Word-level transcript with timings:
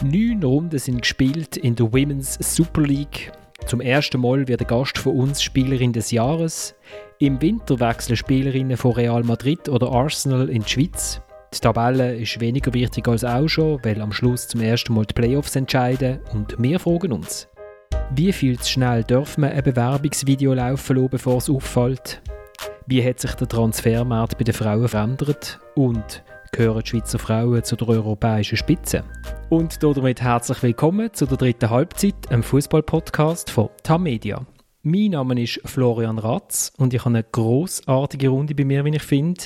Neun 0.00 0.42
Runden 0.42 0.78
sind 0.78 1.02
gespielt 1.02 1.56
in 1.56 1.76
der 1.76 1.92
Women's 1.92 2.38
Super 2.40 2.80
League. 2.82 3.30
Zum 3.66 3.80
ersten 3.80 4.20
Mal 4.20 4.48
wird 4.48 4.60
der 4.60 4.66
Gast 4.66 4.98
von 4.98 5.16
uns 5.16 5.42
Spielerin 5.42 5.92
des 5.92 6.10
Jahres. 6.10 6.74
Im 7.20 7.40
Winter 7.40 7.78
wechseln 7.78 8.16
Spielerinnen 8.16 8.76
von 8.76 8.92
Real 8.92 9.22
Madrid 9.22 9.68
oder 9.68 9.92
Arsenal 9.92 10.48
in 10.48 10.62
die 10.62 10.68
Schweiz. 10.68 11.20
Die 11.54 11.60
Tabelle 11.60 12.16
ist 12.16 12.40
weniger 12.40 12.72
wichtig 12.72 13.06
als 13.06 13.22
auch 13.22 13.46
schon, 13.46 13.78
weil 13.84 14.00
am 14.00 14.12
Schluss 14.12 14.48
zum 14.48 14.62
ersten 14.62 14.94
Mal 14.94 15.04
die 15.04 15.14
Playoffs 15.14 15.54
entscheiden 15.54 16.18
und 16.32 16.56
wir 16.58 16.80
fragen 16.80 17.12
uns, 17.12 17.46
wie 18.14 18.32
viel 18.32 18.58
zu 18.58 18.72
schnell 18.72 19.04
dürfen 19.04 19.42
wir 19.42 19.52
ein 19.52 19.62
Bewerbungsvideo 19.62 20.54
laufen 20.54 20.96
lassen, 20.96 21.10
bevor 21.10 21.36
es 21.36 21.50
auffällt? 21.50 22.22
Wie 22.86 23.04
hat 23.06 23.20
sich 23.20 23.34
der 23.34 23.48
Transfermarkt 23.48 24.36
bei 24.38 24.44
den 24.44 24.54
Frauen 24.54 24.88
verändert? 24.88 25.60
Und 25.76 26.24
gehören 26.54 26.82
die 26.82 26.90
Schweizer 26.90 27.18
Frauen 27.18 27.64
zu 27.64 27.76
der 27.76 27.88
europäischen 27.88 28.58
Spitze? 28.58 29.04
Und 29.48 29.82
damit 29.82 30.20
herzlich 30.20 30.62
willkommen 30.62 31.10
zu 31.14 31.24
der 31.24 31.38
dritten 31.38 31.70
Halbzeit, 31.70 32.30
einem 32.30 32.42
Fußball-Podcast 32.42 33.48
von 33.48 33.70
TAM 33.82 34.02
Media. 34.02 34.44
Mein 34.82 35.12
Name 35.12 35.42
ist 35.42 35.62
Florian 35.64 36.18
Ratz 36.18 36.70
und 36.76 36.92
ich 36.92 37.00
habe 37.00 37.14
eine 37.14 37.24
großartige 37.24 38.28
Runde 38.28 38.54
bei 38.54 38.66
mir, 38.66 38.84
wie 38.84 38.94
ich 38.94 39.02
finde. 39.02 39.44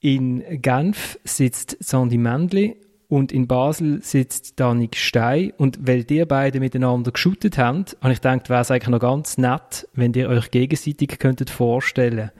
In 0.00 0.42
Genf 0.62 1.18
sitzt 1.24 1.76
Sandy 1.80 2.16
Mendli 2.16 2.76
und 3.08 3.30
in 3.30 3.46
Basel 3.46 4.00
sitzt 4.02 4.58
Danik 4.58 4.96
Stein. 4.96 5.52
Und 5.58 5.86
weil 5.86 6.04
die 6.04 6.24
beide 6.24 6.58
miteinander 6.58 7.12
geschootet 7.12 7.58
haben, 7.58 7.84
habe 8.00 8.14
ich 8.14 8.22
gedacht, 8.22 8.48
wäre 8.48 8.62
es 8.62 8.70
eigentlich 8.70 8.88
noch 8.88 9.00
ganz 9.00 9.36
nett, 9.36 9.86
wenn 9.92 10.14
ihr 10.14 10.30
euch 10.30 10.50
gegenseitig 10.50 11.18
könntet 11.18 11.50
vorstellen 11.50 12.30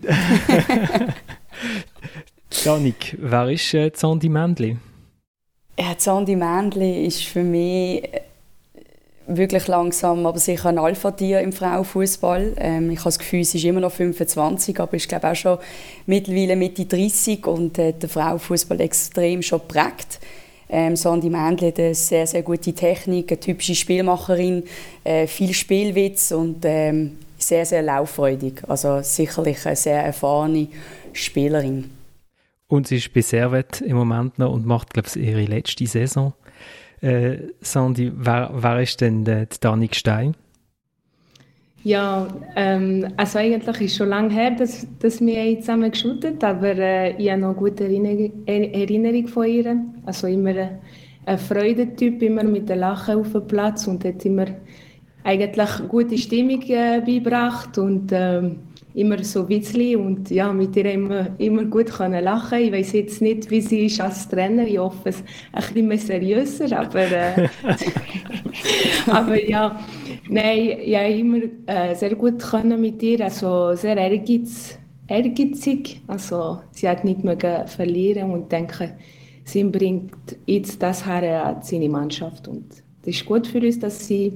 Janik, 2.50 3.16
wer 3.20 3.48
ist 3.50 3.74
äh, 3.74 3.92
Zandi 3.92 4.28
Mändli? 4.28 4.76
Ja, 5.78 5.96
Zandi 5.96 6.34
Mändli 6.34 7.06
ist 7.06 7.24
für 7.24 7.42
mich 7.42 8.02
äh, 8.04 8.22
wirklich 9.26 9.66
langsam, 9.68 10.26
aber 10.26 10.38
sicher 10.38 10.70
ein 10.70 10.78
Alpha-Tier 10.78 11.40
im 11.40 11.52
Frauenfußball. 11.52 12.54
Ähm, 12.56 12.90
ich 12.90 12.98
habe 12.98 13.08
das 13.08 13.18
Gefühl, 13.18 13.44
sie 13.44 13.58
ist 13.58 13.64
immer 13.64 13.80
noch 13.80 13.92
25, 13.92 14.80
aber 14.80 14.94
ist 14.94 15.08
glaube 15.08 15.30
auch 15.30 15.36
schon 15.36 15.58
mittlerweile 16.06 16.56
Mitte 16.56 16.86
30 16.86 17.46
und 17.46 17.78
äh, 17.78 17.92
der 17.92 18.08
Frauenfußball 18.08 18.80
extrem 18.80 19.42
schon 19.42 19.60
prägt. 19.68 20.18
Ähm, 20.70 20.96
Sandy 20.96 21.30
Mändli 21.30 21.68
hat 21.68 21.78
eine 21.78 21.94
sehr, 21.94 22.26
sehr 22.26 22.42
gute 22.42 22.72
Technik, 22.72 23.30
eine 23.30 23.40
typische 23.40 23.74
Spielmacherin, 23.74 24.64
äh, 25.04 25.26
viel 25.26 25.54
Spielwitz 25.54 26.30
und 26.30 26.64
ähm, 26.64 27.18
sehr, 27.38 27.64
sehr 27.64 27.82
lauffreudig. 27.82 28.62
Also 28.68 29.00
sicherlich 29.02 29.64
eine 29.64 29.76
sehr 29.76 30.02
erfahrene 30.02 30.68
Spielerin. 31.12 31.90
Und 32.66 32.86
sie 32.86 32.96
ist 32.96 33.12
bei 33.14 33.22
Servet 33.22 33.80
im 33.80 33.96
Moment 33.96 34.38
noch 34.38 34.52
und 34.52 34.66
macht, 34.66 34.92
glaube 34.92 35.08
ich, 35.08 35.16
ihre 35.16 35.44
letzte 35.44 35.86
Saison. 35.86 36.34
Äh, 37.00 37.38
Sandy, 37.60 38.12
wer, 38.14 38.50
wer 38.54 38.80
ist 38.80 39.00
denn 39.00 39.24
der 39.24 39.46
Danik 39.60 39.94
Stein? 39.94 40.34
Ja, 41.84 42.26
ähm, 42.56 43.06
also 43.16 43.38
eigentlich 43.38 43.80
ist 43.80 43.96
schon 43.96 44.08
lange 44.08 44.34
her, 44.34 44.50
dass, 44.50 44.86
dass 44.98 45.20
wir 45.20 45.60
zusammen 45.60 45.90
geshootet 45.90 46.42
aber 46.42 46.76
äh, 46.76 47.16
ich 47.16 47.30
habe 47.30 47.40
noch 47.40 47.50
eine 47.50 47.56
gute 47.56 47.84
Erinnerung 47.84 49.28
von 49.28 49.46
ihr. 49.46 49.84
Also 50.04 50.26
immer 50.26 50.50
ein, 50.50 50.78
ein 51.24 51.38
Freudentyp, 51.38 52.20
immer 52.22 52.42
mit 52.42 52.68
dem 52.68 52.80
Lachen 52.80 53.20
auf 53.20 53.32
dem 53.32 53.46
Platz 53.46 53.86
und 53.86 54.04
hat 54.04 54.24
immer 54.24 54.46
eigentlich 55.22 55.70
gute 55.88 56.18
Stimmung 56.18 56.62
äh, 56.62 57.00
beigebracht 57.00 57.78
und 57.78 58.10
ähm, 58.12 58.56
immer 58.98 59.22
so 59.22 59.48
witzli 59.48 59.94
und 59.94 60.28
ja, 60.30 60.52
mit 60.52 60.74
ihr 60.74 60.92
immer, 60.92 61.28
immer 61.38 61.64
gut 61.64 61.86
können 61.90 62.24
lachen. 62.24 62.58
Ich 62.58 62.72
weiß 62.72 62.92
jetzt 62.94 63.22
nicht, 63.22 63.48
wie 63.50 63.60
sie 63.60 63.86
ist 63.86 64.00
als 64.00 64.28
Trainer. 64.28 64.66
Ich 64.66 64.78
hoffe, 64.78 65.10
es 65.10 65.22
ein 65.52 65.62
bisschen 65.62 65.88
mehr 65.88 65.98
seriöser, 65.98 66.78
aber, 66.78 67.00
äh, 67.00 67.48
aber 69.06 69.48
ja, 69.48 69.78
nein, 70.28 70.78
ja, 70.84 71.02
immer 71.02 71.38
äh, 71.66 71.94
sehr 71.94 72.16
gut 72.16 72.40
können 72.40 72.80
mit 72.80 73.00
ihr, 73.02 73.24
also 73.24 73.74
sehr 73.74 73.96
ehrgeiz, 73.96 74.78
ehrgeizig. 75.06 76.00
Also 76.08 76.60
sie 76.72 76.88
hat 76.88 77.04
nicht 77.04 77.22
mehr 77.22 77.66
verlieren 77.68 78.32
und 78.32 78.50
denke, 78.50 78.96
sie 79.44 79.62
bringt 79.62 80.12
jetzt 80.46 80.82
das 80.82 81.06
her 81.06 81.46
an 81.46 81.62
seine 81.62 81.88
Mannschaft 81.88 82.48
und 82.48 82.64
das 83.02 83.14
ist 83.14 83.26
gut 83.26 83.46
für 83.46 83.60
uns, 83.60 83.78
dass 83.78 84.08
sie 84.08 84.32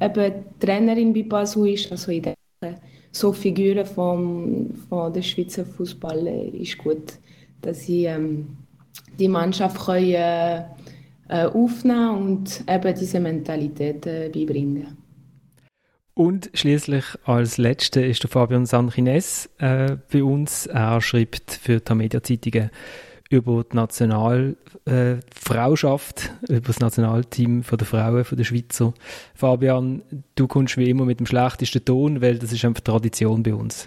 eben 0.00 0.32
Trainerin 0.60 1.12
bei 1.12 1.24
Basel 1.24 1.68
ist, 1.68 1.90
also 1.90 2.12
ich 2.12 2.22
denke, 2.22 2.80
so 3.12 3.32
Figuren 3.32 3.86
vom, 3.86 4.74
von 4.88 5.12
der 5.12 5.22
Schweizer 5.22 5.64
Fußball 5.64 6.26
ist 6.54 6.78
gut, 6.78 7.14
dass 7.62 7.86
sie 7.86 8.04
ähm, 8.04 8.56
die 9.18 9.28
Mannschaft 9.28 9.84
können, 9.84 10.14
äh, 11.28 11.44
aufnehmen 11.44 12.10
und 12.10 12.64
eben 12.68 12.94
diese 12.94 13.20
Mentalität 13.20 14.06
äh, 14.06 14.30
beibringen. 14.32 14.96
Und 16.14 16.50
schließlich 16.52 17.04
als 17.24 17.58
Letzter 17.58 18.04
ist 18.04 18.24
der 18.24 18.30
Fabian 18.30 18.66
Sanchines 18.66 19.48
äh, 19.58 19.96
bei 20.12 20.24
uns. 20.24 20.66
Er 20.66 21.00
schreibt 21.00 21.52
für 21.52 21.78
die 21.78 21.94
Media-Zeitungen 21.94 22.70
über 23.30 23.64
die 23.64 23.76
Nationalfrauschaft, 23.76 26.32
äh, 26.48 26.56
über 26.56 26.66
das 26.66 26.80
Nationalteam 26.80 27.62
von 27.62 27.78
der 27.78 27.86
Frauen, 27.86 28.24
von 28.24 28.38
der 28.38 28.44
Schweizer. 28.44 28.94
Fabian, 29.34 30.00
du 30.34 30.46
kommst 30.46 30.78
wie 30.78 30.88
immer 30.88 31.04
mit 31.04 31.20
dem 31.20 31.26
schlechtesten 31.26 31.84
Ton, 31.84 32.22
weil 32.22 32.38
das 32.38 32.52
ist 32.52 32.64
einfach 32.64 32.80
Tradition 32.80 33.42
bei 33.42 33.52
uns. 33.54 33.86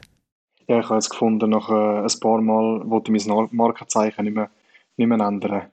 Ja, 0.67 0.79
ich 0.79 0.89
habe 0.89 0.99
es 0.99 1.09
gefunden, 1.09 1.49
nach 1.49 1.69
äh, 1.69 2.01
ein 2.01 2.19
paar 2.19 2.39
Mal 2.41 2.87
wollte 2.89 3.11
ich 3.13 3.25
mein 3.25 3.47
Markenzeichen 3.51 4.25
nicht 4.25 4.35
mehr, 4.35 4.49
nicht 4.95 5.07
mehr 5.07 5.19
ändern. 5.19 5.63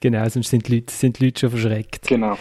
Genau, 0.00 0.28
sonst 0.28 0.48
sind 0.48 0.68
die 0.68 0.76
Leute, 0.76 0.92
sind 0.92 1.18
die 1.18 1.24
Leute 1.24 1.40
schon 1.40 1.50
verschreckt. 1.50 2.06
Genau. 2.06 2.36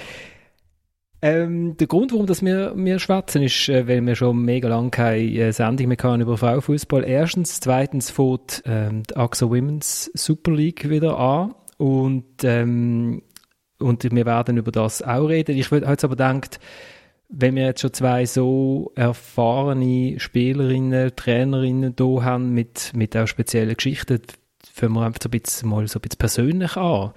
Ähm, 1.25 1.75
der 1.77 1.87
Grund, 1.87 2.11
warum 2.11 2.27
das 2.27 2.45
wir, 2.45 2.73
wir 2.75 2.99
schwätzen, 2.99 3.41
ist, 3.41 3.67
äh, 3.67 3.87
weil 3.87 4.05
wir 4.05 4.15
schon 4.15 4.43
mega 4.43 4.69
lange 4.69 4.91
keine 4.91 5.23
äh, 5.23 5.51
Sendung 5.51 5.87
mehr 5.87 5.97
haben 6.03 6.21
über 6.21 6.37
Frauenfußball. 6.37 7.03
Erstens, 7.03 7.59
zweitens 7.59 8.11
fängt 8.11 8.61
ähm, 8.67 9.01
die 9.09 9.15
AXA 9.15 9.47
Women's 9.47 10.11
Super 10.13 10.51
League 10.51 10.87
wieder 10.87 11.17
an 11.17 11.55
und, 11.77 12.43
ähm, 12.43 13.23
und 13.79 14.03
wir 14.03 14.25
werden 14.27 14.57
über 14.57 14.71
das 14.71 15.01
auch 15.01 15.25
reden. 15.25 15.57
Ich 15.57 15.71
habe 15.71 15.83
jetzt 15.83 16.03
aber 16.03 16.15
gedacht, 16.15 16.59
wenn 17.29 17.55
wir 17.55 17.65
jetzt 17.65 17.81
schon 17.81 17.93
zwei 17.93 18.27
so 18.27 18.91
erfahrene 18.93 20.19
Spielerinnen, 20.19 21.15
Trainerinnen 21.15 21.95
da 21.95 22.21
haben 22.21 22.53
mit, 22.53 22.91
mit 22.93 23.17
auch 23.17 23.25
speziellen 23.25 23.75
Geschichten, 23.75 24.21
fangen 24.71 24.93
wir 24.93 25.01
einfach 25.01 25.21
so 25.23 25.29
ein 25.29 25.31
bisschen, 25.31 25.69
mal 25.69 25.87
so 25.87 25.97
ein 25.97 26.01
bisschen 26.01 26.19
persönlich 26.19 26.77
an 26.77 27.13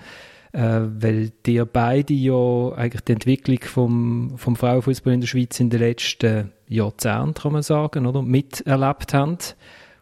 weil 0.61 1.31
die 1.47 1.63
beide 1.65 2.15
ja 2.15 2.73
eigentlich 2.75 3.03
die 3.03 3.13
Entwicklung 3.13 3.61
vom, 3.63 4.33
vom 4.37 4.57
Frauenfußball 4.57 5.13
in 5.13 5.21
der 5.21 5.29
Schweiz 5.29 5.61
in 5.61 5.71
den 5.71 5.81
letzten 5.81 6.53
Jahrzehnten, 6.69 7.35
kann 7.35 7.53
man 7.53 7.63
sagen, 7.63 8.07
oder, 8.07 8.23
miterlebt 8.23 9.15
haben 9.15 9.39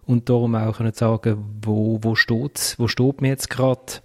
und 0.06 0.28
darum 0.28 0.55
auch 0.55 0.78
können 0.78 0.94
sagen, 0.94 1.44
wo, 1.62 1.99
wo 2.03 2.15
steht 2.15 2.75
wo 2.78 2.89
steht 2.89 3.21
mir 3.21 3.28
jetzt 3.28 3.50
gerade. 3.50 4.00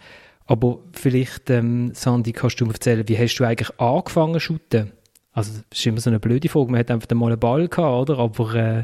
Aber 0.45 0.79
vielleicht, 0.91 1.49
ähm, 1.49 1.91
Sandy, 1.93 2.33
kannst 2.33 2.59
du 2.59 2.65
mir 2.65 2.73
erzählen, 2.73 3.07
wie 3.07 3.17
hast 3.17 3.35
du 3.35 3.45
eigentlich 3.45 3.79
angefangen 3.79 4.33
zu 4.33 4.39
shooten? 4.41 4.91
Also, 5.31 5.53
das 5.69 5.79
ist 5.79 5.85
immer 5.85 6.01
so 6.01 6.09
eine 6.09 6.19
blöde 6.19 6.49
Frage. 6.49 6.71
Man 6.71 6.79
hat 6.81 6.91
einfach 6.91 7.09
mal 7.15 7.27
einen 7.27 7.39
Ball 7.39 7.69
gehabt, 7.69 8.09
oder? 8.09 8.19
Aber 8.19 8.55
äh, 8.55 8.83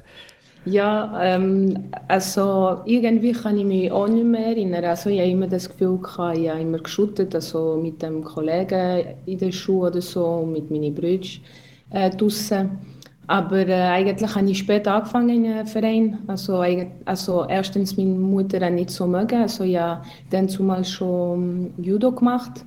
ja, 0.69 1.19
ähm, 1.21 1.89
also 2.07 2.81
irgendwie 2.85 3.31
kann 3.31 3.57
ich 3.57 3.65
mich 3.65 3.91
auch 3.91 4.07
nicht 4.07 4.25
mehr 4.25 4.47
erinnern. 4.47 4.85
Also 4.85 5.09
ich 5.09 5.19
habe 5.19 5.29
immer 5.29 5.47
das 5.47 5.69
Gefühl, 5.69 5.97
gehabt, 5.97 6.37
ich 6.37 6.49
habe 6.49 6.61
immer 6.61 6.79
geschuttet, 6.79 7.33
also 7.33 7.79
mit 7.81 8.01
dem 8.01 8.23
Kollegen 8.23 9.05
in 9.25 9.37
der 9.37 9.51
Schule 9.51 9.91
oder 9.91 10.01
so, 10.01 10.45
mit 10.45 10.69
meinen 10.69 10.93
Brüdern 10.93 11.29
äh, 11.91 12.09
draussen. 12.09 12.79
Aber 13.27 13.67
äh, 13.67 13.73
eigentlich 13.73 14.35
habe 14.35 14.49
ich 14.49 14.59
später 14.59 14.95
angefangen 14.95 15.29
in 15.29 15.51
einem 15.51 15.67
Verein. 15.67 16.17
Also, 16.27 16.63
also 17.05 17.45
erstens, 17.47 17.97
meine 17.97 18.11
Mutter 18.11 18.65
hat 18.65 18.73
nicht 18.73 18.89
so 18.89 19.05
mögen. 19.05 19.41
Also 19.41 19.63
ich 19.63 19.77
habe 19.77 20.03
dann 20.29 20.47
zumal 20.47 20.85
schon 20.85 21.73
Judo 21.77 22.11
gemacht. 22.11 22.63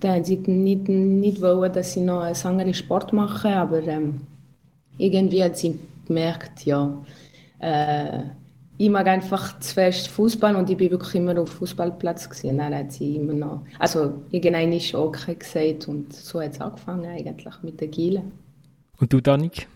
Dann 0.00 0.16
hat 0.16 0.26
sie 0.26 0.36
nicht, 0.36 0.88
nicht 0.88 1.40
wollen, 1.40 1.72
dass 1.72 1.96
ich 1.96 2.02
noch 2.02 2.20
einen 2.20 2.36
anderen 2.44 2.74
Sport 2.74 3.12
mache, 3.14 3.48
aber 3.48 3.82
ähm, 3.82 4.20
irgendwie 4.98 5.42
hat 5.42 5.56
sie 5.56 5.78
gemerkt, 6.06 6.66
ja, 6.66 6.92
äh, 7.64 8.24
ich 8.76 8.90
mag 8.90 9.06
einfach 9.06 9.58
zu 9.60 9.74
fest 9.74 10.08
Fußball 10.08 10.56
und 10.56 10.68
ich 10.68 10.76
bin 10.76 10.90
wirklich 10.90 11.14
immer 11.14 11.40
auf 11.40 11.50
Fußballplatz 11.50 12.28
gesehen. 12.28 12.58
Dann 12.58 12.74
hat 12.74 12.92
sie 12.92 13.16
immer 13.16 13.32
noch, 13.32 13.64
also 13.78 14.22
irgendein 14.30 14.72
ist 14.72 14.94
okay 14.94 15.36
gesagt 15.36 15.88
und 15.88 16.12
so 16.12 16.40
hat 16.40 16.52
es 16.52 16.60
angefangen 16.60 17.06
eigentlich 17.06 17.62
mit 17.62 17.80
der 17.80 17.88
Giele. 17.88 18.24
Und 18.98 19.12
du, 19.12 19.20
Danik? 19.20 19.68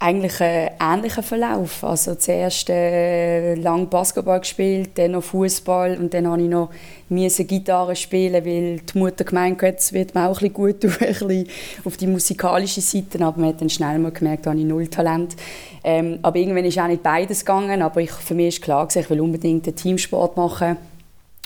Eigentlich 0.00 0.40
einen 0.40 0.70
ähnlichen 0.80 1.22
Verlauf. 1.22 1.84
Also 1.84 2.14
zuerst 2.14 2.70
äh, 2.70 3.54
lang 3.54 3.88
Basketball 3.88 4.40
gespielt, 4.40 4.90
dann 4.94 5.12
noch 5.12 5.22
Fußball 5.22 5.98
und 5.98 6.14
dann 6.14 6.26
habe 6.26 6.42
ich 6.42 6.48
noch 6.48 6.70
müssen 7.10 7.46
Gitarre 7.46 7.94
spielen, 7.94 8.44
weil 8.44 8.78
die 8.78 8.98
Mutter 8.98 9.24
gemeint 9.24 9.60
hat, 9.62 9.78
es 9.78 9.92
wird 9.92 10.14
mir 10.14 10.22
auch 10.22 10.40
ein 10.40 10.50
bisschen 10.50 10.54
gut 10.54 10.80
tun, 10.80 10.92
ein 11.00 11.06
bisschen 11.06 11.48
auf 11.84 11.96
die 11.98 12.06
musikalische 12.06 12.80
Seite, 12.80 13.22
aber 13.22 13.40
man 13.40 13.50
hat 13.50 13.60
dann 13.60 13.68
schnell 13.68 13.98
mal 13.98 14.10
gemerkt, 14.10 14.46
da 14.46 14.50
habe 14.50 14.60
ich 14.60 14.66
null 14.66 14.88
Talent. 14.88 15.36
Ähm, 15.84 16.18
aber 16.22 16.38
irgendwann 16.38 16.64
ist 16.64 16.78
auch 16.78 16.86
nicht 16.86 17.02
beides 17.02 17.40
gegangen, 17.40 17.82
aber 17.82 18.00
ich, 18.00 18.10
für 18.10 18.34
mich 18.34 18.56
ist 18.56 18.62
klar, 18.62 18.88
ich 18.94 19.10
will 19.10 19.20
unbedingt 19.20 19.66
einen 19.66 19.76
Teamsport 19.76 20.36
machen 20.36 20.76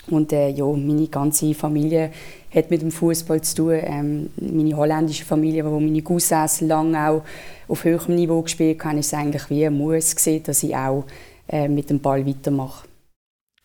Und 0.09 0.31
äh, 0.31 0.49
ja, 0.49 0.65
meine 0.65 1.07
ganze 1.07 1.53
Familie 1.53 2.11
hat 2.55 2.71
mit 2.71 2.81
dem 2.81 2.91
Fußball 2.91 3.41
zu 3.41 3.55
tun. 3.55 3.79
Ähm, 3.81 4.29
meine 4.39 4.75
holländische 4.75 5.25
Familie, 5.25 5.65
wo 5.65 5.79
meine 5.79 6.01
Cousins 6.01 6.61
lange 6.61 7.09
auch 7.09 7.23
auf 7.67 7.83
höherem 7.83 8.15
Niveau 8.15 8.41
gespielt 8.41 8.83
haben, 8.83 8.97
ist 8.97 9.13
eigentlich 9.13 9.49
wie 9.49 9.65
ein 9.65 9.77
Muss 9.77 10.15
gesehen, 10.15 10.43
dass 10.43 10.63
ich 10.63 10.75
auch 10.75 11.05
äh, 11.47 11.67
mit 11.67 11.89
dem 11.89 11.99
Ball 11.99 12.25
weitermache. 12.25 12.87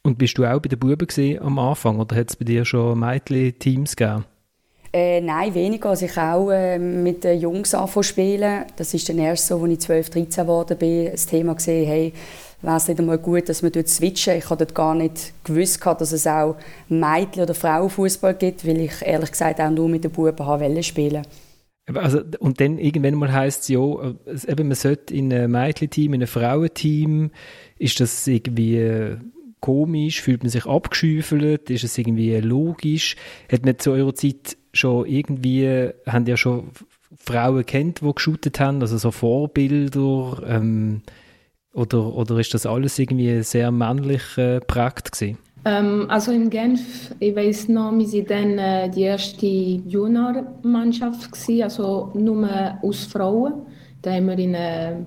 Und 0.02 0.18
bist 0.18 0.38
du 0.38 0.44
auch 0.44 0.60
bei 0.60 0.68
den 0.68 0.78
Buben 0.78 1.38
am 1.40 1.58
Anfang 1.58 2.00
oder 2.00 2.16
hat 2.16 2.30
es 2.30 2.36
bei 2.36 2.44
dir 2.44 2.64
schon 2.64 2.98
Mädchen-Teams 2.98 3.96
gegeben? 3.96 4.24
Äh, 4.92 5.20
nein, 5.20 5.54
weniger. 5.54 5.90
Also 5.90 6.06
ich 6.06 6.18
auch 6.18 6.50
äh, 6.50 6.78
mit 6.78 7.22
den 7.22 7.40
Jungs 7.40 7.74
anfangen 7.74 8.04
spielen. 8.04 8.64
Das 8.76 8.92
ist 8.92 9.08
dann 9.08 9.18
erst 9.18 9.46
so, 9.46 9.62
als 9.62 9.72
ich 9.72 9.80
12, 9.80 10.10
13 10.10 10.44
geworden 10.44 10.78
bin, 10.78 11.10
das 11.12 11.26
Thema 11.26 11.54
gesehen, 11.54 11.86
hey, 11.86 12.12
wäre 12.62 12.76
es 12.76 12.88
nicht 12.88 13.00
einmal 13.00 13.18
gut, 13.18 13.48
dass 13.48 13.62
wir 13.62 13.70
dort 13.70 13.88
switchen. 13.88 14.36
Ich 14.36 14.50
habe 14.50 14.64
dort 14.64 14.74
gar 14.74 14.94
nicht 14.94 15.32
gewusst, 15.44 15.84
dass 15.84 16.12
es 16.12 16.26
auch 16.26 16.56
Mädchen- 16.88 17.42
oder 17.42 17.54
Frauenfußball 17.54 18.34
gibt, 18.34 18.66
weil 18.66 18.80
ich 18.80 19.02
ehrlich 19.02 19.30
gesagt 19.30 19.60
auch 19.60 19.70
nur 19.70 19.88
mit 19.88 20.04
den 20.04 20.10
Buben 20.10 20.46
haben 20.46 20.82
spielen 20.82 21.22
also, 21.96 22.20
und 22.38 22.60
dann 22.60 22.78
irgendwann 22.78 23.14
mal 23.14 23.32
heisst 23.32 23.62
es 23.62 23.68
ja, 23.68 23.80
äh, 23.80 24.14
eben, 24.48 24.68
man 24.68 24.76
sollte 24.76 25.14
in 25.14 25.32
einem 25.32 25.52
Mädchenteam, 25.52 26.14
in 26.14 26.20
einem 26.20 26.28
Frauenteam, 26.28 27.30
ist 27.78 28.00
das 28.00 28.26
irgendwie 28.26 28.76
äh, 28.76 29.16
komisch, 29.60 30.20
fühlt 30.20 30.42
man 30.42 30.50
sich 30.50 30.66
abgeschüffelt, 30.66 31.70
ist 31.70 31.84
es 31.84 31.98
irgendwie 31.98 32.36
logisch? 32.36 33.16
Hat 33.50 33.64
man 33.64 33.78
zu 33.78 33.92
eurer 33.92 34.14
Zeit 34.14 34.56
schon 34.72 35.06
irgendwie, 35.06 35.90
haben 36.06 36.26
ja 36.26 36.36
schon 36.36 36.70
Frauen 37.16 37.66
kennt, 37.66 38.00
die 38.00 38.14
geshootet 38.14 38.60
haben, 38.60 38.80
also 38.80 38.96
so 38.96 39.10
Vorbilder, 39.10 40.42
ähm, 40.46 41.02
oder, 41.72 42.14
oder 42.14 42.38
ist 42.38 42.54
das 42.54 42.66
alles 42.66 42.98
irgendwie 42.98 43.42
sehr 43.42 43.70
männlich 43.70 44.22
äh? 44.36 44.60
Ähm, 45.64 46.06
also 46.08 46.32
in 46.32 46.48
Genf, 46.48 47.14
ich 47.18 47.36
weiß 47.36 47.68
noch, 47.68 47.92
wir 47.92 48.28
waren 48.28 48.56
dann 48.56 48.58
äh, 48.58 48.90
die 48.90 49.02
erste 49.02 49.46
Junior-Mannschaft, 49.46 51.30
also 51.62 52.10
nur 52.14 52.48
aus 52.82 53.04
Frauen. 53.04 53.66
Da 54.02 54.12
haben 54.12 54.26
wir 54.26 54.38
in 54.38 54.54
einer 54.54 55.06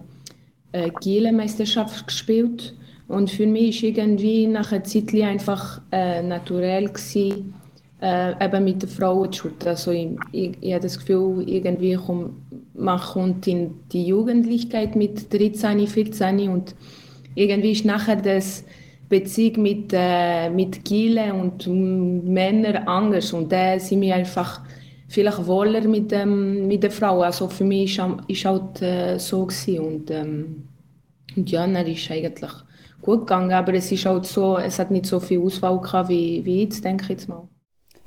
äh, 0.72 0.92
Giele-Meisterschaft 1.02 2.08
gespielt. 2.08 2.76
Und 3.08 3.32
für 3.32 3.48
mich 3.48 3.82
war 3.82 3.90
irgendwie 3.90 4.48
nach 4.48 4.72
einer 4.72 4.84
Zeit 4.84 5.14
einfach 5.16 5.82
äh, 5.92 6.22
naturell, 6.22 6.88
gewesen, 6.88 7.54
äh, 8.02 8.46
eben 8.46 8.64
mit 8.64 8.82
den 8.82 8.90
Frauen 8.90 9.32
zu 9.32 9.44
shooten. 9.44 9.68
Also 9.68 9.92
ich, 9.92 10.10
ich, 10.32 10.58
ich 10.62 10.74
habe 10.74 10.84
das 10.84 11.00
Gefühl, 11.00 11.44
irgendwie 11.48 11.96
komm, 11.96 12.43
man 12.74 13.00
kommt 13.00 13.48
in 13.48 13.76
die 13.92 14.06
Jugendlichkeit 14.06 14.96
mit 14.96 15.32
13, 15.34 15.88
14 15.88 16.50
und 16.50 16.76
irgendwie 17.36 17.72
ist 17.72 17.86
nachher 17.86 18.16
das 18.16 18.64
Beziehung 19.10 19.62
mit, 19.62 19.92
äh, 19.94 20.50
mit 20.50 20.84
Giele 20.86 21.34
und 21.34 21.68
Männern 21.68 22.88
anders 22.88 23.34
und 23.34 23.52
da 23.52 23.80
sind 23.80 24.02
wir 24.02 24.16
einfach 24.16 24.62
vielleicht 25.08 25.46
wohler 25.46 25.82
mit, 25.88 26.12
ähm, 26.12 26.68
mit 26.68 26.82
der 26.84 26.92
Frau. 26.92 27.22
Also 27.22 27.48
für 27.48 27.64
mich 27.64 28.00
war 28.00 28.18
es 28.28 28.46
halt 28.46 28.82
äh, 28.82 29.20
so 29.20 29.46
gewesen. 29.46 29.80
und, 29.80 30.12
ähm, 30.12 30.68
und 31.36 31.52
ja, 31.52 31.68
dann 31.68 31.86
ist 31.86 32.10
eigentlich 32.10 32.52
gut 33.02 33.22
gegangen, 33.22 33.52
aber 33.52 33.74
es 33.74 33.92
ist 33.92 34.06
halt 34.06 34.26
so, 34.26 34.58
es 34.58 34.80
hat 34.80 34.90
nicht 34.90 35.06
so 35.06 35.20
viel 35.20 35.40
Auswahl 35.40 35.80
gehabt 35.80 36.10
wie, 36.10 36.44
wie 36.46 36.64
jetzt, 36.64 36.84
denke 36.84 37.04
ich 37.04 37.10
jetzt 37.10 37.30
mal. 37.30 37.48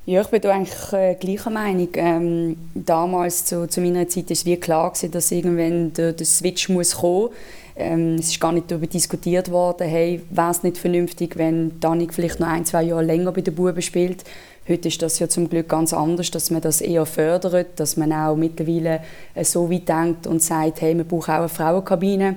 Ja, 0.08 0.20
ich 0.20 0.28
bin 0.28 0.40
da 0.40 0.52
eigentlich 0.52 0.92
äh, 0.92 1.16
gleicher 1.16 1.50
Meinung. 1.50 1.88
Ähm, 1.94 2.56
damals, 2.76 3.44
zu, 3.44 3.66
zu 3.66 3.80
meiner 3.80 4.06
Zeit, 4.06 4.26
war 4.26 4.32
es 4.32 4.46
wie 4.46 4.56
klar, 4.56 4.92
gewesen, 4.92 5.10
dass 5.10 5.32
irgendwann 5.32 5.92
der, 5.94 6.12
der 6.12 6.24
Switch 6.24 6.68
muss 6.68 6.98
kommen 6.98 7.30
ähm, 7.74 8.14
Es 8.14 8.28
ist 8.28 8.38
gar 8.38 8.52
nicht 8.52 8.70
darüber 8.70 8.86
diskutiert 8.86 9.50
worden, 9.50 9.88
hey, 9.88 10.22
wäre 10.30 10.52
es 10.52 10.62
nicht 10.62 10.78
vernünftig, 10.78 11.36
wenn 11.36 11.80
Danik 11.80 12.14
vielleicht 12.14 12.38
noch 12.38 12.46
ein, 12.46 12.64
zwei 12.64 12.84
Jahre 12.84 13.02
länger 13.02 13.32
bei 13.32 13.40
den 13.40 13.56
Buben 13.56 13.82
spielt. 13.82 14.22
Heute 14.68 14.86
ist 14.86 15.02
das 15.02 15.18
ja 15.18 15.28
zum 15.28 15.48
Glück 15.50 15.68
ganz 15.68 15.92
anders, 15.92 16.30
dass 16.30 16.52
man 16.52 16.60
das 16.62 16.80
eher 16.80 17.04
fördert, 17.04 17.80
dass 17.80 17.96
man 17.96 18.12
auch 18.12 18.36
mittlerweile 18.36 19.00
äh, 19.34 19.42
so 19.42 19.68
weit 19.68 19.88
denkt 19.88 20.28
und 20.28 20.40
sagt, 20.40 20.82
hey, 20.82 20.94
man 20.94 21.08
braucht 21.08 21.30
auch 21.30 21.34
eine 21.34 21.48
Frauenkabine 21.48 22.36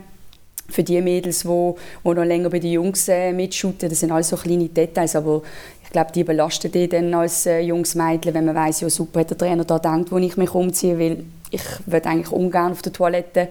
für 0.69 0.83
die 0.83 1.01
Mädels, 1.01 1.41
die, 1.41 1.73
die 2.03 2.09
noch 2.09 2.23
länger 2.23 2.49
bei 2.49 2.59
den 2.59 2.71
Jungs 2.71 3.07
äh, 3.07 3.31
mitschuten. 3.31 3.89
Das 3.89 3.99
sind 3.99 4.11
alles 4.11 4.29
so 4.29 4.37
kleine 4.37 4.69
Details, 4.69 5.15
aber 5.15 5.41
ich 5.89 5.93
glaube, 5.93 6.11
die 6.11 6.23
belasten 6.23 6.71
die 6.71 6.87
dann 6.87 7.11
als 7.15 7.47
äh, 7.47 7.61
junges 7.61 7.95
Mädchen, 7.95 8.35
wenn 8.35 8.45
man 8.45 8.53
weiß, 8.53 8.81
ja 8.81 8.89
super, 8.91 9.23
der 9.23 9.35
Trainer 9.35 9.65
da 9.65 9.79
denkt, 9.79 10.11
wo 10.11 10.19
ich 10.19 10.37
mich 10.37 10.53
umziehe, 10.53 10.99
weil 10.99 11.23
ich 11.49 11.63
will 11.87 12.01
eigentlich 12.03 12.31
ungern 12.31 12.73
auf 12.73 12.83
der 12.83 12.93
Toilette. 12.93 13.47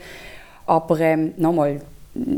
Aber 0.64 1.00
ähm, 1.00 1.32
nochmal, 1.36 1.80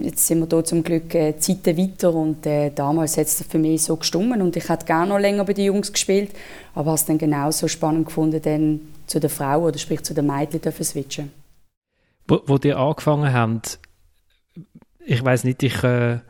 jetzt 0.00 0.26
sind 0.26 0.40
wir 0.40 0.48
hier 0.48 0.64
zum 0.64 0.82
Glück 0.82 1.14
äh, 1.14 1.36
Zeiten 1.38 1.76
weiter 1.76 2.14
und 2.14 2.46
äh, 2.46 2.70
damals 2.70 3.18
hat 3.18 3.26
es 3.26 3.44
für 3.46 3.58
mich 3.58 3.82
so 3.82 3.96
gestummen 3.96 4.40
und 4.40 4.56
ich 4.56 4.70
hätte 4.70 4.86
gerne 4.86 5.10
noch 5.10 5.18
länger 5.18 5.44
bei 5.44 5.52
den 5.52 5.66
Jungs 5.66 5.92
gespielt, 5.92 6.30
aber 6.74 6.92
habe 6.92 6.94
es 6.94 7.04
dann 7.04 7.18
genauso 7.18 7.68
spannend 7.68 8.06
gefunden, 8.06 8.40
dann 8.40 8.80
zu 9.06 9.20
der 9.20 9.28
Frau 9.28 9.66
oder 9.66 9.76
sprich 9.76 10.02
zu 10.02 10.14
den 10.14 10.26
Mädchen 10.26 10.62
zu 10.62 10.82
switchen. 10.82 11.30
Wo, 12.26 12.40
wo 12.46 12.56
ihr 12.56 12.78
angefangen 12.78 13.34
habt, 13.34 13.78
ich 15.04 15.22
weiß 15.22 15.44
nicht, 15.44 15.62
ich, 15.62 15.84
äh, 15.84 16.20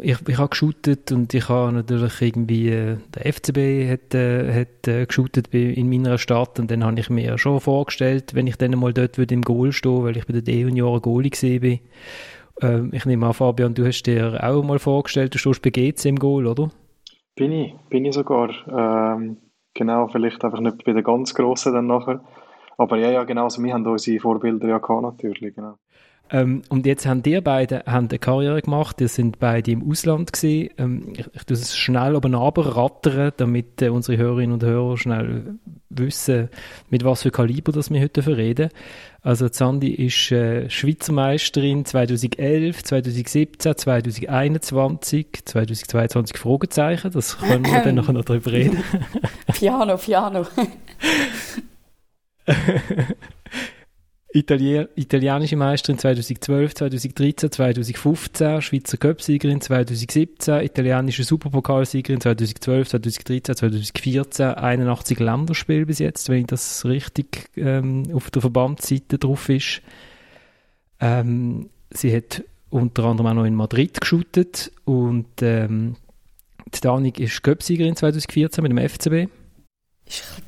ich, 0.00 0.28
ich 0.28 0.38
habe 0.38 0.48
geshootet 0.48 1.12
und 1.12 1.32
ich 1.34 1.48
habe 1.48 1.72
natürlich 1.72 2.20
irgendwie, 2.20 2.68
äh, 2.68 2.96
der 3.14 3.32
FCB 3.32 3.90
hat, 3.90 4.14
äh, 4.14 4.60
hat 4.60 4.88
äh, 4.88 5.06
geshootet 5.06 5.52
in 5.52 5.88
meiner 5.88 6.18
Stadt 6.18 6.58
und 6.58 6.70
dann 6.70 6.84
habe 6.84 6.98
ich 7.00 7.10
mir 7.10 7.38
schon 7.38 7.60
vorgestellt, 7.60 8.34
wenn 8.34 8.46
ich 8.46 8.56
dann 8.56 8.78
mal 8.78 8.92
dort 8.92 9.18
würde 9.18 9.34
im 9.34 9.42
Goal 9.42 9.72
stehen, 9.72 10.04
weil 10.04 10.16
ich 10.16 10.26
bei 10.26 10.32
den 10.32 10.44
D-Junioren 10.44 11.02
Goalie 11.02 11.30
gesehen. 11.30 11.80
Ähm, 12.60 12.90
ich 12.92 13.04
nehme 13.04 13.26
an, 13.26 13.34
Fabian, 13.34 13.74
du 13.74 13.86
hast 13.86 14.04
dir 14.04 14.38
auch 14.42 14.62
mal 14.62 14.78
vorgestellt, 14.78 15.34
du 15.34 15.38
stehst 15.38 15.62
bei 15.62 15.70
GC 15.70 16.04
im 16.06 16.18
Goal, 16.18 16.46
oder? 16.46 16.70
Bin 17.34 17.50
ich, 17.50 17.74
bin 17.90 18.04
ich 18.04 18.14
sogar. 18.14 18.50
Ähm, 18.68 19.38
genau, 19.74 20.08
vielleicht 20.08 20.44
einfach 20.44 20.60
nicht 20.60 20.84
bei 20.84 20.92
den 20.92 21.02
ganz 21.02 21.34
Grossen 21.34 21.74
dann 21.74 21.86
nachher. 21.86 22.24
Aber 22.76 22.96
ja, 22.96 23.10
ja, 23.10 23.24
genau, 23.24 23.44
also 23.44 23.62
wir 23.62 23.72
haben 23.72 23.86
unsere 23.86 24.20
Vorbilder 24.20 24.68
ja 24.68 24.78
gehabt, 24.78 25.02
natürlich, 25.02 25.54
genau. 25.54 25.76
Ähm, 26.30 26.62
und 26.70 26.86
jetzt 26.86 27.06
haben 27.06 27.22
die 27.22 27.40
beiden 27.40 27.82
haben 27.86 28.08
eine 28.08 28.18
Karriere 28.18 28.62
gemacht, 28.62 28.98
die 28.98 29.08
sind 29.08 29.38
beide 29.38 29.70
im 29.70 29.88
Ausland 29.88 30.32
gesehen. 30.32 30.70
Ähm, 30.78 31.12
ich, 31.16 31.26
ich 31.32 31.44
tue 31.44 31.54
es 31.56 31.76
schnell 31.76 32.16
oben 32.16 32.34
rattern, 32.34 33.32
damit 33.36 33.82
äh, 33.82 33.90
unsere 33.90 34.18
Hörerinnen 34.18 34.52
und 34.52 34.62
Hörer 34.62 34.96
schnell 34.96 35.56
wissen, 35.90 36.48
mit 36.88 37.04
was 37.04 37.22
für 37.22 37.30
Kaliber 37.30 37.72
das 37.72 37.90
wir 37.90 38.00
heute 38.00 38.26
reden. 38.36 38.70
Also 39.20 39.48
Zandi 39.48 39.90
ist 39.92 40.32
äh, 40.32 40.68
Schweizer 40.70 41.12
Meisterin 41.12 41.84
2011, 41.84 42.84
2017, 42.84 43.76
2021, 43.76 45.28
2022 45.44 46.38
Fragezeichen. 46.38 47.10
Das 47.10 47.38
können 47.38 47.64
wir 47.64 47.82
dann 47.82 47.94
noch 47.94 48.12
darüber 48.24 48.52
reden. 48.52 48.82
Piano, 49.52 49.96
Piano. 49.98 50.46
Italier 54.34 54.88
italienische 54.96 55.54
Meisterin 55.54 55.96
2012, 55.96 56.74
2013, 56.74 57.52
2015, 57.52 58.62
Schweizer 58.62 58.96
Cupsiegerin 58.96 59.60
2017, 59.60 60.60
italienische 60.64 61.22
Superpokalsiegerin 61.22 62.20
2012, 62.20 62.88
2013, 62.88 63.54
2014, 63.54 64.46
81 64.46 65.20
Länderspiele 65.20 65.86
bis 65.86 66.00
jetzt, 66.00 66.28
wenn 66.30 66.46
das 66.46 66.84
richtig 66.84 67.48
ähm, 67.56 68.02
auf 68.12 68.32
der 68.32 68.42
Verbandsseite 68.42 69.18
drauf 69.18 69.48
ist. 69.48 69.82
Ähm, 70.98 71.70
sie 71.90 72.14
hat 72.14 72.42
unter 72.70 73.04
anderem 73.04 73.30
auch 73.30 73.34
noch 73.34 73.44
in 73.44 73.54
Madrid 73.54 74.00
geshootet 74.00 74.72
und 74.84 75.42
ähm, 75.42 75.94
die 76.74 76.80
Danik 76.80 77.20
ist 77.20 77.40
Cupsiegerin 77.44 77.94
2014 77.94 78.62
mit 78.62 78.72
dem 78.72 78.88
FCB. 78.88 79.30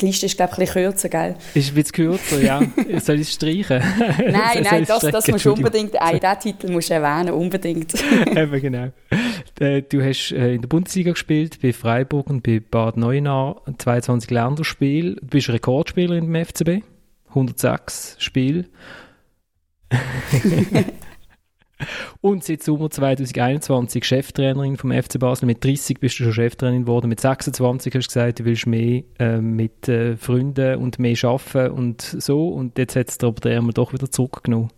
Die 0.00 0.06
Liste 0.06 0.26
ist, 0.26 0.36
glaube 0.36 0.52
ich, 0.52 0.58
ein 0.58 0.66
bisschen 0.66 0.82
kürzer, 0.84 1.08
gell? 1.08 1.34
Ist 1.54 1.70
ein 1.70 1.74
bisschen 1.74 1.92
kürzer, 1.92 2.40
ja. 2.42 2.60
Soll 3.00 3.16
ich 3.16 3.28
es 3.28 3.32
streichen? 3.32 3.78
nein, 4.18 4.62
nein, 4.62 4.84
das, 4.86 5.00
das 5.00 5.28
musst 5.28 5.46
du 5.46 5.54
unbedingt, 5.54 5.94
äh, 5.94 6.20
diesen 6.20 6.40
Titel 6.40 6.70
musst 6.70 6.90
du 6.90 6.94
erwähnen, 6.94 7.32
unbedingt. 7.32 7.94
Eben, 8.36 8.60
genau. 8.60 8.92
Äh, 9.58 9.82
du 9.82 10.02
hast 10.02 10.32
äh, 10.32 10.54
in 10.54 10.60
der 10.60 10.68
Bundesliga 10.68 11.12
gespielt, 11.12 11.60
bei 11.62 11.72
Freiburg 11.72 12.28
und 12.28 12.42
bei 12.42 12.60
Bad 12.60 12.98
Neuenahr, 12.98 13.62
22 13.78 14.30
Länderspiele. 14.30 15.16
Du 15.16 15.26
bist 15.26 15.48
Rekordspielerin 15.48 16.34
im 16.34 16.44
FCB, 16.44 16.84
106 17.30 18.16
Spiele. 18.18 18.66
Und 22.20 22.44
seit 22.44 22.62
Sommer 22.62 22.90
2021 22.90 24.04
Cheftrainerin 24.04 24.76
vom 24.76 24.92
FC 24.92 25.18
Basel. 25.18 25.46
Mit 25.46 25.62
30 25.64 26.00
bist 26.00 26.18
du 26.18 26.24
schon 26.24 26.32
Cheftrainerin 26.32 26.82
geworden. 26.82 27.08
Mit 27.08 27.20
26 27.20 27.94
hast 27.94 28.06
du 28.06 28.08
gesagt, 28.08 28.40
du 28.40 28.44
willst 28.44 28.66
mehr 28.66 29.02
äh, 29.18 29.38
mit 29.38 29.88
äh, 29.88 30.16
Freunden 30.16 30.76
und 30.76 30.98
mehr 30.98 31.16
arbeiten 31.22 31.72
und 31.72 32.00
so. 32.00 32.48
Und 32.48 32.78
jetzt 32.78 32.96
hat 32.96 33.08
es 33.08 33.18
dir 33.18 33.26
aber 33.26 33.40
der 33.40 33.58
einmal 33.58 33.74
doch 33.74 33.92
wieder 33.92 34.10
zurückgenommen. 34.10 34.70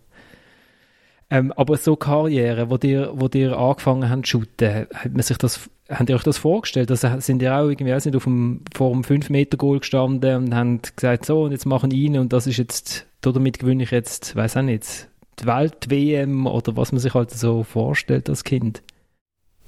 Ähm, 1.31 1.51
aber 1.53 1.77
so 1.77 1.95
Karriere, 1.95 2.69
wo 2.69 2.77
dir, 2.77 3.11
wo 3.13 3.27
dir 3.27 3.57
angefangen 3.57 4.09
haben 4.09 4.23
zu 4.23 4.31
shooten, 4.31 4.87
hat 4.93 5.13
man 5.13 5.21
sich 5.21 5.37
das, 5.37 5.69
habt 5.87 6.09
ihr 6.09 6.15
euch 6.15 6.23
das 6.23 6.39
vorgestellt? 6.39 6.89
Also 6.89 7.19
sind 7.19 7.41
ihr 7.41 7.55
auch 7.55 7.69
irgendwie, 7.69 7.93
nicht, 7.93 8.15
auf 8.15 8.23
dem, 8.23 8.61
vor 8.73 8.91
dem 8.91 9.03
5-Meter-Goal 9.03 9.79
gestanden 9.79 10.35
und 10.35 10.55
haben 10.55 10.81
gesagt, 10.81 11.25
so, 11.25 11.43
und 11.43 11.51
jetzt 11.51 11.65
machen 11.65 11.91
ihn 11.91 12.17
und 12.17 12.33
das 12.33 12.47
ist 12.47 12.57
jetzt, 12.57 13.05
damit 13.21 13.59
gewinne 13.59 13.83
ich 13.83 13.91
jetzt, 13.91 14.35
weiß 14.35 14.57
auch 14.57 14.63
nicht, 14.63 15.08
die 15.41 15.45
Welt-WM 15.45 16.47
oder 16.47 16.75
was 16.75 16.91
man 16.91 16.99
sich 16.99 17.13
halt 17.13 17.31
so 17.31 17.63
vorstellt 17.63 18.29
als 18.29 18.43
Kind? 18.43 18.81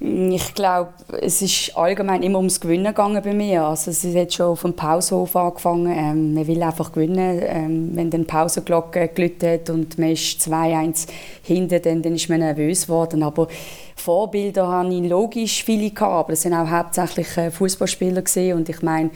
Ich 0.03 0.55
glaube, 0.55 0.93
es 1.21 1.43
ist 1.43 1.77
allgemein 1.77 2.23
immer 2.23 2.39
ums 2.39 2.59
Gewinnen 2.59 2.85
gegangen 2.85 3.21
bei 3.23 3.35
mir. 3.35 3.65
Also 3.65 3.91
es 3.91 4.03
hat 4.15 4.33
schon 4.33 4.57
vom 4.57 4.75
Pausenhof 4.75 5.35
angefangen. 5.35 5.95
Ähm, 5.95 6.33
man 6.33 6.47
will 6.47 6.63
einfach 6.63 6.91
gewinnen. 6.91 7.39
Ähm, 7.43 7.91
wenn 7.93 8.09
dann 8.09 8.21
die 8.21 8.27
Pausenglocke 8.27 9.09
geläutet 9.09 9.69
und 9.69 9.99
man 9.99 10.09
ist 10.09 10.41
2-1 10.41 11.07
hinten, 11.43 11.79
dann, 11.83 12.01
dann 12.01 12.15
ist 12.15 12.29
man 12.29 12.39
nervös 12.39 12.87
geworden. 12.87 13.21
Aber 13.21 13.47
Vorbilder 13.95 14.67
hatte 14.69 14.95
ich 14.95 15.07
logisch 15.07 15.63
viele 15.63 15.91
gehabt, 15.91 16.01
aber 16.01 16.31
das 16.31 16.41
sind 16.41 16.55
auch 16.55 16.67
hauptsächlich 16.67 17.37
äh, 17.37 17.51
Fußballspieler 17.51 18.23
und 18.55 18.69
ich 18.69 18.81
meine, 18.81 19.11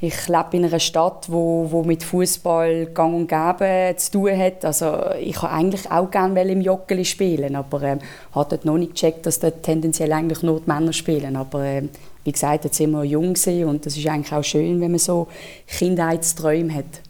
ich 0.00 0.28
lebe 0.28 0.48
in 0.52 0.64
einer 0.64 0.78
Stadt, 0.78 1.26
wo, 1.28 1.66
wo 1.70 1.82
mit 1.82 2.04
Fußball 2.04 2.86
gang 2.86 3.14
und 3.14 3.28
gäbe 3.28 3.96
zu 3.96 4.12
tun 4.12 4.38
hat. 4.38 4.64
Also 4.64 4.94
ich 5.20 5.42
wollte 5.42 5.54
eigentlich 5.54 5.90
auch 5.90 6.10
gerne 6.10 6.42
im 6.42 6.60
Joggeli 6.60 7.04
spielen, 7.04 7.56
aber 7.56 7.82
ähm, 7.82 7.98
habe 8.32 8.50
dort 8.50 8.64
noch 8.64 8.78
nicht 8.78 8.94
gecheckt, 8.94 9.26
dass 9.26 9.40
dort 9.40 9.64
tendenziell 9.64 10.12
eigentlich 10.12 10.42
nur 10.42 10.60
die 10.60 10.70
Männer 10.70 10.92
spielen. 10.92 11.34
Aber 11.34 11.64
ähm, 11.64 11.88
wie 12.22 12.30
gesagt, 12.30 12.64
jetzt 12.64 12.76
sind 12.76 12.92
wir 12.92 13.02
jung 13.04 13.34
und 13.66 13.86
das 13.86 13.96
ist 13.96 14.06
eigentlich 14.06 14.32
auch 14.32 14.44
schön, 14.44 14.80
wenn 14.80 14.92
man 14.92 15.00
so 15.00 15.26
Kindheitsträume 15.66 16.74
hat. 16.74 17.02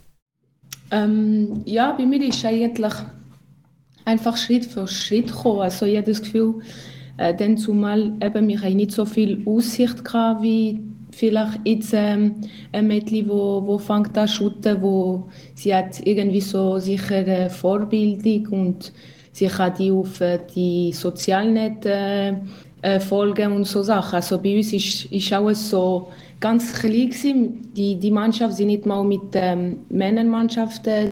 Ähm, 0.90 1.60
ja, 1.66 1.92
bei 1.92 2.06
mir 2.06 2.22
ist 2.26 2.42
eigentlich 2.46 2.94
einfach 4.06 4.38
Schritt 4.38 4.64
für 4.64 4.88
Schritt 4.88 5.26
gekommen. 5.26 5.60
Also 5.60 5.84
ich 5.84 5.98
habe 5.98 6.10
das 6.10 6.22
Gefühl, 6.22 6.62
äh, 7.18 7.34
dann 7.34 7.58
zumal 7.58 8.12
eben, 8.22 8.48
wir 8.48 8.70
nicht 8.70 8.92
so 8.92 9.04
viel 9.04 9.42
Aussicht 9.44 10.02
gehabt, 10.02 10.42
wie 10.42 10.80
vielleicht 11.18 11.58
jetzt 11.64 11.92
ähm, 11.94 12.36
ein 12.72 12.86
Mädchen, 12.86 13.28
wo, 13.28 13.62
wo 13.66 13.78
fängt 13.78 14.16
an 14.16 14.28
zu 14.28 14.52
wo 14.80 15.28
sie 15.54 15.74
hat 15.74 16.06
irgendwie 16.06 16.40
so 16.40 16.78
sichere 16.78 17.50
Vorbildung 17.50 18.46
und 18.48 18.92
sie 19.32 19.48
kann 19.48 19.74
die 19.76 19.90
auf 19.90 20.20
äh, 20.20 20.38
die 20.54 20.92
Sozialnetze 20.92 22.40
äh, 22.82 23.00
folgen 23.00 23.52
und 23.52 23.66
so 23.66 23.82
Sachen. 23.82 24.16
Also 24.16 24.38
bei 24.38 24.56
uns 24.56 24.72
ist, 24.72 25.06
ist 25.06 25.32
alles 25.32 25.68
so 25.68 26.08
ganz 26.38 26.72
klein 26.72 27.10
gewesen. 27.10 27.72
Die, 27.74 27.96
die 27.96 28.12
Mannschaft 28.12 28.54
sind 28.54 28.68
nicht 28.68 28.86
mal 28.86 29.02
mit 29.02 29.22
ähm, 29.34 29.80
Männermannschaften 29.88 31.10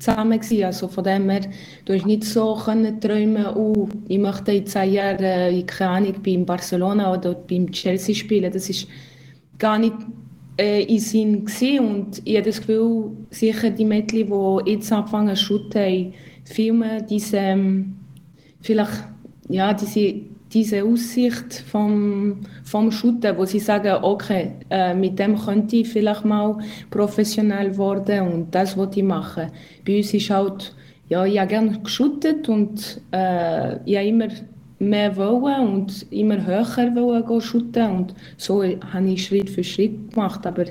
zusammen 0.00 0.40
gewesen. 0.40 0.64
Also 0.64 0.88
von 0.88 1.04
dem 1.04 1.30
her, 1.30 1.42
du 1.84 1.94
hast 1.94 2.06
nicht 2.06 2.24
so 2.24 2.56
können 2.56 3.00
träumen, 3.00 3.46
oh, 3.54 3.88
ich 4.08 4.18
möchte 4.18 4.52
in 4.52 4.66
zehn 4.66 4.94
Jahren, 4.94 5.22
äh, 5.22 5.62
keine 5.62 5.90
Ahnung, 5.90 6.14
beim 6.24 6.44
Barcelona 6.44 7.14
oder 7.14 7.34
beim 7.34 7.70
Chelsea 7.70 8.16
spielen. 8.16 8.52
Das 8.52 8.68
ist 8.68 8.88
gar 9.58 9.78
nicht 9.78 9.94
äh, 10.58 10.82
in 10.84 11.00
Sinn 11.00 11.44
gesehen 11.44 11.84
und 11.84 12.22
ich 12.24 12.36
habe 12.36 12.46
das 12.46 12.60
Gefühl, 12.60 13.10
sicher 13.30 13.70
die 13.70 13.84
Mädchen, 13.84 14.28
die 14.28 14.70
jetzt 14.70 14.92
anfangen 14.92 15.34
zu 15.36 15.44
shooten, 15.44 16.12
filmen 16.44 17.06
diese, 17.08 17.38
ähm, 17.38 17.96
vielleicht, 18.60 19.08
ja, 19.48 19.72
diese, 19.74 20.14
diese 20.52 20.84
Aussicht 20.84 21.64
vom, 21.66 22.40
vom 22.62 22.90
Shooten, 22.92 23.36
wo 23.36 23.44
sie 23.44 23.58
sagen, 23.58 24.02
okay, 24.02 24.52
äh, 24.70 24.94
mit 24.94 25.18
dem 25.18 25.36
könnte 25.36 25.76
ich 25.76 25.88
vielleicht 25.88 26.24
mal 26.24 26.56
professionell 26.90 27.76
werden 27.76 28.32
und 28.32 28.54
das 28.54 28.76
was 28.78 28.96
ich 28.96 29.02
machen. 29.02 29.50
Bei 29.84 29.96
uns 29.96 30.14
ist 30.14 30.30
halt, 30.30 30.74
ja, 31.08 31.24
ich 31.24 31.38
habe 31.38 31.48
gerne 31.48 31.80
geshootet 31.82 32.48
und 32.48 33.00
äh, 33.10 33.76
ich 33.84 33.96
habe 33.96 34.06
immer 34.06 34.28
mehr 34.84 35.16
wollen 35.16 35.68
und 35.68 36.06
immer 36.12 36.44
höher 36.44 36.94
wollen 36.94 37.40
shooten 37.40 37.90
und 37.90 38.14
so 38.36 38.62
habe 38.62 39.08
ich 39.08 39.26
Schritt 39.26 39.50
für 39.50 39.64
Schritt 39.64 40.12
gemacht, 40.12 40.46
aber 40.46 40.66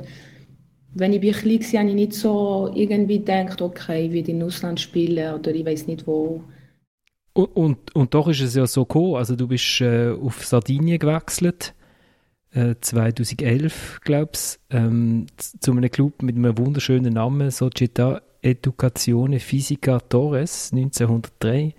wenn 0.95 1.13
ich 1.13 1.21
klein 1.21 1.59
war, 1.59 1.79
habe 1.79 1.89
ich 1.89 1.95
nicht 1.95 2.13
so 2.13 2.71
irgendwie 2.75 3.19
gedacht, 3.19 3.61
okay, 3.61 4.05
ich 4.05 4.11
will 4.11 4.29
in 4.29 4.43
Ausland 4.43 4.79
spielen 4.79 5.33
oder 5.33 5.53
ich 5.53 5.65
weiß 5.65 5.87
nicht 5.87 6.05
wo. 6.05 6.43
Und, 7.33 7.55
und, 7.55 7.95
und, 7.95 8.13
doch 8.13 8.27
ist 8.27 8.41
es 8.41 8.53
ja 8.53 8.67
so 8.67 8.85
gekommen, 8.85 9.15
also 9.15 9.35
du 9.35 9.47
bist 9.47 9.81
äh, 9.81 10.11
auf 10.11 10.45
Sardinien 10.45 10.99
gewechselt, 10.99 11.73
äh, 12.51 12.75
2011, 12.79 14.01
glaubst 14.03 14.59
ähm, 14.69 15.25
zu 15.37 15.71
einem 15.71 15.89
Club 15.89 16.21
mit 16.21 16.35
einem 16.35 16.55
wunderschönen 16.57 17.13
Namen, 17.13 17.49
Società 17.49 18.21
Educazione 18.43 19.39
Fisica 19.39 19.99
Torres, 19.99 20.71
1903. 20.73 21.73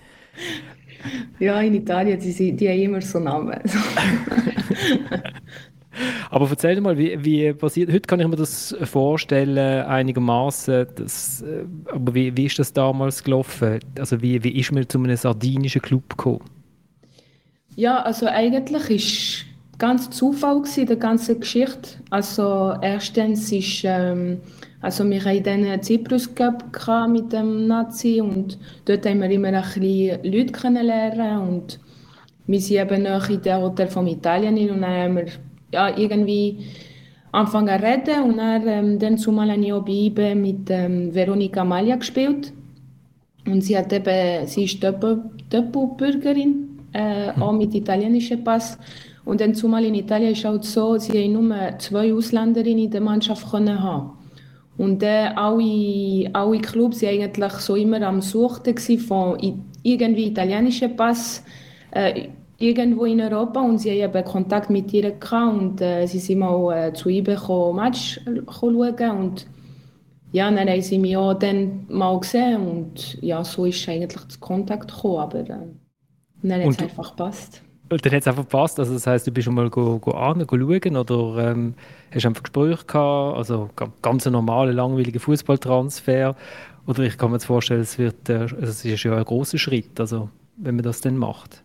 Ja, 1.39 1.61
in 1.61 1.75
Italien, 1.75 2.19
die, 2.19 2.53
die 2.53 2.69
haben 2.69 2.81
immer 2.81 3.01
so 3.01 3.19
Namen. 3.19 3.59
Aber 6.31 6.51
erzähl 6.51 6.81
mal, 6.81 6.99
wie, 6.99 7.25
wie 7.25 7.53
passiert, 7.53 7.93
heute 7.93 8.01
kann 8.01 8.21
ich 8.21 8.27
mir 8.27 8.37
das 8.37 8.75
vorstellen, 8.83 9.87
einigermaßen, 9.87 10.75
äh, 10.75 10.87
aber 11.93 12.15
wie, 12.15 12.37
wie 12.37 12.47
ist 12.47 12.59
das 12.59 12.73
damals 12.73 13.23
gelaufen? 13.23 13.79
Also 13.99 14.21
wie, 14.21 14.43
wie 14.43 14.59
ist 14.59 14.73
man 14.73 14.89
zu 14.89 14.99
einem 14.99 15.17
sardinischen 15.17 15.83
Club 15.83 16.11
gekommen? 16.11 16.41
Ja, 17.77 18.03
also 18.03 18.27
eigentlich 18.27 18.91
ist 18.91 19.47
ganz 19.79 20.11
Zufall 20.11 20.61
gewesen, 20.61 20.87
die 20.87 20.97
ganze 20.97 21.39
Geschichte. 21.39 22.01
Also 22.11 22.75
erstens 22.81 23.51
ist 23.53 23.83
ähm, 23.85 24.41
also 24.85 25.09
wir 25.09 25.25
hatten 25.25 25.45
dann 25.45 25.83
Zyprus 25.83 26.35
gehabt 26.35 27.09
mit 27.09 27.33
dem 27.33 27.67
Nazi 27.67 28.21
und 28.21 28.59
dort 28.85 29.07
haben 29.07 29.23
wir 29.23 29.31
immer 29.31 29.49
ein 29.49 29.63
bisschen 29.63 30.23
Leute 30.23 30.53
kennenlernen 30.53 31.49
und 31.49 31.81
wir 32.47 32.61
sind 32.61 32.77
eben 32.77 33.05
noch 33.05 33.31
in 33.31 33.41
der 33.41 33.63
Hotel 33.63 33.87
von 33.87 34.07
Italien 34.07 34.59
und 34.69 34.83
dann 34.83 34.91
haben 34.91 35.17
wir 35.17 35.27
ja, 35.73 35.97
irgendwie 35.97 36.67
angefangen 37.33 37.79
zu 37.79 37.83
reden 37.83 38.25
und 38.25 38.37
dann, 38.37 38.69
ähm, 38.69 38.99
dann 38.99 39.17
zumal 39.17 39.51
habe 39.51 39.63
ich 39.63 39.73
auch 39.73 39.87
bei 39.87 39.93
IBE 39.93 40.35
mit 40.35 40.69
ähm, 40.69 41.15
Veronika 41.15 41.65
Maglia 41.65 41.97
gespielt. 41.97 42.53
Und 43.47 43.63
sie 43.63 43.79
hat 43.79 43.91
eben, 43.91 44.47
sie 44.47 44.65
ist 44.65 44.85
Doppelbürgerin, 44.85 46.79
äh, 46.93 47.31
auch 47.41 47.53
mit 47.53 47.75
italienischem 47.75 48.45
Pass. 48.45 48.79
Und 49.25 49.41
dann 49.41 49.55
zumal 49.55 49.83
in 49.87 49.95
Italien 49.95 50.33
ist 50.33 50.41
es 50.41 50.47
auch 50.47 50.63
so, 50.63 50.99
sie 50.99 51.25
haben 51.25 51.33
nur 51.33 51.79
zwei 51.79 52.13
Ausländerinnen 52.13 52.85
in 52.85 52.91
der 52.91 53.01
Mannschaft 53.01 53.51
können 53.51 53.83
haben 53.83 54.24
und 54.77 55.03
äh, 55.03 55.31
alle, 55.35 56.31
alle 56.33 56.61
Clubs 56.61 57.03
waren 57.03 57.23
eigentlich 57.23 57.53
so 57.55 57.77
immer 57.77 58.03
am 58.03 58.21
Suchen 58.21 58.77
von 58.99 59.65
irgendwie 59.83 60.27
italienischen 60.27 60.97
Pass 60.97 61.45
äh, 61.93 62.29
irgendwo 62.59 63.05
in 63.05 63.21
Europa 63.21 63.61
und 63.61 63.79
sie 63.79 64.03
haben 64.03 64.17
eben 64.17 64.25
Kontakt 64.25 64.71
mit 64.71 64.93
ihr 64.93 65.13
und 65.33 65.81
äh, 65.81 66.07
sie 66.07 66.19
sind 66.19 66.41
mal 66.41 66.89
äh, 66.89 66.93
zu 66.93 67.09
ihr 67.09 67.23
gekommen, 67.23 67.77
Match 67.77 68.21
schauen 68.51 68.77
und 68.77 69.47
ja, 70.33 70.51
dann 70.51 70.69
haben 70.69 70.83
sie 70.83 70.99
mich 70.99 71.17
auch 71.17 71.35
dann 71.35 71.87
mal 71.89 72.19
gesehen 72.19 72.67
und 72.67 73.23
ja, 73.23 73.45
so 73.45 73.67
ist 73.67 73.89
eigentlich 73.89 74.09
der 74.09 74.39
Kontakt 74.41 74.93
gekommen, 74.93 75.19
aber 75.19 75.41
äh, 75.41 75.59
dann 76.43 76.63
hat 76.63 76.71
es 76.71 76.79
einfach 76.81 77.11
gepasst. 77.11 77.63
Dann 77.89 78.13
hat 78.13 78.23
es 78.23 78.27
einfach 78.27 78.45
gepasst, 78.45 78.79
also 78.79 78.95
das 78.95 79.07
heisst, 79.07 79.27
du 79.27 79.31
bist 79.31 79.45
schon 79.45 79.55
mal 79.55 79.69
go, 79.69 79.99
go 79.99 80.13
an, 80.13 80.47
go 80.47 80.57
schauen 80.59 80.97
oder 80.97 81.51
ähm, 81.51 81.75
hast 82.13 82.27
einfach 82.27 82.43
Gespräche 82.43 82.85
gehabt, 82.87 83.37
also 83.37 83.69
ganz 84.01 84.25
normaler, 84.27 84.73
langweiliger 84.73 85.21
Fußballtransfer. 85.21 86.35
Oder 86.87 87.03
ich 87.05 87.17
kann 87.19 87.31
mir 87.31 87.37
jetzt 87.37 87.47
vorstellen, 87.47 87.83
es, 87.83 87.99
wird, 87.99 88.29
äh, 88.29 88.45
es 88.61 88.85
ist 88.85 89.03
ja 89.03 89.17
ein 89.17 89.25
großer 89.25 89.59
Schritt, 89.59 90.01
also, 90.01 90.29
wenn 90.57 90.77
man 90.77 90.85
das 90.85 91.01
dann 91.03 91.17
macht. 91.17 91.63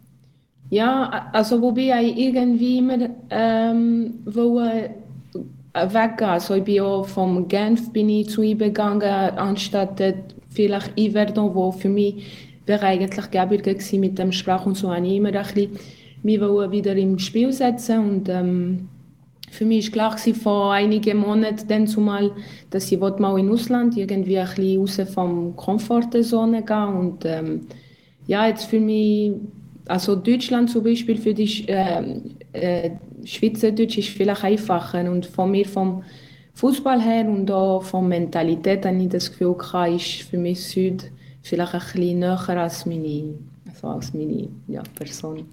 Ja, 0.69 1.29
also 1.33 1.61
wobei 1.61 2.03
ich 2.03 2.17
irgendwie 2.17 2.77
immer 2.77 3.09
ähm, 3.29 4.19
wollte 4.25 4.91
äh, 5.73 5.87
weggehen. 5.87 6.29
Also 6.29 6.55
ich 6.55 6.63
bin 6.63 6.81
auch 6.81 7.07
vom 7.07 7.47
Genf 7.47 7.91
bin 7.91 8.09
ich 8.09 8.29
zu 8.29 8.41
ihm 8.41 8.59
gegangen, 8.59 9.01
anstatt 9.01 10.01
vielleicht 10.49 10.97
Iverdon, 10.97 11.55
wo 11.55 11.71
für 11.71 11.89
mich 11.89 12.57
wäre 12.65 12.85
eigentlich 12.85 13.31
gewesen 13.31 13.99
mit 13.99 14.19
dem 14.19 14.31
Sprach 14.31 14.65
und 14.65 14.75
so, 14.75 14.93
habe 14.93 15.05
ich 15.05 15.15
immer 15.15 15.29
ein 15.29 15.43
bisschen 15.43 15.71
mich 16.23 16.39
wieder 16.39 16.95
im 16.95 17.19
Spiel 17.19 17.51
setzen 17.51 17.99
und 17.99 18.29
ähm, 18.29 18.89
für 19.51 19.65
mich 19.65 19.95
war 19.95 20.15
klar 20.15 20.35
vor 20.35 20.73
einigen 20.73 21.17
Monaten 21.17 21.67
dann 21.67 21.87
zumal, 21.87 22.31
dass 22.69 22.91
ich 22.91 22.99
mal 22.99 23.39
in 23.39 23.51
Ausland 23.51 23.97
irgendwie 23.97 24.37
ein 24.37 24.47
bisschen 24.47 24.79
raus 24.79 25.01
vom 25.13 25.55
Komfortzone 25.55 26.63
gehen 26.63 26.93
und 26.95 27.25
ähm, 27.25 27.67
ja, 28.27 28.47
jetzt 28.47 28.65
für 28.65 28.79
mich, 28.79 29.31
also 29.87 30.15
Deutschland 30.15 30.69
zum 30.69 30.83
Beispiel 30.83 31.17
für 31.17 31.33
die 31.33 31.67
äh, 31.67 32.21
äh, 32.53 32.91
Schweizerdeutsch 33.23 33.97
ist 33.97 34.09
vielleicht 34.09 34.43
einfacher 34.43 35.09
und 35.11 35.25
von 35.25 35.51
mir 35.51 35.65
vom 35.65 36.03
Fußball 36.53 37.01
her 37.01 37.25
und 37.25 37.49
auch 37.49 37.81
von 37.81 38.07
Mentalität 38.07 38.85
habe 38.85 38.97
ich 38.97 39.09
das 39.09 39.31
Gefühl 39.31 39.55
gehabt, 39.55 39.95
ist 39.95 40.29
für 40.29 40.37
mich 40.37 40.61
Süd 40.61 41.11
vielleicht 41.41 41.73
ein 41.73 41.79
bisschen 41.79 42.19
näher 42.19 42.49
als 42.49 42.85
meine, 42.85 43.33
also 43.67 43.87
als 43.87 44.13
meine 44.13 44.47
ja, 44.67 44.83
Person. 44.95 45.45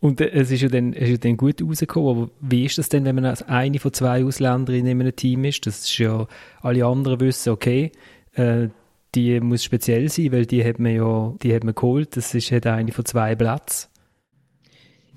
Und 0.00 0.20
es 0.20 0.50
ist 0.50 0.62
ja 0.62 0.68
dann, 0.68 0.92
ist 0.92 1.10
ja 1.10 1.16
dann 1.16 1.36
gut 1.36 1.60
rausgekommen, 1.60 2.10
aber 2.10 2.30
wie 2.40 2.64
ist 2.64 2.78
das 2.78 2.88
denn, 2.88 3.04
wenn 3.04 3.16
man 3.16 3.24
als 3.24 3.42
eine 3.42 3.80
von 3.80 3.92
zwei 3.92 4.24
Ausländern 4.24 4.76
in 4.76 4.86
einem 4.86 5.14
Team 5.14 5.44
ist? 5.44 5.66
Das 5.66 5.80
ist 5.80 5.98
ja, 5.98 6.26
alle 6.62 6.86
anderen 6.86 7.18
wissen, 7.20 7.50
okay, 7.50 7.90
äh, 8.34 8.68
die 9.14 9.40
muss 9.40 9.64
speziell 9.64 10.08
sein, 10.08 10.32
weil 10.32 10.46
die 10.46 10.64
hat 10.64 10.78
man 10.78 10.94
ja, 10.94 11.34
die 11.42 11.54
hat 11.54 11.64
man 11.64 11.74
geholt, 11.74 12.16
das 12.16 12.34
ist 12.34 12.52
halt 12.52 12.66
eine 12.66 12.92
von 12.92 13.04
zwei 13.04 13.34
Plätzen. 13.34 13.88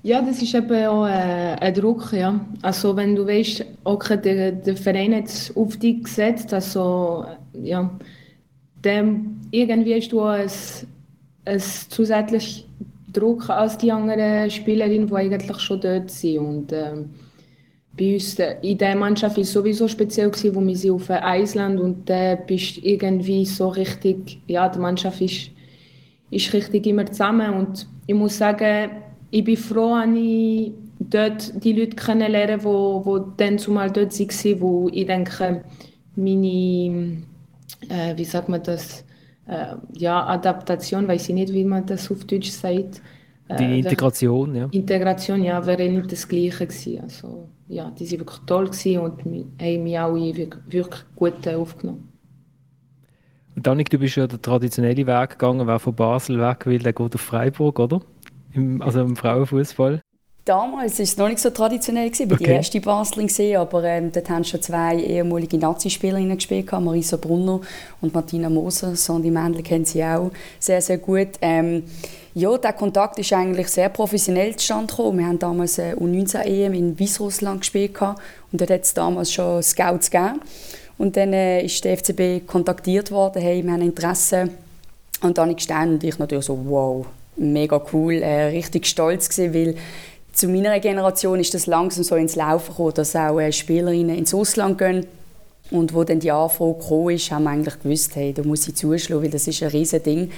Ja, 0.04 0.20
das 0.20 0.42
ist 0.42 0.52
eben 0.54 0.86
auch 0.86 1.06
äh, 1.06 1.56
ein 1.60 1.74
Druck, 1.74 2.12
ja. 2.12 2.44
Also 2.60 2.96
wenn 2.96 3.14
du 3.14 3.24
weißt, 3.24 3.64
okay, 3.84 4.16
der, 4.16 4.50
der 4.50 4.76
Verein 4.76 5.14
hat 5.14 5.26
es 5.26 5.56
auf 5.56 5.76
dich 5.76 6.02
gesetzt, 6.02 6.52
also 6.52 7.24
ja, 7.52 7.88
dann 8.80 9.40
irgendwie 9.52 9.94
hast 9.94 10.10
du 10.10 10.22
ein, 10.22 10.50
ein 11.44 11.60
zusätzliches 11.60 12.64
Druck 13.12 13.50
als 13.50 13.78
die 13.78 13.92
anderen 13.92 14.50
Spielerinnen, 14.50 15.06
die 15.06 15.14
eigentlich 15.14 15.60
schon 15.60 15.80
dort 15.80 16.10
sind. 16.10 16.38
Und, 16.38 16.72
ähm, 16.72 17.10
bei 17.96 18.14
uns 18.14 18.38
äh, 18.38 18.56
in 18.62 18.78
der 18.78 18.96
Mannschaft 18.96 19.36
war 19.36 19.42
es 19.42 19.52
sowieso 19.52 19.86
speziell, 19.86 20.30
gewesen, 20.30 20.54
wo 20.54 20.60
wir 20.60 20.76
sind 20.76 20.92
auf 20.92 21.08
Island 21.10 21.80
und 21.80 22.08
da 22.08 22.32
äh, 22.32 22.38
bist 22.46 22.78
irgendwie 22.78 23.44
so 23.44 23.68
richtig, 23.68 24.40
ja, 24.46 24.68
die 24.68 24.78
Mannschaft 24.78 25.20
ist, 25.20 25.50
ist 26.30 26.52
richtig 26.52 26.86
immer 26.86 27.06
zusammen 27.06 27.52
und 27.54 27.86
ich 28.06 28.14
muss 28.14 28.38
sagen, 28.38 28.90
ich 29.30 29.44
bin 29.44 29.56
froh, 29.56 29.96
dass 29.96 30.16
ich 30.16 30.72
dort 30.98 31.64
die 31.64 31.72
Leute 31.72 31.96
kennenlernen, 31.96 32.60
die, 32.60 33.10
die 33.10 33.36
dann 33.36 33.58
zumal 33.58 33.90
dort 33.90 34.18
waren, 34.18 34.60
wo 34.60 34.88
ich 34.92 35.06
denke, 35.06 35.64
meine, 36.16 37.22
äh, 37.88 38.16
wie 38.16 38.24
sagt 38.24 38.48
man 38.48 38.62
das, 38.62 39.04
äh, 39.46 39.74
ja, 39.94 40.26
Adaptation, 40.26 41.08
weiß 41.08 41.28
ich 41.28 41.34
nicht, 41.34 41.52
wie 41.52 41.64
man 41.64 41.86
das 41.86 42.10
auf 42.10 42.24
Deutsch 42.24 42.50
sagt. 42.50 43.02
Äh, 43.48 43.56
die 43.56 43.78
Integration, 43.80 44.54
ja. 44.54 44.68
Integration, 44.70 45.42
ja, 45.42 45.64
wäre 45.66 45.88
nicht 45.88 46.12
das 46.12 46.26
Gleiche 46.28 46.66
gewesen. 46.66 47.00
Also, 47.02 47.48
ja, 47.68 47.90
die 47.90 48.10
waren 48.10 48.20
wirklich 48.20 48.40
toll 48.46 48.66
gewesen 48.66 48.98
und 49.00 49.20
haben 49.60 49.82
mich 49.82 49.98
auch 49.98 50.14
wirklich 50.14 51.04
gut 51.16 51.48
aufgenommen. 51.48 52.08
Und 53.54 53.66
Danik, 53.66 53.90
du 53.90 53.98
bist 53.98 54.16
ja 54.16 54.26
den 54.26 54.40
traditionellen 54.40 55.06
Weg 55.06 55.30
gegangen, 55.30 55.66
wer 55.66 55.78
von 55.78 55.94
Basel 55.94 56.40
weg 56.40 56.64
will, 56.66 56.78
der 56.78 56.92
geht 56.92 57.14
auf 57.14 57.20
Freiburg, 57.20 57.78
oder? 57.78 58.00
Im, 58.52 58.80
also 58.80 59.00
im 59.00 59.16
Frauenfußball. 59.16 60.00
Damals 60.44 60.98
war 60.98 61.04
es 61.04 61.16
noch 61.16 61.28
nicht 61.28 61.38
so 61.38 61.50
traditionell. 61.50 62.10
Ich 62.12 62.18
war 62.18 62.32
okay. 62.32 62.44
die 62.44 62.50
erste 62.50 62.80
Baslerin, 62.80 63.56
aber 63.56 63.84
ähm, 63.84 64.10
dort 64.10 64.28
haben 64.28 64.42
schon 64.42 64.60
zwei 64.60 64.96
ehemalige 64.96 65.56
Nazi-Spielerinnen 65.56 66.36
gespielt, 66.36 66.72
Marisa 66.72 67.16
Brunner 67.16 67.60
und 68.00 68.12
Martina 68.12 68.50
Moser. 68.50 68.96
Sandy 68.96 69.30
Mendel 69.30 69.62
kennen 69.62 69.84
sie 69.84 70.02
auch 70.02 70.32
sehr, 70.58 70.82
sehr 70.82 70.98
gut. 70.98 71.28
Ähm, 71.40 71.84
ja, 72.34 72.58
der 72.58 72.72
Kontakt 72.72 73.20
ist 73.20 73.32
eigentlich 73.32 73.68
sehr 73.68 73.88
professionell 73.88 74.56
zustande 74.56 74.86
gekommen. 74.86 75.18
Wir 75.18 75.26
haben 75.26 75.38
damals 75.38 75.78
eine 75.78 75.94
U19-EM 75.94 76.74
in 76.74 76.98
Weißrussland 76.98 77.60
gespielt 77.60 78.00
und 78.00 78.60
dort 78.60 78.70
hat 78.70 78.82
es 78.82 78.94
damals 78.94 79.32
schon 79.32 79.62
Scouts 79.62 80.10
gegeben. 80.10 80.40
Und 80.98 81.16
dann 81.16 81.32
äh, 81.34 81.64
ist 81.64 81.84
der 81.84 81.96
FCB 81.96 82.46
kontaktiert 82.48 83.12
worden, 83.12 83.40
hey, 83.42 83.62
wir 83.62 83.72
haben 83.72 83.82
Interesse. 83.82 84.48
Und 85.20 85.38
dann 85.38 85.56
Stein 85.58 85.90
und 85.90 86.04
ich 86.04 86.18
natürlich 86.18 86.46
so, 86.46 86.58
wow, 86.64 87.06
mega 87.36 87.80
cool, 87.92 88.14
äh, 88.14 88.44
richtig 88.46 88.86
stolz 88.86 89.28
gewesen, 89.28 89.54
weil 89.54 89.74
zu 90.32 90.48
meiner 90.48 90.78
Generation 90.80 91.40
ist 91.40 91.54
das 91.54 91.66
langsam 91.66 92.04
so 92.04 92.16
ins 92.16 92.36
Laufen 92.36 92.70
gekommen, 92.70 92.94
dass 92.94 93.14
auch 93.14 93.38
äh, 93.38 93.52
Spielerinnen 93.52 94.16
ins 94.16 94.34
Ausland 94.34 94.78
gehen. 94.78 95.06
Und 95.70 95.94
wo 95.94 96.04
dann 96.04 96.20
die 96.20 96.30
Anfrage 96.30 96.74
gekommen 96.74 97.10
ist, 97.10 97.30
haben 97.30 97.44
wir 97.44 97.50
eigentlich 97.50 97.80
gewusst, 97.80 98.14
hey, 98.16 98.32
da 98.32 98.42
muss 98.42 98.68
ich 98.68 98.74
zuschlagen, 98.74 99.22
weil 99.22 99.30
das 99.30 99.46
ist 99.46 99.62
ein 99.62 99.70
riesiges 99.70 100.02
Ding. 100.02 100.30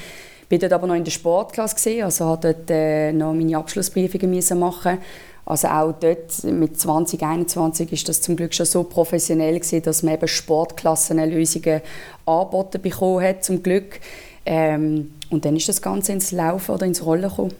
Ich 0.48 0.50
war 0.50 0.58
dort 0.58 0.72
aber 0.74 0.86
noch 0.86 0.94
in 0.94 1.04
der 1.04 1.10
Sportklasse, 1.10 1.74
gewesen, 1.74 2.04
also 2.04 2.26
habe 2.26 2.54
dort 2.54 2.70
äh, 2.70 3.12
noch 3.12 3.32
meine 3.32 3.56
Abschlussprüfungen 3.56 4.40
machen 4.58 4.98
also 5.46 5.68
auch 5.68 5.92
dort 5.92 6.42
mit 6.44 6.80
2021 6.80 7.92
ist 7.92 8.08
das 8.08 8.22
zum 8.22 8.36
Glück 8.36 8.54
schon 8.54 8.64
so 8.64 8.82
professionell 8.82 9.58
gewesen, 9.58 9.82
dass 9.82 10.02
man 10.02 10.14
eben 10.14 10.26
Sportklassenlösungen 10.26 11.82
angeboten 12.24 12.80
bekommen 12.80 13.22
hat, 13.22 13.44
zum 13.44 13.62
Glück. 13.62 14.00
Ähm, 14.46 15.12
und 15.30 15.44
dann 15.44 15.56
ist 15.56 15.68
das 15.68 15.82
Ganze 15.82 16.12
ins 16.12 16.32
Laufen 16.32 16.74
oder 16.74 16.86
ins 16.86 17.04
Rollen 17.04 17.28
gekommen. 17.28 17.52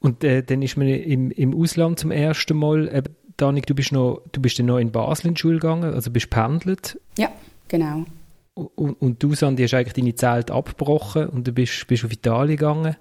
Und 0.00 0.22
äh, 0.24 0.42
dann 0.42 0.62
ist 0.62 0.76
man 0.76 0.88
im, 0.88 1.30
im 1.30 1.54
Ausland 1.54 1.98
zum 1.98 2.10
ersten 2.10 2.56
Mal, 2.56 2.88
äh, 2.88 3.02
Danik, 3.36 3.66
du 3.66 3.74
bist, 3.74 3.92
noch, 3.92 4.22
du 4.32 4.40
bist 4.40 4.58
dann 4.58 4.66
noch 4.66 4.78
in 4.78 4.90
Basel 4.90 5.28
in 5.28 5.34
die 5.34 5.40
Schule 5.40 5.58
gegangen, 5.58 5.94
also 5.94 6.10
bist 6.10 6.30
pendelt. 6.30 7.00
Ja, 7.16 7.30
genau. 7.68 8.04
Und, 8.54 8.94
und 9.00 9.22
du, 9.22 9.34
Sandi, 9.34 9.62
hast 9.62 9.74
eigentlich 9.74 9.94
deine 9.94 10.14
Zeit 10.14 10.50
abgebrochen 10.50 11.28
und 11.28 11.46
du 11.46 11.52
bist, 11.52 11.86
bist 11.86 12.04
auf 12.04 12.12
Italien 12.12 12.56
gegangen. 12.56 12.96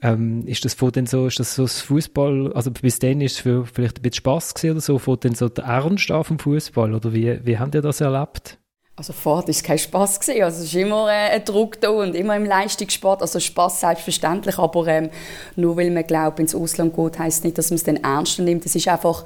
Ähm, 0.00 0.46
ist 0.46 0.64
das 0.64 0.74
von 0.74 0.92
so, 1.06 1.26
ist 1.26 1.38
das 1.38 1.54
so 1.54 1.62
das 1.62 1.80
Fußball, 1.80 2.52
also 2.54 2.72
bis 2.72 2.98
dann 2.98 3.20
ist 3.20 3.32
es 3.32 3.38
für 3.38 3.66
vielleicht 3.66 3.98
ein 3.98 4.02
bisschen 4.02 4.16
Spass 4.16 4.54
gewesen 4.54 4.72
oder 4.72 4.80
so, 4.80 4.98
von 4.98 5.18
dann 5.20 5.34
so 5.34 5.48
der 5.48 5.64
Ernst 5.64 6.10
auf 6.10 6.28
dem 6.28 6.40
Fußball 6.40 6.94
oder 6.94 7.12
wie, 7.12 7.44
wie 7.44 7.58
habt 7.58 7.74
ihr 7.76 7.82
das 7.82 8.00
erlebt? 8.00 8.58
Also 8.94 9.14
vorher 9.14 9.48
war 9.48 9.62
kein 9.62 9.78
Spass. 9.78 10.20
Gewesen. 10.20 10.42
Also 10.42 10.58
es 10.58 10.64
ist 10.64 10.74
immer 10.74 11.08
äh, 11.08 11.30
ein 11.30 11.44
Druck 11.44 11.80
da 11.80 11.90
und 11.90 12.14
immer 12.14 12.36
im 12.36 12.44
Leistungssport. 12.44 13.22
Also 13.22 13.40
Spass 13.40 13.80
selbstverständlich, 13.80 14.58
aber 14.58 14.86
ähm, 14.86 15.10
nur 15.56 15.76
weil 15.76 15.90
man 15.90 16.06
glaubt, 16.06 16.38
ins 16.40 16.54
Ausland 16.54 16.94
geht, 16.94 17.18
heisst 17.18 17.44
nicht, 17.44 17.56
dass 17.56 17.70
man 17.70 17.76
es 17.76 17.84
dann 17.84 17.96
ernst 17.96 18.38
nimmt. 18.38 18.66
Es 18.66 18.74
ist 18.74 18.88
einfach 18.88 19.24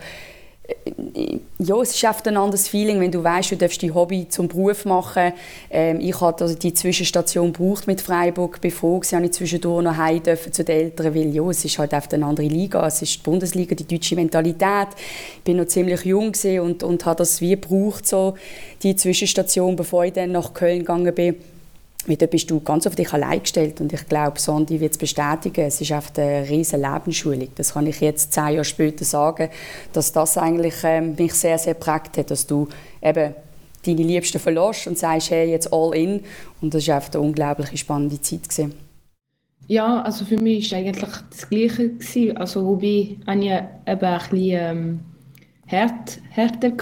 ja, 1.59 1.81
es 1.81 1.95
ist 1.95 2.05
ein 2.05 2.37
anderes 2.37 2.69
Feeling, 2.69 3.01
wenn 3.01 3.11
du 3.11 3.23
weißt, 3.23 3.53
du 3.53 3.57
darfst 3.57 3.83
dein 3.83 3.95
Hobby 3.95 4.29
zum 4.29 4.49
Beruf 4.49 4.85
machen. 4.85 5.33
Ähm, 5.71 6.01
ich 6.01 6.21
hatte 6.21 6.45
also 6.45 6.57
die 6.57 6.75
Zwischenstation 6.75 7.53
gebraucht 7.53 7.87
mit 7.87 8.01
Freiburg, 8.01 8.61
bevor 8.61 9.03
ich 9.03 9.13
ich 9.13 9.33
zwischendurch 9.33 9.85
noch 9.85 9.97
heim 9.97 10.23
dürfen 10.23 10.53
zu 10.53 10.65
den 10.65 10.77
Eltern, 10.77 11.15
weil 11.15 11.35
ja, 11.35 11.49
es 11.49 11.65
ist 11.65 11.79
halt 11.79 11.95
einfach 11.95 12.13
eine 12.13 12.27
andere 12.27 12.47
Liga, 12.47 12.87
es 12.87 13.03
ist 13.03 13.17
die 13.17 13.23
Bundesliga, 13.23 13.75
die 13.75 13.87
deutsche 13.87 14.17
Mentalität. 14.17 14.89
Ich 15.39 15.43
bin 15.43 15.57
noch 15.57 15.67
ziemlich 15.67 16.05
jung 16.05 16.33
und, 16.61 16.83
und 16.83 17.05
habe 17.05 17.19
das 17.19 17.41
wie 17.41 17.51
gebraucht, 17.51 18.07
so 18.07 18.35
die 18.83 18.97
Zwischenstation, 18.97 19.77
bevor 19.77 20.05
ich 20.05 20.13
dann 20.13 20.33
nach 20.33 20.53
Köln 20.53 20.81
gegangen 20.81 21.15
bin 21.15 21.37
weil 22.07 22.17
dort 22.17 22.31
bist 22.31 22.51
du 22.51 22.61
ganz 22.61 22.87
auf 22.87 22.95
dich 22.95 23.13
allein 23.13 23.43
gestellt 23.43 23.81
und 23.81 23.93
ich 23.93 24.09
glaube, 24.09 24.39
Sondi 24.39 24.81
wird 24.81 24.93
es 24.93 24.99
bestätigen, 24.99 25.67
es 25.67 25.81
ist 25.81 25.93
einfach 25.93 26.17
eine 26.17 26.49
riesige 26.49 26.83
Lebensschulung. 26.83 27.49
Das 27.57 27.75
kann 27.75 27.87
ich 27.87 28.01
jetzt 28.01 28.33
zehn 28.33 28.51
Jahre 28.51 28.65
später 28.65 29.05
sagen, 29.05 29.49
dass 29.93 30.13
das 30.13 30.39
eigentlich 30.39 30.75
ähm, 30.85 31.15
mich 31.19 31.35
sehr, 31.35 31.59
sehr 31.59 31.75
prägt 31.75 32.19
hat, 32.19 32.31
dass 32.31 32.47
du 32.47 32.69
eben 33.03 33.35
deine 33.85 34.03
Liebsten 34.03 34.39
verlässt 34.39 34.87
und 34.87 34.99
sagst, 34.99 35.31
hey, 35.31 35.51
jetzt 35.51 35.73
all 35.73 35.95
in 35.95 36.21
und 36.61 36.75
das 36.75 36.87
war 36.89 37.03
eine 37.03 37.21
unglaublich 37.21 37.79
spannende 37.79 38.21
Zeit. 38.21 38.49
Gewesen. 38.49 38.75
Ja, 39.69 40.03
also 40.03 40.25
für 40.25 40.41
mich 40.41 40.71
war 40.71 40.79
eigentlich 40.79 41.11
das 41.31 41.49
Gleiche. 41.49 41.91
Gewesen. 41.91 42.37
Also 42.37 42.65
wobei 42.65 42.87
ich 42.87 43.19
eben 43.27 43.65
ein 43.87 43.99
bisschen 43.99 44.31
ähm, 44.43 45.01
härter 45.67 46.21
hatte, 46.37 46.73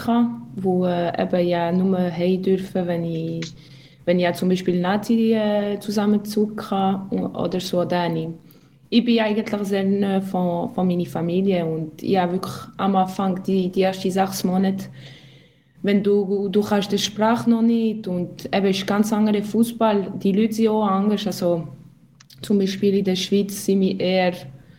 wo 0.56 0.84
äh, 0.84 1.22
eben 1.22 1.48
ja 1.48 1.72
nur 1.72 1.98
heim 1.98 2.42
dürfen, 2.42 2.87
wenn 2.87 3.04
ich 3.04 3.54
wenn 4.04 4.18
ich 4.18 4.32
zum 4.34 4.48
Beispiel 4.48 4.80
Nazi-Zusammenzug 4.80 6.70
hatte 6.70 7.16
oder 7.16 7.60
so, 7.60 7.84
dann 7.84 8.34
ich 8.90 9.04
bin 9.04 9.18
eigentlich 9.20 9.48
sehr 9.62 10.22
von, 10.22 10.72
von 10.72 10.86
meiner 10.86 11.06
Familie 11.06 11.64
und 11.64 12.02
ich 12.02 12.16
habe 12.16 12.34
wirklich 12.34 12.54
am 12.76 12.94
Anfang 12.96 13.42
die, 13.42 13.70
die 13.70 13.82
ersten 13.82 14.10
sechs 14.10 14.44
Monate 14.44 14.86
wenn 15.84 16.02
du, 16.02 16.48
du 16.48 16.62
kannst 16.62 16.92
die 16.92 16.98
Sprache 16.98 17.48
noch 17.48 17.60
nicht 17.60 18.08
und 18.08 18.46
eben 18.46 18.66
ist 18.66 18.86
ganz 18.86 19.12
anderer 19.12 19.42
Fußball, 19.42 20.14
die 20.16 20.32
Leute 20.32 20.54
sind 20.54 20.68
auch 20.68 20.86
anders, 20.86 21.26
also 21.26 21.68
zum 22.40 22.58
Beispiel 22.58 22.94
in 22.94 23.04
der 23.04 23.16
Schweiz 23.16 23.66
sind 23.66 23.82
wir 23.82 24.00
eher, 24.00 24.32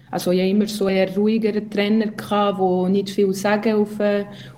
also 0.09 0.31
ich 0.31 0.49
immer 0.49 0.65
so 0.65 0.89
eher 0.89 1.15
ruhigere 1.15 1.69
Trainer 1.69 2.07
gehabt, 2.07 2.59
die 2.59 2.91
nicht 2.91 3.11
viel 3.11 3.31
sagen 3.33 3.75
auf, 3.75 3.99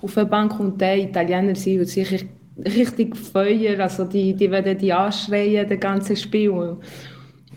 auf 0.01 0.13
der 0.13 0.23
Bank 0.23 0.57
und 0.57 0.79
die 0.79 1.01
Italiener 1.01 1.53
sind 1.53 1.85
sicher 1.85 2.25
richtig 2.65 3.15
Feuer, 3.15 3.79
also 3.79 4.05
die, 4.05 4.33
die 4.33 4.49
werden 4.49 4.77
die 4.77 4.93
anschreien, 4.93 5.67
das 5.69 5.79
ganze 5.79 6.15
Spiel. 6.15 6.77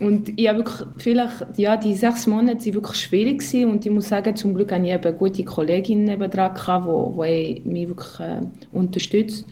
Und 0.01 0.33
ich 0.35 0.47
habe 0.47 0.59
wirklich, 0.59 0.87
vielleicht, 0.97 1.45
ja, 1.57 1.77
die 1.77 1.93
sechs 1.93 2.25
Monate 2.25 2.65
waren 2.65 2.73
wirklich 2.73 2.97
schwierig 2.97 3.39
gewesen 3.39 3.69
und 3.69 3.85
ich 3.85 3.91
muss 3.91 4.09
sagen, 4.09 4.35
zum 4.35 4.55
Glück 4.55 4.71
hatte 4.71 4.85
ich 4.85 4.91
eben 4.91 5.17
gute 5.17 5.43
Kolleginnen 5.43 6.19
dran, 6.19 6.53
die, 6.55 7.61
die 7.61 7.69
mich 7.69 7.87
wirklich 7.87 8.19
äh, 8.19 8.41
unterstützt. 8.71 9.45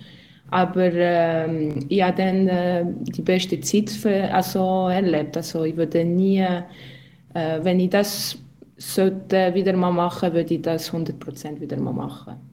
Aber 0.51 0.91
äh, 0.91 1.69
ich 1.87 2.01
habe 2.01 2.17
dann 2.17 2.47
äh, 2.47 2.83
die 2.87 3.21
beste 3.21 3.59
Zeit 3.61 3.91
für, 3.91 4.33
also, 4.33 4.89
erlebt. 4.89 5.37
Also 5.37 5.63
ich 5.65 5.77
würde 5.77 6.03
nie, 6.03 6.39
äh, 6.39 7.59
wenn 7.61 7.79
ich 7.79 7.91
das 7.91 8.35
sollte 8.77 9.53
wieder 9.53 9.73
mal 9.73 9.91
machen, 9.91 10.33
würde 10.33 10.53
ich 10.55 10.61
das 10.61 10.91
100% 10.91 11.59
wieder 11.59 11.77
mal 11.77 11.93
machen. 11.93 12.48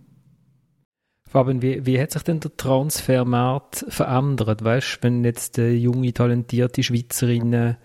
Fabian, 1.28 1.60
wie, 1.60 1.84
wie 1.84 2.00
hat 2.00 2.12
sich 2.12 2.22
denn 2.22 2.40
der 2.40 2.56
Transfermarkt 2.56 3.84
verändert? 3.88 4.62
Weißt 4.64 4.98
wenn 5.02 5.24
jetzt 5.24 5.58
äh, 5.58 5.72
junge, 5.72 6.12
talentierte 6.12 6.82
Schweizerinnen 6.82 7.76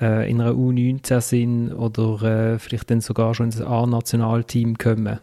äh, 0.00 0.28
in 0.28 0.40
einer 0.40 0.52
U19 0.52 1.20
sind 1.20 1.72
oder 1.72 2.54
äh, 2.54 2.58
vielleicht 2.58 2.90
dann 2.90 3.00
sogar 3.00 3.34
schon 3.34 3.46
ins 3.46 3.60
A-Nationalteam 3.60 4.76
kommen? 4.78 5.20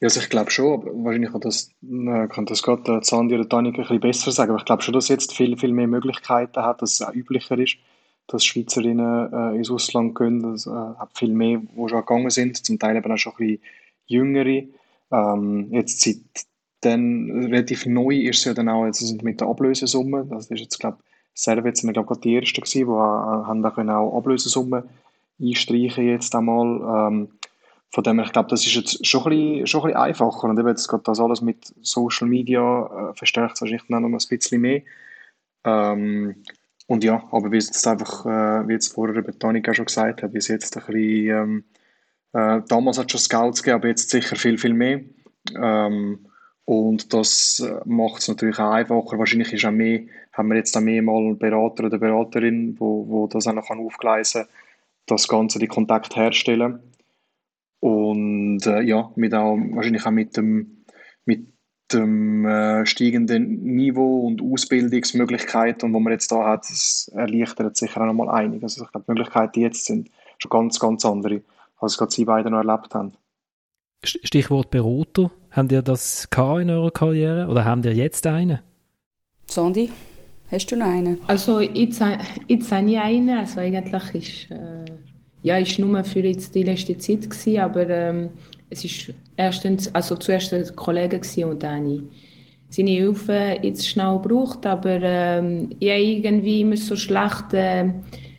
Ja, 0.00 0.08
also 0.08 0.20
ich 0.20 0.30
glaube 0.30 0.50
schon, 0.50 0.80
aber 0.80 0.90
wahrscheinlich 1.04 1.30
kann 1.30 1.40
das, 1.40 1.70
äh, 1.82 2.28
kann 2.28 2.46
das 2.46 2.62
gerade 2.62 2.96
äh, 2.96 3.00
Sandi 3.02 3.34
oder 3.34 3.48
Tanik 3.48 3.78
ein 3.78 3.82
bisschen 3.82 4.00
besser 4.00 4.32
sagen, 4.32 4.50
aber 4.50 4.58
ich 4.58 4.64
glaube 4.64 4.82
schon, 4.82 4.94
dass 4.94 5.08
jetzt 5.08 5.34
viel, 5.34 5.56
viel 5.56 5.72
mehr 5.72 5.86
Möglichkeiten 5.86 6.62
hat, 6.62 6.82
dass 6.82 6.94
es 6.94 7.02
auch 7.02 7.14
üblicher 7.14 7.58
ist, 7.58 7.76
dass 8.26 8.44
Schweizerinnen 8.44 9.32
äh, 9.32 9.56
ins 9.56 9.70
Ausland 9.70 10.14
gehen. 10.14 10.44
Es 10.54 10.66
äh, 10.66 10.70
viel 11.14 11.32
mehr, 11.32 11.58
die 11.58 11.88
schon 11.88 12.00
gegangen 12.00 12.30
sind, 12.30 12.64
zum 12.64 12.78
Teil 12.78 12.96
eben 12.96 13.12
auch 13.12 13.18
schon 13.18 13.32
ein 13.34 13.36
bisschen 13.38 13.62
jüngere. 14.06 14.64
Ähm, 15.10 15.68
jetzt 15.70 16.00
seit 16.00 16.46
dann 16.84 17.30
relativ 17.50 17.86
neu 17.86 18.16
ist 18.16 18.38
es 18.38 18.44
ja 18.44 18.54
dann 18.54 18.68
auch 18.68 18.84
jetzt 18.86 19.22
mit 19.22 19.40
der 19.40 19.48
Ablösesumme. 19.48 20.26
Das 20.30 20.50
ist 20.50 20.60
jetzt, 20.60 20.78
glaube 20.78 20.98
ich, 21.00 21.40
Servet 21.40 21.76
sind 21.76 21.92
glaube 21.92 22.20
die 22.20 22.36
Ersten 22.36 22.60
gewesen, 22.60 22.86
die 22.86 22.92
haben 22.92 23.62
da 23.62 23.70
können 23.70 23.90
auch 23.90 24.16
Ablösesumme 24.16 24.84
einstreichen 25.40 26.06
jetzt 26.06 26.34
einmal. 26.34 27.08
Ähm, 27.08 27.28
von 27.90 28.02
dem 28.04 28.18
her, 28.18 28.26
ich 28.26 28.32
glaube, 28.32 28.48
das 28.50 28.66
ist 28.66 28.74
jetzt 28.74 29.06
schon 29.06 29.22
ein 29.24 29.30
bisschen, 29.30 29.66
schon 29.66 29.80
ein 29.82 29.86
bisschen 29.86 30.02
einfacher. 30.02 30.48
Und 30.48 30.58
eben 30.58 30.68
jetzt 30.68 30.88
gerade 30.88 31.04
das 31.04 31.20
alles 31.20 31.40
mit 31.40 31.72
Social 31.80 32.28
Media 32.28 33.10
äh, 33.10 33.14
verstärkt 33.14 33.60
wahrscheinlich 33.60 33.88
noch 33.88 34.00
ein 34.00 34.12
bisschen 34.12 34.60
mehr. 34.60 34.82
Ähm, 35.64 36.36
und 36.86 37.04
ja, 37.04 37.22
aber 37.30 37.50
wie 37.52 37.56
es 37.56 37.66
jetzt 37.66 37.86
einfach, 37.86 38.26
äh, 38.26 38.68
wie 38.68 38.72
jetzt 38.72 38.92
vorher 38.92 39.22
Betonik 39.22 39.68
auch 39.68 39.74
schon 39.74 39.86
gesagt 39.86 40.22
hat, 40.22 40.32
wie 40.34 40.38
es 40.38 40.48
jetzt 40.48 40.76
ein 40.76 40.84
bisschen, 40.84 41.28
ähm, 41.28 41.64
äh, 42.32 42.60
damals 42.68 42.98
hat 42.98 43.06
es 43.06 43.12
schon 43.12 43.20
Scouts 43.20 43.62
gegeben, 43.62 43.76
aber 43.80 43.88
jetzt 43.88 44.10
sicher 44.10 44.36
viel, 44.36 44.58
viel 44.58 44.74
mehr. 44.74 45.00
Ähm, 45.56 46.26
und 46.64 47.12
das 47.12 47.60
äh, 47.60 47.80
macht 47.84 48.22
es 48.22 48.28
natürlich 48.28 48.58
auch 48.58 48.70
einfacher. 48.70 49.18
Wahrscheinlich 49.18 49.52
ist 49.52 49.64
auch 49.64 49.70
mehr, 49.70 50.02
haben 50.32 50.48
wir 50.48 50.56
jetzt 50.56 50.76
auch 50.76 50.80
mehr 50.80 51.02
mal 51.02 51.18
einen 51.18 51.38
Berater 51.38 51.84
oder 51.84 51.98
Beraterin, 51.98 52.76
wo, 52.78 53.06
wo 53.08 53.26
das 53.26 53.46
auch 53.46 53.52
noch 53.52 53.68
aufgleisen 53.68 54.42
kann, 54.42 54.50
das 55.06 55.28
Ganze, 55.28 55.58
die 55.58 55.66
Kontakt 55.66 56.16
herstellen. 56.16 56.80
Und 57.80 58.66
äh, 58.66 58.80
ja, 58.80 59.10
mit 59.16 59.34
auch, 59.34 59.58
wahrscheinlich 59.72 60.06
auch 60.06 60.10
mit 60.10 60.36
dem, 60.38 60.86
mit 61.26 61.48
dem 61.92 62.46
äh, 62.46 62.86
steigenden 62.86 63.62
Niveau 63.62 64.26
und 64.26 64.40
Ausbildungsmöglichkeiten, 64.40 65.92
wo 65.92 66.00
man 66.00 66.14
jetzt 66.14 66.32
da 66.32 66.46
hat, 66.46 66.64
das 66.70 67.10
erleichtert 67.14 67.76
sicher 67.76 68.00
auch 68.00 68.06
nochmal 68.06 68.30
einiges. 68.30 68.76
Also 68.76 68.86
ich 68.86 68.90
glaube, 68.90 69.04
die 69.06 69.12
Möglichkeiten, 69.12 69.52
die 69.52 69.60
jetzt 69.60 69.84
sind, 69.84 70.10
schon 70.38 70.48
ganz, 70.48 70.80
ganz 70.80 71.04
andere, 71.04 71.42
als 71.78 71.98
gerade 71.98 72.10
Sie 72.10 72.24
beide 72.24 72.50
noch 72.50 72.64
erlebt 72.64 72.94
haben. 72.94 73.12
Stichwort 74.06 74.70
Berater. 74.70 75.30
Habt 75.50 75.72
ihr 75.72 75.82
das 75.82 76.28
in 76.34 76.70
eurer 76.70 76.90
Karriere 76.90 77.48
oder 77.48 77.64
habt 77.64 77.84
ihr 77.84 77.94
jetzt 77.94 78.26
einen? 78.26 78.58
Sandi, 79.46 79.90
hast 80.50 80.70
du 80.70 80.76
noch 80.76 80.86
einen? 80.86 81.18
Also 81.26 81.60
jetzt, 81.60 82.02
jetzt 82.48 82.72
habe 82.72 82.90
ich 82.90 82.98
einen. 82.98 83.38
Also 83.38 83.60
eigentlich 83.60 84.14
ist, 84.14 84.50
äh, 84.50 84.84
ja, 85.42 85.58
ist 85.58 85.78
nur 85.78 86.02
für 86.04 86.20
jetzt 86.20 86.54
die 86.54 86.62
letzte 86.62 86.98
Zeit 86.98 87.30
gewesen, 87.30 87.60
aber 87.60 87.88
ähm, 87.88 88.30
es 88.70 88.84
ist 88.84 89.12
erstens, 89.36 89.94
also 89.94 90.16
zuerst 90.16 90.52
ein 90.52 90.74
Kollege 90.74 91.20
und 91.46 91.62
dann 91.62 91.84
habe 91.84 91.94
ich 91.94 92.02
seine 92.70 92.90
Hilfe 92.90 93.58
jetzt 93.62 93.88
schnell 93.88 94.18
gebraucht, 94.20 94.66
aber 94.66 95.00
ähm, 95.00 95.70
ich 95.78 95.90
habe 95.90 96.02
irgendwie 96.02 96.62
immer 96.62 96.76
so 96.76 96.96
schlechte 96.96 97.56
äh, 97.56 97.90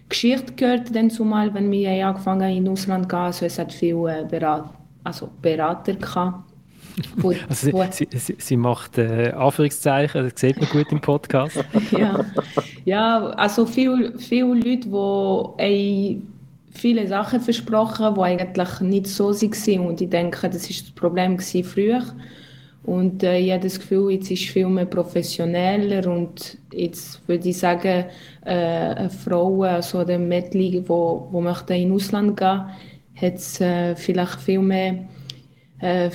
Geschichte 0.10 0.54
gehört, 0.54 0.94
dann 0.94 1.10
zumal, 1.10 1.54
wenn 1.54 1.72
wir 1.72 2.08
angefangen 2.08 2.44
haben, 2.44 2.58
in 2.58 2.68
Ausland 2.68 3.06
zu 3.06 3.08
gehen, 3.10 3.20
also 3.20 3.46
es 3.46 3.58
hat 3.58 3.72
viele 3.72 4.22
äh, 4.22 4.26
Berat 4.26 4.75
also 5.06 5.30
Berater 5.42 5.94
gehabt. 5.94 6.44
Wo, 7.18 7.34
also 7.50 7.86
sie, 7.92 8.08
sie, 8.12 8.36
sie, 8.38 8.58
macht 8.58 8.98
äh, 8.98 9.32
Anführungszeichen, 9.32 10.30
das 10.30 10.40
sieht 10.40 10.60
man 10.60 10.70
gut 10.70 10.92
im 10.92 11.02
Podcast. 11.02 11.64
ja. 11.92 12.26
ja, 12.86 13.26
also 13.32 13.66
viele, 13.66 14.18
viele 14.18 14.54
Leute, 14.54 14.90
die 15.60 16.22
viele 16.72 17.08
Sachen 17.08 17.42
versprochen, 17.42 18.16
die 18.16 18.22
eigentlich 18.22 18.80
nicht 18.82 19.08
so 19.08 19.34
waren. 19.34 19.88
Und 19.88 20.02
ich 20.02 20.10
denke, 20.10 20.50
das 20.50 20.64
war 20.64 20.70
das 20.70 20.92
Problem 20.92 21.40
früher. 21.40 22.04
Und 22.84 23.24
äh, 23.24 23.40
ich 23.40 23.52
habe 23.52 23.64
das 23.64 23.80
Gefühl, 23.80 24.12
jetzt 24.12 24.30
ist 24.30 24.44
es 24.44 24.50
viel 24.52 24.68
mehr 24.68 24.86
professioneller 24.86 26.08
und 26.08 26.60
jetzt 26.72 27.28
würde 27.28 27.50
ich 27.50 27.58
sagen, 27.58 28.06
äh, 28.46 28.52
eine 28.52 29.10
Frau, 29.10 29.64
also 29.64 30.04
der 30.04 30.20
Mädchen, 30.20 30.62
die 30.62 30.88
wo 30.88 31.42
möchte 31.42 31.74
in 31.74 31.92
Ausland 31.92 32.38
gehen, 32.38 32.66
hat 33.16 33.36
es 33.36 33.62
äh, 33.62 33.96
vielleicht 33.96 34.42
viel 34.42 34.60
mehr 34.60 35.08
äh, 35.80 36.10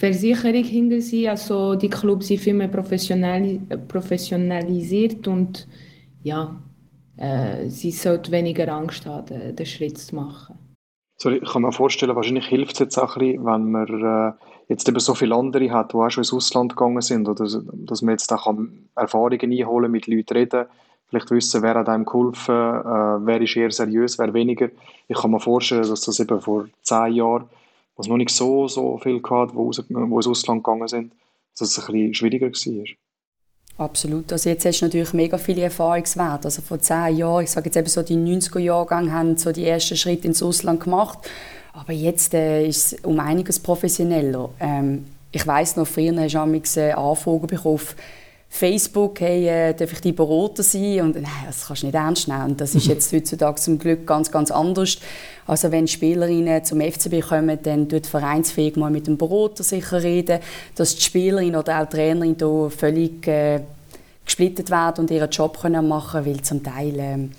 Versicherung 0.00 0.64
hinter 0.64 1.00
sich. 1.00 1.28
Also 1.28 1.74
die 1.74 1.90
Clubs 1.90 2.28
sind 2.28 2.40
viel 2.40 2.54
mehr 2.54 2.68
professionalisiert 2.68 5.28
und 5.28 5.68
ja, 6.22 6.56
äh, 7.16 7.68
sie 7.68 7.90
sollte 7.90 8.30
weniger 8.32 8.72
Angst 8.72 9.04
haben, 9.06 9.54
den, 9.54 9.66
Schritt 9.66 9.98
zu 9.98 10.16
machen. 10.16 10.56
So, 11.18 11.28
ich 11.30 11.44
kann 11.44 11.60
mir 11.62 11.72
vorstellen, 11.72 12.16
wahrscheinlich 12.16 12.46
hilft 12.46 12.72
es 12.74 12.78
jetzt 12.78 12.98
auch 12.98 13.16
ein 13.16 13.20
bisschen, 13.20 13.44
wenn 13.44 13.70
man 13.70 13.86
äh, 13.86 14.32
jetzt 14.68 14.88
eben 14.88 15.00
so 15.00 15.14
viele 15.14 15.34
andere 15.34 15.70
hat, 15.70 15.92
die 15.92 15.96
auch 15.96 16.08
schon 16.08 16.22
ins 16.22 16.32
Ausland 16.32 16.76
gegangen 16.76 17.02
sind, 17.02 17.28
oder 17.28 17.44
dass 17.44 18.00
man 18.00 18.12
jetzt 18.12 18.32
auch 18.32 18.50
Erfahrungen 18.94 19.52
einholen 19.52 19.92
mit 19.92 20.06
Leuten 20.06 20.32
reden, 20.32 20.64
vielleicht 21.10 21.30
wissen, 21.30 21.62
wer 21.62 21.74
hat 21.74 21.88
einem 21.88 22.04
geholfen, 22.04 22.54
äh, 22.54 23.26
wer 23.26 23.40
ist 23.42 23.56
eher 23.56 23.70
seriös, 23.70 24.18
wer 24.18 24.32
weniger. 24.32 24.70
Ich 25.08 25.16
kann 25.16 25.32
mir 25.32 25.40
vorstellen, 25.40 25.88
dass 25.88 26.02
das 26.02 26.20
eben 26.20 26.40
vor 26.40 26.68
zehn 26.82 27.14
Jahren, 27.14 27.44
wo 27.96 28.02
es 28.02 28.08
noch 28.08 28.16
nicht 28.16 28.30
so, 28.30 28.68
so 28.68 28.96
viel 28.98 29.20
gab, 29.20 29.54
wo, 29.54 29.70
wo 29.70 30.16
ins 30.16 30.28
Ausland 30.28 30.64
gegangen 30.64 30.88
sind, 30.88 31.12
dass 31.58 31.76
es 31.76 31.78
ein 31.78 31.92
bisschen 31.92 32.14
schwieriger 32.14 32.46
war. 32.46 32.84
Absolut. 33.86 34.30
Also 34.30 34.50
jetzt 34.50 34.64
hast 34.64 34.80
du 34.80 34.86
natürlich 34.86 35.12
mega 35.14 35.38
viele 35.38 35.62
Erfahrungswerte. 35.62 36.46
Also 36.46 36.62
vor 36.62 36.78
zehn 36.78 37.16
Jahren, 37.16 37.44
ich 37.44 37.50
sage 37.50 37.66
jetzt 37.66 37.76
eben 37.76 37.88
so, 37.88 38.02
die 38.02 38.14
90er-Jahrgang 38.14 39.10
haben 39.12 39.36
so 39.36 39.52
die 39.52 39.66
ersten 39.66 39.96
Schritte 39.96 40.28
ins 40.28 40.42
Ausland 40.42 40.80
gemacht. 40.80 41.18
Aber 41.72 41.92
jetzt 41.92 42.34
äh, 42.34 42.66
ist 42.66 42.92
es 42.92 43.04
um 43.04 43.18
einiges 43.20 43.58
professioneller. 43.58 44.50
Ähm, 44.60 45.06
ich 45.32 45.46
weiß 45.46 45.76
noch, 45.76 45.86
früher 45.86 46.14
hast 46.20 46.34
du 46.34 46.98
Anfragen 46.98 47.46
bekommen 47.46 47.80
Facebook, 48.52 49.20
hey, 49.20 49.46
äh, 49.46 49.74
darf 49.74 49.92
ich 49.92 50.00
dein 50.00 50.14
Berater 50.14 50.64
sein? 50.64 51.00
Und 51.02 51.14
nein, 51.14 51.24
das 51.46 51.66
kannst 51.66 51.82
du 51.82 51.86
nicht 51.86 51.94
ernst 51.94 52.28
nehmen. 52.28 52.56
Das 52.56 52.74
ist 52.74 52.86
jetzt 52.88 53.12
heutzutage 53.12 53.60
zum 53.60 53.78
Glück 53.78 54.06
ganz, 54.06 54.30
ganz 54.30 54.50
anders. 54.50 54.98
Also 55.46 55.70
wenn 55.70 55.86
Spielerinnen 55.86 56.64
zum 56.64 56.80
FCB 56.80 57.20
kommen, 57.26 57.58
dann 57.62 57.88
tut 57.88 58.06
Vereinsfähig 58.06 58.76
mal 58.76 58.90
mit 58.90 59.06
dem 59.06 59.16
Berater 59.16 59.62
sicher 59.62 60.02
reden, 60.02 60.40
dass 60.74 60.96
die 60.96 61.02
Spielerin 61.02 61.56
oder 61.56 61.80
auch 61.80 61.86
die 61.86 61.96
Trainerin 61.96 62.36
da 62.36 62.68
völlig 62.68 63.26
äh, 63.28 63.60
gesplittet 64.24 64.70
werden 64.70 65.02
und 65.02 65.10
ihren 65.10 65.30
Job 65.30 65.58
können 65.60 65.88
machen 65.88 66.26
weil 66.26 66.42
zum 66.42 66.62
Teil, 66.62 66.94
ähm, 66.98 67.30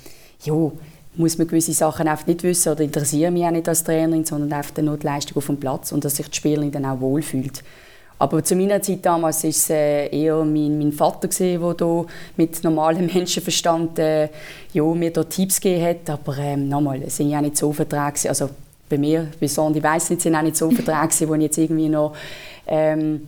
ja, 0.44 0.72
muss 1.16 1.38
man 1.38 1.48
gewisse 1.48 1.74
Sachen 1.74 2.08
einfach 2.08 2.26
nicht 2.26 2.44
wissen 2.44 2.72
oder 2.72 2.82
interessieren 2.82 3.34
mich 3.34 3.44
auch 3.44 3.52
nicht 3.52 3.68
als 3.68 3.84
Trainerin, 3.84 4.26
sondern 4.26 4.54
einfach 4.54 4.82
nur 4.82 4.98
die 4.98 5.06
Leistung 5.06 5.38
auf 5.38 5.46
dem 5.46 5.60
Platz 5.60 5.92
und 5.92 6.06
dass 6.06 6.16
sich 6.16 6.30
die 6.30 6.38
Spielerin 6.38 6.72
dann 6.72 6.86
auch 6.86 7.02
wohlfühlt. 7.02 7.64
Aber 8.22 8.44
zu 8.44 8.56
meiner 8.56 8.80
Zeit 8.84 9.04
damals 9.04 9.42
war 9.44 9.50
es 9.50 9.68
äh, 9.72 10.06
eher 10.16 10.46
mein, 10.46 10.78
mein 10.78 10.92
Vater, 10.92 11.28
der 11.28 12.06
mit 12.38 12.64
normalem 12.64 13.08
Menschenverstand 13.14 13.98
äh, 13.98 14.30
ja, 14.74 14.84
mir 14.84 15.12
da 15.12 15.24
Tipps 15.24 15.60
gegeben 15.60 15.84
hat. 15.84 16.08
Aber 16.08 16.38
ähm, 16.38 16.70
nochmal, 16.70 17.02
es 17.02 17.18
sind 17.18 17.32
ja 17.32 17.42
nicht 17.42 17.58
so 17.58 17.74
Verträge. 17.74 18.30
Also 18.30 18.52
bei 18.88 19.00
mir, 19.00 19.26
bei 19.40 19.48
Sondi 19.48 19.82
weiss 19.82 20.12
nicht, 20.12 20.22
sind 20.22 20.36
auch 20.36 20.44
nicht 20.44 20.56
so 20.56 20.70
Verträge, 20.72 21.28
wo 21.28 21.34
ich 21.34 21.42
jetzt 21.42 21.58
irgendwie 21.58 21.90
noch 21.90 22.14
ähm, 22.68 23.28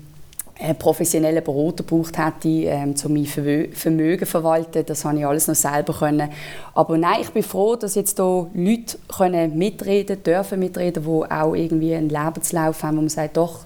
einen 0.59 0.77
professionellen 0.77 1.43
Berater 1.43 1.83
gebraucht 1.83 2.15
hätte, 2.19 2.49
ähm, 2.49 2.93
um 3.03 3.13
mein 3.13 3.25
Vermögen 3.73 4.25
zu 4.25 4.31
verwalten. 4.31 4.85
Das 4.85 5.05
habe 5.05 5.17
ich 5.17 5.25
alles 5.25 5.47
noch 5.47 5.55
selber 5.55 5.93
können. 5.93 6.29
Aber 6.75 6.99
nein, 6.99 7.21
ich 7.21 7.31
bin 7.31 7.41
froh, 7.41 7.75
dass 7.75 7.95
jetzt 7.95 8.17
hier 8.17 8.47
Leute 8.53 8.99
können 9.07 9.57
mitreden 9.57 10.21
dürfen 10.21 10.59
mitreden, 10.59 11.03
die 11.03 11.31
auch 11.31 11.55
irgendwie 11.55 11.95
einen 11.95 12.09
Lebenslauf 12.09 12.83
haben, 12.83 12.97
wo 12.97 13.01
man 13.01 13.09
sagt, 13.09 13.37
doch, 13.37 13.61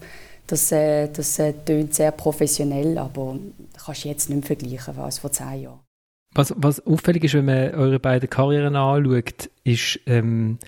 das, 0.47 0.71
äh, 0.71 1.09
das 1.09 1.39
äh, 1.39 1.53
tönt 1.53 1.93
sehr 1.93 2.11
professionell, 2.11 2.97
aber 2.97 3.37
kannst 3.83 4.05
du 4.05 4.09
jetzt 4.09 4.29
nicht 4.29 4.37
mehr 4.39 4.47
vergleichen 4.47 4.97
als 4.97 5.19
vor 5.19 5.31
zehn 5.31 5.61
Jahren. 5.61 5.79
Was, 6.33 6.53
was 6.57 6.85
auffällig 6.85 7.23
ist, 7.23 7.33
wenn 7.33 7.45
man 7.45 7.73
eure 7.75 7.99
beiden 7.99 8.29
Karrieren 8.29 8.75
anschaut, 8.75 9.49
ist 9.63 9.99
ähm, 10.05 10.59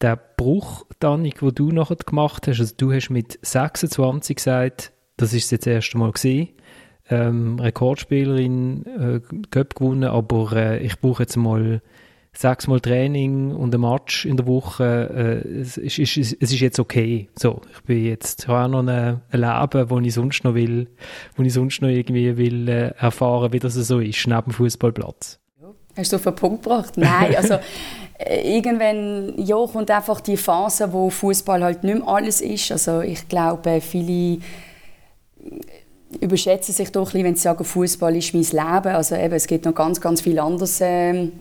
der 0.00 0.16
Bruch, 0.16 0.86
Danik, 0.98 1.40
den 1.40 1.54
du 1.54 1.70
nachher 1.70 1.96
gemacht 1.96 2.48
hast. 2.48 2.60
Also 2.60 2.74
du 2.76 2.92
hast 2.92 3.10
mit 3.10 3.38
26 3.42 4.36
gesagt, 4.36 4.92
das 5.16 5.32
ist 5.32 5.50
jetzt 5.50 5.66
das 5.66 5.74
erste 5.74 5.98
Mal 5.98 6.12
gesehen, 6.12 6.48
ähm, 7.08 7.58
Rekordspielerin, 7.58 8.86
äh, 8.86 9.20
Cup 9.50 9.74
gewonnen, 9.74 10.04
aber 10.04 10.52
äh, 10.54 10.84
ich 10.84 10.98
brauche 11.00 11.22
jetzt 11.22 11.36
mal 11.36 11.82
sechsmal 12.34 12.80
Training 12.80 13.54
und 13.54 13.74
ein 13.74 13.80
Match 13.80 14.24
in 14.24 14.36
der 14.36 14.46
Woche, 14.46 15.42
äh, 15.44 15.60
es, 15.60 15.76
ist, 15.76 15.98
es, 15.98 16.16
ist, 16.16 16.36
es 16.40 16.52
ist 16.52 16.60
jetzt 16.60 16.78
okay. 16.78 17.28
So, 17.38 17.60
ich 17.74 17.82
bin 17.82 18.04
jetzt, 18.04 18.48
habe 18.48 18.64
auch 18.64 18.82
noch 18.82 18.90
ein, 18.90 19.20
ein 19.30 19.40
Leben, 19.40 19.90
wo 19.90 20.00
ich 20.00 20.14
sonst 20.14 20.44
noch 20.44 20.54
will, 20.54 20.88
wo 21.36 21.42
ich 21.42 21.52
sonst 21.52 21.82
noch 21.82 21.88
irgendwie 21.88 22.36
will 22.36 22.68
äh, 22.68 22.94
erfahren, 22.98 23.52
wie 23.52 23.58
das 23.58 23.74
so 23.74 24.00
ist, 24.00 24.26
neben 24.26 24.42
dem 24.44 24.52
Fußballplatz. 24.52 25.38
Hast 25.94 26.12
du 26.12 26.16
auf 26.16 26.22
den 26.22 26.34
Punkt 26.34 26.62
gebracht? 26.62 26.96
Nein, 26.96 27.34
also 27.36 27.58
äh, 28.18 28.56
irgendwann 28.56 29.34
ja, 29.36 29.56
kommt 29.66 29.90
einfach 29.90 30.20
die 30.20 30.38
Phase, 30.38 30.92
wo 30.92 31.10
Fußball 31.10 31.62
halt 31.62 31.84
nicht 31.84 31.98
mehr 31.98 32.08
alles 32.08 32.40
ist. 32.40 32.72
Also 32.72 33.02
ich 33.02 33.28
glaube, 33.28 33.80
viele 33.82 34.38
überschätzen 36.20 36.74
sich 36.74 36.92
doch 36.92 37.02
ein 37.02 37.04
bisschen, 37.04 37.24
wenn 37.24 37.34
sie 37.36 37.42
sagen, 37.42 37.64
Fußball 37.64 38.16
ist 38.16 38.32
mein 38.32 38.42
Leben. 38.42 38.94
Also 38.94 39.16
eben, 39.16 39.34
es 39.34 39.46
gibt 39.46 39.64
noch 39.64 39.74
ganz, 39.74 40.00
ganz 40.00 40.22
viel 40.22 40.38
anderes. 40.38 40.78
Ähm, 40.80 41.32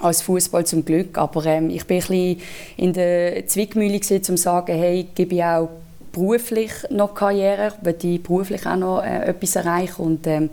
als 0.00 0.22
Fußball 0.22 0.66
zum 0.66 0.84
Glück. 0.84 1.18
Aber 1.18 1.44
ähm, 1.46 1.70
ich 1.70 1.86
bin 1.86 2.02
ein 2.02 2.38
in 2.76 2.92
der 2.92 3.46
Zwickmühle 3.46 4.00
um 4.00 4.22
zu 4.22 4.36
sagen, 4.36 4.76
hey, 4.76 5.06
gebe 5.14 5.34
ich 5.34 5.44
auch 5.44 5.68
beruflich 6.12 6.72
noch 6.90 7.14
Karriere, 7.14 7.72
weil 7.82 7.96
ich 8.02 8.22
beruflich 8.22 8.66
auch 8.66 8.76
noch 8.76 9.02
äh, 9.02 9.26
etwas 9.26 9.56
erreichen 9.56 10.02
und 10.02 10.26
ähm, 10.26 10.50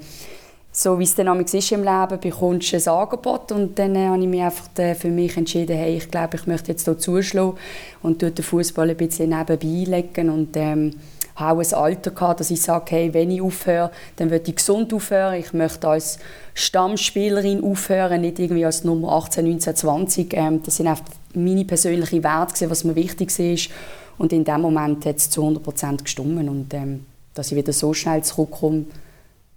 so 0.71 0.99
wie 0.99 1.03
es 1.03 1.15
dann 1.15 1.27
ist 1.41 1.71
im 1.71 1.83
Leben, 1.83 2.19
bekommst 2.21 2.71
du 2.71 2.77
ein 2.77 2.87
Angebot 2.87 3.51
und 3.51 3.77
dann 3.77 3.95
äh, 3.95 4.07
habe 4.07 4.21
ich 4.21 4.27
mich 4.27 4.41
einfach 4.41 4.69
äh, 4.77 4.95
für 4.95 5.09
mich 5.09 5.35
entschieden, 5.35 5.75
hey, 5.75 5.97
ich 5.97 6.09
glaube, 6.09 6.37
ich 6.37 6.47
möchte 6.47 6.71
jetzt 6.71 6.85
hier 6.85 6.97
zuschlagen 6.97 7.57
und 8.03 8.21
den 8.21 8.35
Fußball 8.35 8.89
ein 8.89 8.95
bisschen 8.95 9.29
nebenbei 9.29 10.01
legen 10.01 10.29
und 10.29 10.55
ähm, 10.55 10.93
habe 11.39 11.61
auch 11.61 11.65
ein 11.65 11.73
Alter 11.73 12.11
gehabt, 12.11 12.39
dass 12.39 12.51
ich 12.51 12.61
sage, 12.61 12.85
hey, 12.89 13.13
wenn 13.13 13.31
ich 13.31 13.41
aufhöre, 13.41 13.91
dann 14.17 14.29
möchte 14.29 14.51
ich 14.51 14.57
gesund 14.57 14.93
aufhören. 14.93 15.35
Ich 15.35 15.53
möchte 15.53 15.87
als 15.87 16.19
Stammspielerin 16.53 17.63
aufhören, 17.63 18.21
nicht 18.21 18.39
irgendwie 18.39 18.65
als 18.65 18.83
Nummer 18.83 19.13
18, 19.13 19.45
19, 19.45 19.75
20. 19.75 20.33
Ähm, 20.33 20.63
das 20.63 20.77
sind 20.77 20.87
einfach 20.87 21.05
meine 21.33 21.65
persönlichen 21.65 22.23
Werte, 22.23 22.69
was 22.69 22.83
mir 22.83 22.95
wichtig 22.95 23.37
ist. 23.39 23.69
Und 24.17 24.33
in 24.33 24.43
dem 24.43 24.61
Moment 24.61 25.05
hat 25.05 25.17
es 25.17 25.29
zu 25.29 25.41
100% 25.41 26.03
gestummen. 26.03 26.49
Und 26.49 26.73
ähm, 26.73 27.05
dass 27.33 27.51
ich 27.51 27.57
wieder 27.57 27.73
so 27.73 27.93
schnell 27.93 28.23
zurückkomme, 28.23 28.85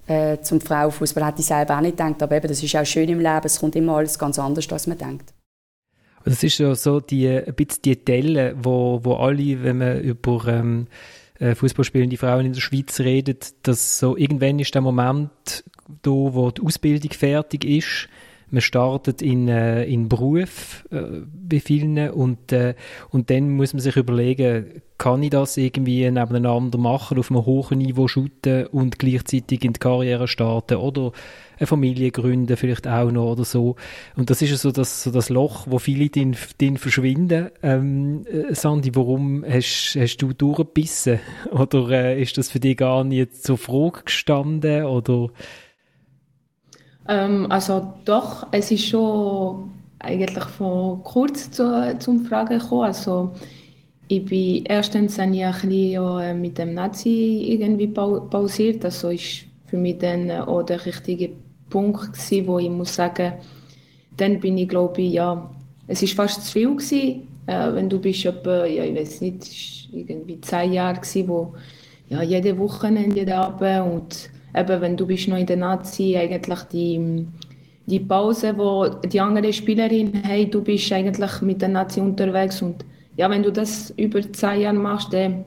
äh, 0.06 0.38
zum 0.40 0.60
Frauenfußball 0.60 1.26
hätte 1.26 1.40
ich 1.40 1.46
selber 1.46 1.76
auch 1.76 1.80
nicht 1.80 1.96
gedacht. 1.96 2.22
Aber 2.22 2.36
eben, 2.36 2.48
das 2.48 2.62
ist 2.62 2.76
auch 2.76 2.86
schön 2.86 3.08
im 3.08 3.18
Leben. 3.18 3.42
Es 3.44 3.58
kommt 3.58 3.76
immer 3.76 3.96
alles 3.96 4.18
ganz 4.18 4.38
anders, 4.38 4.70
als 4.70 4.86
man 4.86 4.98
denkt. 4.98 5.32
Das 6.24 6.42
ist 6.42 6.58
ja 6.58 6.74
so 6.74 7.00
die, 7.00 7.28
ein 7.28 7.54
bisschen 7.54 7.82
die 7.82 8.04
Delle, 8.04 8.54
wo, 8.56 9.00
wo 9.02 9.14
alle, 9.14 9.62
wenn 9.62 9.78
man 9.78 10.00
über 10.00 10.46
ähm, 10.46 10.86
äh, 11.42 11.54
Fußballspielende 11.56 12.16
Frauen 12.16 12.46
in 12.46 12.52
der 12.52 12.60
Schweiz 12.60 13.00
redet, 13.00 13.54
dass 13.66 13.98
so 13.98 14.16
irgendwann 14.16 14.60
ist 14.60 14.74
der 14.74 14.82
Moment 14.82 15.64
da, 16.02 16.10
wo 16.10 16.50
die 16.50 16.62
Ausbildung 16.62 17.10
fertig 17.10 17.64
ist 17.64 18.08
man 18.52 18.60
startet 18.60 19.22
in, 19.22 19.48
äh, 19.48 19.84
in 19.84 20.08
Beruf 20.08 20.84
äh, 20.90 21.22
bei 21.48 21.58
vielen 21.58 22.10
und, 22.10 22.52
äh, 22.52 22.74
und 23.10 23.30
dann 23.30 23.50
muss 23.50 23.72
man 23.72 23.80
sich 23.80 23.96
überlegen, 23.96 24.82
kann 24.98 25.22
ich 25.22 25.30
das 25.30 25.56
irgendwie 25.56 26.08
nebeneinander 26.10 26.78
machen, 26.78 27.18
auf 27.18 27.30
einem 27.30 27.44
hohen 27.44 27.78
Niveau 27.78 28.06
shooten 28.08 28.66
und 28.66 28.98
gleichzeitig 28.98 29.64
in 29.64 29.72
die 29.72 29.80
Karriere 29.80 30.28
starten 30.28 30.76
oder 30.76 31.12
eine 31.58 31.66
Familie 31.66 32.10
gründen 32.10 32.56
vielleicht 32.56 32.86
auch 32.86 33.10
noch 33.10 33.32
oder 33.32 33.44
so. 33.44 33.76
Und 34.16 34.30
das 34.30 34.42
ist 34.42 34.60
so 34.60 34.70
das, 34.70 35.04
so 35.04 35.10
das 35.10 35.28
Loch, 35.28 35.66
wo 35.68 35.78
viele 35.78 36.08
drin, 36.08 36.36
drin 36.58 36.76
verschwinden. 36.76 37.50
Ähm, 37.62 38.24
äh, 38.26 38.54
Sandy, 38.54 38.94
warum 38.94 39.44
hast, 39.48 39.96
hast 39.98 40.18
du 40.18 40.32
durchgebissen? 40.32 41.20
Oder 41.52 41.90
äh, 41.90 42.22
ist 42.22 42.36
das 42.36 42.50
für 42.50 42.60
dich 42.60 42.76
gar 42.76 43.04
nicht 43.04 43.42
zur 43.42 43.58
Frage 43.58 44.02
gestanden? 44.04 44.84
Oder 44.84 45.30
ähm, 47.08 47.46
also 47.50 47.94
doch, 48.04 48.46
es 48.52 48.70
ist 48.70 48.86
schon 48.86 49.70
eigentlich 49.98 50.44
von 50.44 51.02
kurz 51.02 51.50
zu, 51.50 51.96
zum 51.98 52.24
Fragen 52.24 52.58
gekommen. 52.58 52.84
Also 52.84 53.32
ich 54.08 54.24
bin 54.24 54.64
erstens 54.64 55.18
ein 55.18 55.32
bisschen 55.32 56.20
äh, 56.20 56.34
mit 56.34 56.58
dem 56.58 56.74
Nazi 56.74 57.46
irgendwie 57.48 57.88
pausiert. 57.88 58.84
Also 58.84 59.10
ist 59.10 59.44
für 59.66 59.76
mich 59.76 59.98
dann 59.98 60.30
auch 60.30 60.62
der 60.62 60.84
richtige 60.84 61.30
Punkt 61.70 62.12
gewesen, 62.12 62.46
wo 62.46 62.58
ich 62.58 62.68
muss 62.68 62.94
sagen, 62.94 63.34
dann 64.16 64.40
bin 64.40 64.58
ich 64.58 64.68
glaube 64.68 65.00
ich, 65.00 65.14
ja, 65.14 65.50
es 65.86 66.02
ist 66.02 66.14
fast 66.14 66.44
zu 66.44 66.52
viel 66.52 66.70
gewesen, 66.76 67.28
äh, 67.46 67.72
wenn 67.72 67.88
du 67.88 67.98
bist 67.98 68.24
etwa, 68.26 68.66
ja, 68.66 68.84
ich 68.84 68.94
weiß 68.94 69.20
nicht, 69.22 69.88
irgendwie 69.92 70.40
zehn 70.40 70.72
Jahre 70.74 71.00
gewesen, 71.00 71.28
wo 71.28 71.54
ja, 72.08 72.22
jede 72.22 72.58
Wochenende, 72.58 73.16
jeden 73.16 73.32
Abend 73.32 73.92
und 73.92 74.30
eben, 74.54 74.80
wenn 74.80 74.96
du 74.96 75.06
bist 75.06 75.28
noch 75.28 75.36
in 75.36 75.46
der 75.46 75.56
Nazi, 75.56 76.16
eigentlich 76.16 76.60
die, 76.72 77.26
die 77.86 78.00
Pause, 78.00 78.56
wo 78.56 78.88
die 78.88 79.20
anderen 79.20 79.52
Spielerinnen 79.52 80.22
haben, 80.24 80.50
du 80.50 80.62
bist 80.62 80.92
eigentlich 80.92 81.40
mit 81.42 81.62
der 81.62 81.68
Nazi 81.68 82.00
unterwegs 82.00 82.62
und 82.62 82.84
ja, 83.16 83.28
wenn 83.28 83.42
du 83.42 83.52
das 83.52 83.90
über 83.96 84.20
zehn 84.32 84.62
Jahre 84.62 84.76
machst, 84.76 85.12
dann 85.12 85.44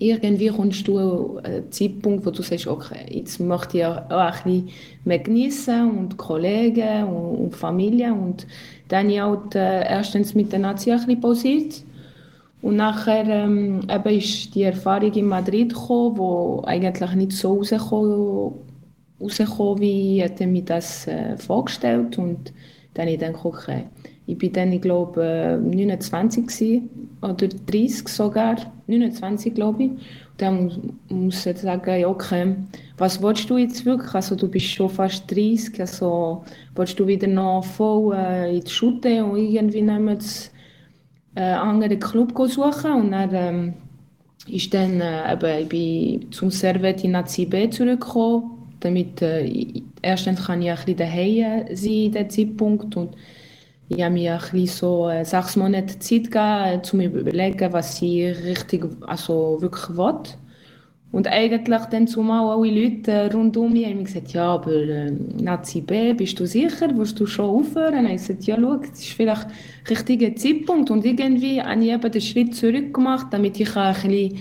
irgendwie 0.00 0.48
kommst 0.48 0.86
du 0.86 1.38
einen 1.38 1.70
Zeitpunkt, 1.72 2.26
wo 2.26 2.30
du 2.30 2.42
sagst, 2.42 2.66
okay, 2.66 3.06
jetzt 3.10 3.40
möchte 3.40 3.78
ich 3.78 3.84
auch 3.84 4.08
ein 4.08 4.42
bisschen 4.42 4.68
mehr 5.04 5.18
genießen 5.18 5.90
und 5.90 6.16
Kollegen 6.16 7.04
und, 7.04 7.44
und 7.44 7.56
Familie 7.56 8.12
und 8.12 8.46
dann 8.88 9.06
habe 9.06 9.12
ich 9.12 9.22
auch 9.22 9.54
erstens 9.54 10.34
mit 10.34 10.52
der 10.52 10.60
Nazi 10.60 10.90
ein 10.90 10.98
bisschen 10.98 11.20
pausiert 11.20 11.82
und 12.60 12.76
nachher 12.76 13.24
ähm, 13.26 13.82
eben 13.88 14.18
ist 14.18 14.54
die 14.54 14.64
Erfahrung 14.64 15.12
in 15.12 15.26
Madrid 15.26 15.72
gekommen, 15.72 16.18
wo 16.18 16.62
eigentlich 16.66 17.14
nicht 17.14 17.32
so 17.32 17.54
rausgekommen, 17.54 19.80
wie 19.80 20.22
ich 20.22 20.46
mir 20.46 20.62
das 20.62 21.06
äh, 21.06 21.36
vorgestellt 21.36 22.18
und 22.18 22.52
dann 22.94 23.06
habe 23.06 23.14
ich 23.14 23.20
gedacht, 23.20 23.44
okay, 23.44 23.84
ich 24.26 24.36
bin 24.36 24.52
dann, 24.52 24.72
ich 24.72 24.82
glaube, 24.82 25.58
29 25.62 26.46
gewesen, 26.46 26.90
oder 27.22 27.48
30 27.48 28.08
sogar, 28.08 28.56
29 28.86 29.54
glaube 29.54 29.84
ich. 29.84 29.90
Und 29.90 29.98
dann 30.36 30.98
muss 31.08 31.46
ich 31.46 31.58
sagen, 31.58 32.04
okay, 32.04 32.54
was 32.98 33.22
willst 33.22 33.48
du 33.48 33.56
jetzt 33.56 33.86
wirklich? 33.86 34.14
Also 34.14 34.36
du 34.36 34.48
bist 34.48 34.66
schon 34.66 34.90
fast 34.90 35.30
30, 35.30 35.80
also 35.80 36.44
willst 36.74 36.98
du 36.98 37.06
wieder 37.06 37.26
noch 37.26 37.64
voll 37.64 38.14
äh, 38.14 38.56
in 38.56 38.64
die 38.64 38.70
Schute 38.70 39.24
und 39.24 39.38
irgendwie 39.38 39.82
nehmen 39.82 40.18
einen 41.38 41.80
anderen 41.80 42.00
Club 42.00 42.32
suchen 42.48 42.92
und 42.92 43.12
dann 43.12 43.34
ähm, 43.34 43.74
ist 44.46 44.72
dann 44.74 45.00
äh, 45.00 45.32
eben, 45.32 45.62
ich 45.62 45.68
bin 45.68 46.32
zum 46.32 46.50
Servet 46.50 47.04
in 47.04 47.12
Nazi 47.12 47.46
B 47.46 47.68
zurückgekommen, 47.70 48.50
damit 48.80 49.22
äh, 49.22 49.82
erstens 50.02 50.46
kann 50.46 50.62
ich 50.62 50.70
ein 50.70 50.76
bisschen 50.76 50.96
daheim 50.96 51.64
sein 51.74 51.92
in 51.92 52.12
diesem 52.12 52.30
Zeitpunkt 52.30 52.96
und 52.96 53.16
ich 53.90 54.02
habe 54.02 54.14
mir 54.14 54.34
ein 54.34 54.40
bisschen 54.52 54.66
so 54.66 55.08
äh, 55.08 55.24
sechs 55.24 55.56
Monate 55.56 55.98
Zeit 55.98 56.24
gegeben, 56.24 56.64
äh, 56.64 56.74
um 56.76 56.84
zu 56.84 57.00
überlegen, 57.00 57.72
was 57.72 58.02
ich 58.02 58.36
richtig, 58.44 58.84
also 59.06 59.56
wirklich 59.60 59.96
will. 59.96 60.22
Und 61.10 61.26
eigentlich 61.26 61.84
dann 61.86 62.06
zumal 62.06 62.46
alle 62.46 62.70
Leute 62.70 63.10
äh, 63.10 63.26
rund 63.32 63.56
um 63.56 63.72
mich 63.72 63.86
haben 63.86 64.04
gesagt, 64.04 64.34
ja, 64.34 64.54
aber 64.54 64.72
äh, 64.72 65.10
Nazi 65.40 65.80
B, 65.80 66.12
bist 66.12 66.38
du 66.38 66.46
sicher? 66.46 66.90
Willst 66.94 67.18
du 67.18 67.26
schon 67.26 67.46
aufhören? 67.46 68.04
Und 68.04 68.10
ich 68.10 68.26
gesagt, 68.26 68.44
ja, 68.44 68.56
schau, 68.60 68.76
das 68.76 68.98
ist 68.98 69.12
vielleicht 69.12 69.46
der 69.88 69.96
richtige 69.96 70.34
Zeitpunkt. 70.34 70.90
Und 70.90 71.06
irgendwie 71.06 71.62
habe 71.62 71.82
ich 71.82 71.92
eben 71.92 72.12
den 72.12 72.20
Schritt 72.20 72.54
zurück 72.54 72.92
gemacht, 72.92 73.28
damit 73.30 73.58
ich 73.58 73.74
ein 73.74 73.94
bisschen 73.94 74.38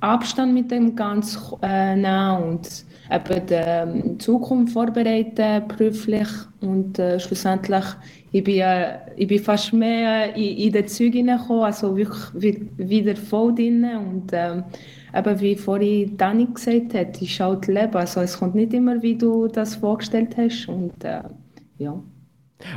Abstand 0.00 0.52
mit 0.52 0.70
dem 0.70 0.94
Ganzen 0.94 1.40
äh, 1.62 1.96
nehmen 1.96 2.42
und 2.42 2.68
eben 3.10 3.46
die 3.46 3.54
ähm, 3.54 4.20
Zukunft 4.20 4.74
vorbereiten, 4.74 5.66
beruflich. 5.66 6.28
Und 6.60 6.98
äh, 6.98 7.20
schlussendlich, 7.20 7.84
ich 8.32 8.44
bin, 8.44 8.60
äh, 8.60 8.98
ich 9.16 9.28
bin 9.28 9.38
fast 9.38 9.72
mehr 9.72 10.36
in, 10.36 10.58
in 10.58 10.72
den 10.72 10.88
Züge 10.88 11.18
hineingekommen, 11.18 11.64
also 11.64 11.96
wirklich 11.96 12.62
wieder 12.76 13.16
voll 13.16 13.54
drin. 13.54 13.84
Und, 13.96 14.30
eben 15.14 15.40
wie 15.40 15.56
vorhin 15.56 16.16
Dani 16.16 16.46
gesagt 16.52 16.94
hat, 16.94 17.20
ist 17.20 17.40
halt 17.40 17.66
Leben. 17.66 17.94
Also 17.94 18.20
es 18.20 18.38
kommt 18.38 18.54
nicht 18.54 18.72
immer, 18.72 19.02
wie 19.02 19.16
du 19.16 19.48
das 19.48 19.76
vorgestellt 19.76 20.36
hast. 20.36 20.68
Und 20.68 21.04
äh, 21.04 21.22
ja. 21.78 22.00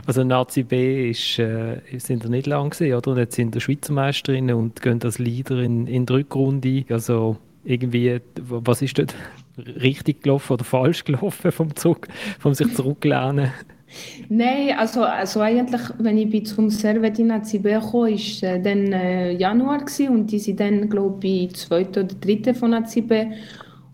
Also 0.05 0.23
Nazi 0.23 0.63
B 0.63 1.11
ist, 1.11 1.39
äh, 1.39 1.79
sind 1.97 2.25
da 2.25 2.29
nicht 2.29 2.47
lang 2.47 2.71
gewesen, 2.71 2.95
oder? 2.95 3.11
Und 3.11 3.17
jetzt 3.17 3.35
sind 3.35 3.53
der 3.53 3.59
Schweizer 3.59 3.93
Meisterinnen 3.93 4.55
und 4.55 4.81
gehen 4.81 4.99
als 5.03 5.19
Leader 5.19 5.59
in, 5.59 5.87
in 5.87 6.05
die 6.05 6.13
Rückrunde. 6.13 6.85
Also 6.89 7.37
irgendwie, 7.63 8.19
was 8.41 8.81
ist 8.81 8.97
dort 8.97 9.15
richtig 9.57 10.23
gelaufen 10.23 10.53
oder 10.53 10.63
falsch 10.63 11.03
gelaufen 11.03 11.51
vom 11.51 11.75
Zug, 11.75 12.07
vom 12.39 12.53
sich 12.53 12.73
zurücklehnen? 12.73 13.51
Nein, 14.29 14.75
also, 14.77 15.03
also 15.03 15.41
eigentlich, 15.41 15.81
wenn 15.99 16.17
ich 16.17 16.29
bin 16.29 16.45
zum 16.45 16.69
Servet 16.69 17.19
in 17.19 17.31
ACB 17.31 17.63
kam, 17.63 17.93
war 17.93 18.09
es 18.09 18.43
äh, 18.43 18.59
dann 18.59 18.91
äh, 18.91 19.31
Januar 19.31 19.79
gewesen, 19.79 20.09
und 20.09 20.31
die 20.31 20.39
sind 20.39 20.59
dann, 20.59 20.89
glaube 20.89 21.27
ich, 21.27 21.55
zweite 21.55 22.03
oder 22.03 22.15
dritte 22.15 22.53
von 22.53 22.73
ACB. 22.73 23.33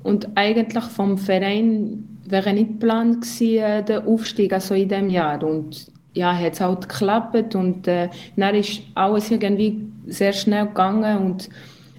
Und 0.03 0.29
eigentlich 0.35 0.83
vom 0.85 1.17
Verein 1.17 2.19
wäre 2.25 2.53
nicht 2.53 2.79
geplant 2.79 3.21
gewesen, 3.21 3.63
äh, 3.63 3.83
der 3.83 4.07
Aufstieg, 4.07 4.53
also 4.53 4.73
in 4.73 4.89
diesem 4.89 5.09
Jahr. 5.09 5.43
Und 5.43 5.87
ja, 6.13 6.35
hat 6.35 6.53
es 6.53 6.61
halt 6.61 6.89
geklappt 6.89 7.55
und 7.55 7.87
äh, 7.87 8.09
dann 8.35 8.55
ist 8.55 8.81
alles 8.95 9.31
irgendwie 9.31 9.87
sehr 10.07 10.33
schnell 10.33 10.67
gegangen 10.67 11.17
und 11.19 11.49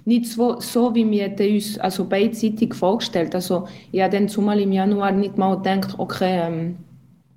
nicht 0.05 0.27
so, 0.27 0.59
so 0.59 0.93
wie 0.93 1.09
wir 1.09 1.33
uns 1.39 1.79
also 1.79 2.05
beidseitig 2.05 2.73
vorgestellt. 2.73 3.33
Also 3.33 3.67
ich 3.91 4.01
habe 4.01 4.15
dann 4.15 4.27
zumal 4.27 4.59
im 4.59 4.71
Januar 4.71 5.11
nicht 5.11 5.37
mal 5.37 5.55
gedacht, 5.55 5.95
okay, 5.97 6.41
ähm, 6.45 6.77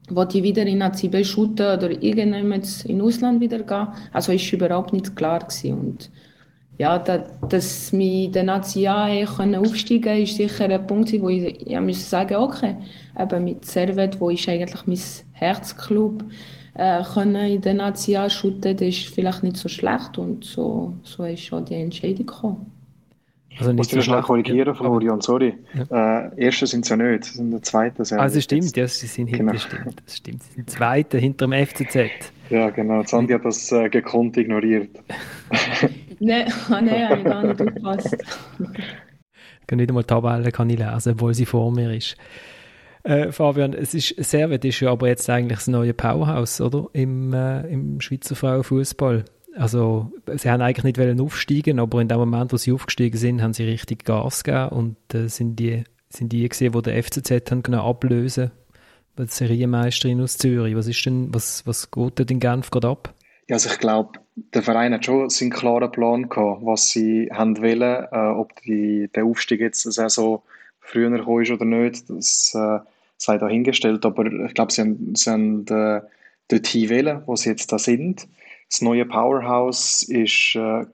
wollte 0.08 0.38
ich 0.38 0.44
wieder 0.44 0.64
in 0.66 0.82
ACB 0.82 1.24
shooten 1.24 1.66
oder 1.66 1.90
irgendjemand 1.90 2.84
in 2.84 3.00
Ausland 3.00 3.40
wieder 3.40 3.60
gehen. 3.60 3.88
Also 4.12 4.32
ist 4.32 4.52
überhaupt 4.52 4.92
nicht 4.92 5.16
klar 5.16 5.40
gewesen. 5.40 5.78
Und 5.78 6.10
ja, 6.78 6.98
da, 6.98 7.18
dass 7.48 7.92
wir 7.92 8.30
den 8.30 8.46
Nazi 8.46 8.86
aufsteigen 8.86 10.02
können, 10.02 10.22
ist 10.22 10.36
sicher 10.36 10.68
ein 10.68 10.86
Punkt, 10.86 11.12
wo 11.20 11.28
ich 11.28 11.66
ja, 11.66 11.80
muss 11.80 12.08
sagen, 12.08 12.36
okay, 12.36 12.76
eben 13.18 13.44
mit 13.44 13.64
Servet, 13.64 14.20
wo 14.20 14.30
ist 14.30 14.48
eigentlich 14.48 14.86
mein 14.86 15.00
Herzclub, 15.32 16.24
äh, 16.78 17.02
in 17.22 17.60
den 17.60 17.78
Nazi 17.78 18.16
shooten, 18.28 18.76
das 18.76 18.88
ist 18.88 19.08
vielleicht 19.08 19.42
nicht 19.42 19.56
so 19.56 19.68
schlecht 19.68 20.18
und 20.18 20.44
so, 20.44 20.94
so 21.02 21.24
ist 21.24 21.44
schon 21.44 21.64
die 21.64 21.74
Entscheidung 21.74 22.26
gekommen. 22.26 22.75
Also 23.58 23.70
nicht 23.70 23.78
Musst 23.78 23.92
du 23.92 24.02
schnell 24.02 24.22
korrigieren, 24.22 24.74
Florian, 24.74 25.20
sorry. 25.20 25.54
Ja. 25.90 26.26
Äh, 26.26 26.44
Erste 26.44 26.66
sind 26.66 26.84
sie 26.84 26.90
ja 26.90 26.96
nicht, 26.96 27.24
sie 27.24 27.38
sind 27.38 27.50
der 27.50 27.62
Zweite. 27.62 28.02
Also 28.18 28.40
stimmt, 28.40 28.76
ja, 28.76 28.86
sie 28.86 29.06
sind 29.06 29.28
hinter, 29.28 29.44
genau. 29.44 29.58
stimmt, 29.58 30.02
das 30.04 30.16
stimmt. 30.16 30.42
Sie 30.42 30.52
sind 30.54 30.70
Zweite 30.70 31.18
hinter 31.18 31.46
dem 31.46 31.66
FCZ. 31.66 31.96
Ja, 32.50 32.70
genau, 32.70 33.02
Sandi 33.04 33.32
hat 33.32 33.44
das 33.44 33.72
äh, 33.72 33.88
gekonnt 33.88 34.36
ignoriert. 34.36 34.90
nein, 36.20 36.52
oh, 36.68 36.72
nein, 36.72 37.08
habe 37.08 37.18
ich 37.18 37.24
gar 37.24 37.42
nicht 37.42 37.60
aufgepasst. 37.60 38.16
Ich 39.60 39.66
kann 39.66 39.78
nicht 39.78 39.88
einmal 39.88 40.04
Tabellen 40.04 40.52
kann 40.52 40.70
ich 40.70 40.78
lesen, 40.78 41.12
obwohl 41.14 41.34
sie 41.34 41.46
vor 41.46 41.72
mir 41.72 41.92
ist. 41.92 42.16
Äh, 43.02 43.32
Fabian, 43.32 43.72
es 43.72 43.94
ist, 43.94 44.14
Servet 44.18 44.64
ist 44.64 44.80
ja 44.80 44.90
aber 44.90 45.08
jetzt 45.08 45.30
eigentlich 45.30 45.58
das 45.58 45.68
neue 45.68 45.94
Powerhouse, 45.94 46.60
oder? 46.60 46.88
Im, 46.92 47.32
äh, 47.32 47.60
im 47.68 48.00
Schweizer 48.00 48.34
Frauenfußball. 48.34 49.24
Also, 49.56 50.12
sie 50.36 50.50
haben 50.50 50.60
eigentlich 50.60 50.84
nicht 50.84 50.98
wollen 50.98 51.20
aufsteigen, 51.20 51.78
aber 51.78 52.00
in 52.00 52.08
dem 52.08 52.18
Moment, 52.18 52.52
wo 52.52 52.56
sie 52.56 52.72
aufgestiegen 52.72 53.16
sind, 53.16 53.42
haben 53.42 53.54
sie 53.54 53.64
richtig 53.64 54.04
Gas 54.04 54.44
gegeben 54.44 54.68
und 54.68 55.14
äh, 55.14 55.28
sind 55.28 55.56
die, 55.56 55.84
sind 56.10 56.32
die 56.32 56.48
gesehen, 56.48 56.72
die 56.72 56.82
der 56.82 57.02
FCZ 57.02 57.50
haben 57.50 57.62
können 57.62 57.80
ablösen, 57.80 58.50
die 59.18 59.26
Serienmeisterin 59.26 60.20
aus 60.20 60.36
Zürich. 60.36 60.76
Was 60.76 60.86
ist 60.86 61.04
denn, 61.06 61.32
was, 61.32 61.66
was 61.66 61.90
geht 61.90 62.18
denn 62.18 62.28
in 62.28 62.40
Genf 62.40 62.70
gerade 62.70 62.88
ab? 62.88 63.14
Ja, 63.48 63.54
also 63.54 63.70
ich 63.70 63.78
glaube, 63.78 64.18
der 64.36 64.62
Verein 64.62 64.92
hat 64.92 65.04
schon 65.04 65.30
seinen 65.30 65.50
klaren 65.50 65.90
Plan 65.90 66.28
gehabt, 66.28 66.64
was 66.64 66.88
sie 66.88 67.30
haben 67.32 67.56
wollen, 67.58 68.06
äh, 68.10 68.38
ob 68.38 68.60
die, 68.62 69.08
der 69.14 69.24
Aufstieg 69.24 69.60
jetzt 69.60 69.82
Saison 69.82 70.42
früher 70.80 71.10
gekommen 71.10 71.42
ist 71.42 71.50
oder 71.50 71.64
nicht, 71.64 72.10
das 72.10 72.52
äh, 72.54 72.78
sei 73.16 73.38
dahingestellt. 73.38 74.04
Aber 74.04 74.26
ich 74.26 74.54
glaube, 74.54 74.72
sie 74.72 74.82
haben, 74.82 75.14
sie 75.14 75.30
haben 75.30 75.66
äh, 75.68 76.02
dorthin 76.48 76.88
wählen, 76.88 77.22
wo 77.26 77.36
sie 77.36 77.50
jetzt 77.50 77.72
da 77.72 77.78
sind. 77.78 78.28
Das 78.70 78.82
neue 78.82 79.06
Powerhouse 79.06 80.02
ist, 80.02 80.56
äh, 80.56 80.86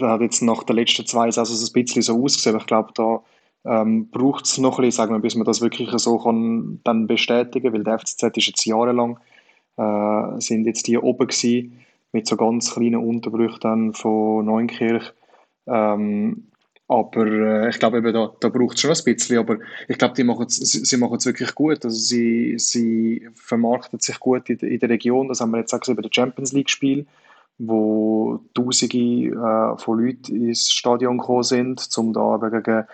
hat 0.00 0.20
jetzt 0.20 0.42
nach 0.42 0.64
den 0.64 0.76
letzten 0.76 1.06
zwei 1.06 1.30
Saisons 1.30 1.70
ein 1.70 1.72
bisschen 1.72 2.02
so 2.02 2.22
ausgesehen. 2.22 2.56
Ich 2.58 2.66
glaube, 2.66 2.90
da 2.94 3.22
ähm, 3.64 4.08
braucht 4.10 4.44
es 4.44 4.58
noch 4.58 4.78
ein 4.78 4.84
bisschen, 4.84 5.02
sagen 5.02 5.14
wir, 5.14 5.20
bis 5.20 5.34
man 5.34 5.44
das 5.44 5.60
wirklich 5.60 5.90
so 5.98 6.18
kann 6.18 6.80
dann 6.84 7.06
bestätigen, 7.06 7.72
weil 7.72 7.84
der 7.84 7.98
FCZ 7.98 8.36
ist 8.36 8.46
jetzt 8.46 8.64
jahrelang, 8.64 9.18
äh, 9.76 10.40
sind 10.40 10.66
jetzt 10.66 10.86
die 10.86 10.98
oben 10.98 11.26
gewesen, 11.26 11.80
mit 12.12 12.26
so 12.26 12.36
ganz 12.36 12.72
kleinen 12.72 12.96
Unterbrüchen 13.04 13.60
dann 13.60 13.92
von 13.92 14.44
Neunkirch. 14.46 15.12
Ähm, 15.66 16.48
aber 16.88 17.26
äh, 17.26 17.68
ich 17.68 17.78
glaube, 17.78 17.98
eben 17.98 18.12
da, 18.12 18.32
da 18.38 18.48
braucht 18.48 18.76
es 18.76 18.80
schon 18.80 18.92
ein 18.92 19.14
bisschen. 19.14 19.38
Aber 19.38 19.58
ich 19.88 19.98
glaube, 19.98 20.14
sie, 20.14 20.24
machen 20.24 20.46
es 20.46 21.26
wirklich 21.26 21.54
gut. 21.54 21.84
Also 21.84 21.96
sie, 21.96 22.54
sie 22.58 23.28
vermarkten 23.34 23.98
sich 23.98 24.20
gut 24.20 24.48
in, 24.50 24.58
in 24.58 24.78
der 24.78 24.90
Region. 24.90 25.28
Das 25.28 25.40
haben 25.40 25.50
wir 25.50 25.58
jetzt 25.58 25.74
auch 25.74 25.80
gesehen 25.80 25.96
bei 25.96 26.02
den 26.02 26.12
Champions 26.12 26.52
League-Spielen, 26.52 27.08
wo 27.58 28.40
Tausende 28.54 28.96
äh, 28.96 29.78
von 29.78 29.98
Leuten 29.98 30.48
ins 30.48 30.70
Stadion 30.70 31.18
gekommen 31.18 31.42
sind, 31.42 31.88
um 31.96 32.12
da 32.12 32.36
gegen, 32.36 32.84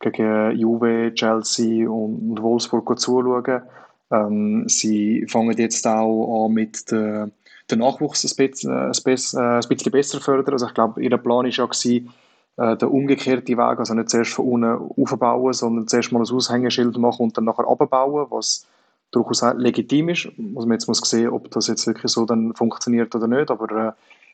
gegen 0.00 0.58
Juve, 0.58 1.12
Chelsea 1.14 1.88
und, 1.88 2.30
und 2.30 2.42
Wolfsburg 2.42 2.98
zuzuschauen. 2.98 3.62
Ähm, 4.10 4.64
sie 4.68 5.26
fangen 5.28 5.56
jetzt 5.58 5.86
auch 5.86 6.46
an 6.46 6.52
mit 6.52 6.90
der, 6.90 7.30
den 7.70 7.78
Nachwuchs 7.80 8.24
ein 8.24 8.36
bisschen, 8.36 8.72
ein 8.72 8.92
bisschen, 9.04 9.38
ein 9.38 9.68
bisschen 9.68 9.92
besser 9.92 10.20
fördern. 10.20 10.54
Also 10.54 10.66
ich 10.66 10.74
glaube, 10.74 11.02
ihr 11.02 11.16
Plan 11.18 11.44
war 11.44 11.46
ja, 11.46 11.66
gewesen, 11.66 12.10
äh, 12.56 12.76
der 12.76 12.90
umgekehrte 12.90 13.52
Weg, 13.52 13.78
also 13.78 13.94
nicht 13.94 14.10
zuerst 14.10 14.32
von 14.32 14.46
unten 14.46 15.02
aufbauen, 15.02 15.52
sondern 15.52 15.88
zuerst 15.88 16.12
mal 16.12 16.20
ein 16.20 16.30
Aushängeschild 16.30 16.96
machen 16.98 17.24
und 17.24 17.36
dann 17.36 17.44
nachher 17.44 17.68
abbauen, 17.68 18.26
was 18.30 18.66
durchaus 19.10 19.42
legitim 19.56 20.08
ist. 20.08 20.28
Was 20.36 20.66
man 20.66 20.72
jetzt 20.72 20.88
muss 20.88 20.98
sehen, 20.98 21.28
ob 21.28 21.50
das 21.50 21.68
jetzt 21.68 21.86
wirklich 21.86 22.12
so 22.12 22.24
dann 22.26 22.54
funktioniert 22.54 23.14
oder 23.14 23.26
nicht, 23.26 23.50
aber 23.50 23.88
äh, 23.88 23.92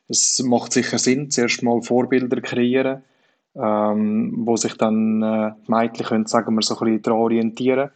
es 0.09 0.43
macht 0.43 0.73
sicher 0.73 0.99
Sinn, 0.99 1.31
zuerst 1.31 1.63
mal 1.63 1.83
Vorbilder 1.83 2.41
kreieren, 2.41 3.03
ähm, 3.55 4.33
wo 4.39 4.57
sich 4.57 4.75
dann 4.75 5.23
äh, 5.23 5.53
die 5.67 5.71
Mädchen 5.71 6.07
können, 6.07 6.27
sagen 6.27 6.55
wir, 6.55 6.63
so 6.63 6.75
ein 6.79 6.85
bisschen 6.85 7.03
daran 7.03 7.21
orientieren. 7.21 7.91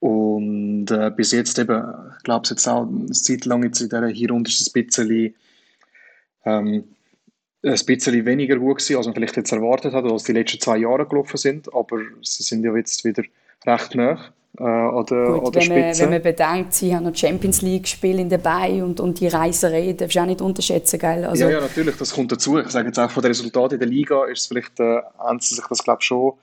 Und 0.00 0.90
äh, 0.90 1.10
bis 1.16 1.32
jetzt 1.32 1.58
eben, 1.58 1.82
ich 2.16 2.22
glaube 2.24 2.42
es 2.44 2.50
jetzt 2.50 2.68
auch 2.68 2.86
eine 2.86 3.10
Zeit 3.12 3.46
lang 3.46 3.62
jetzt 3.62 3.80
in 3.80 3.88
dieser 3.88 4.06
Hinrunde 4.08 4.50
ist 4.50 4.60
es 4.60 4.74
ein 4.74 4.86
bisschen 4.86 5.34
ähm, 6.44 6.84
ein 7.64 7.78
bisschen 7.86 8.26
weniger 8.26 8.56
gut 8.56 8.78
gewesen, 8.78 8.96
als 8.96 9.06
man 9.06 9.14
vielleicht 9.14 9.36
jetzt 9.36 9.52
erwartet 9.52 9.94
hat, 9.94 10.04
als 10.04 10.24
die 10.24 10.32
letzten 10.32 10.60
zwei 10.60 10.78
Jahre 10.78 11.06
gelaufen 11.06 11.36
sind, 11.36 11.72
aber 11.74 11.98
sie 12.22 12.42
sind 12.42 12.64
ja 12.64 12.74
jetzt 12.76 13.04
wieder 13.04 13.22
recht 13.66 13.94
nah 13.94 14.18
äh, 14.58 14.62
an 14.62 15.06
der, 15.06 15.24
Gut, 15.24 15.46
an 15.46 15.52
der 15.52 15.62
wenn, 15.62 15.68
man, 15.68 15.82
Spitze. 15.82 16.02
wenn 16.02 16.10
man 16.10 16.22
bedenkt, 16.22 16.74
sie 16.74 16.94
haben 16.94 17.04
noch 17.04 17.16
Champions 17.16 17.62
League 17.62 17.88
Spiele 17.88 18.24
dabei 18.26 18.84
und, 18.84 19.00
und 19.00 19.18
die 19.18 19.28
Reiserei, 19.28 19.94
darfst 19.94 20.14
du 20.14 20.20
auch 20.20 20.26
nicht 20.26 20.40
unterschätzen, 20.40 20.98
gell? 20.98 21.24
Also, 21.24 21.44
ja, 21.44 21.50
ja, 21.50 21.60
natürlich, 21.60 21.96
das 21.96 22.12
kommt 22.12 22.30
dazu. 22.30 22.58
Ich 22.58 22.68
sage 22.68 22.86
jetzt 22.88 22.98
auch 22.98 23.10
von 23.10 23.22
den 23.22 23.30
Resultaten 23.30 23.74
in 23.74 23.80
der 23.80 23.88
Liga 23.88 24.26
ist 24.26 24.42
es 24.42 24.46
vielleicht, 24.46 24.78
äh, 24.80 25.00
haben 25.18 25.40
sie 25.40 25.54
sich 25.54 25.64
das 25.66 25.82
glaube 25.82 26.02
schon, 26.02 26.34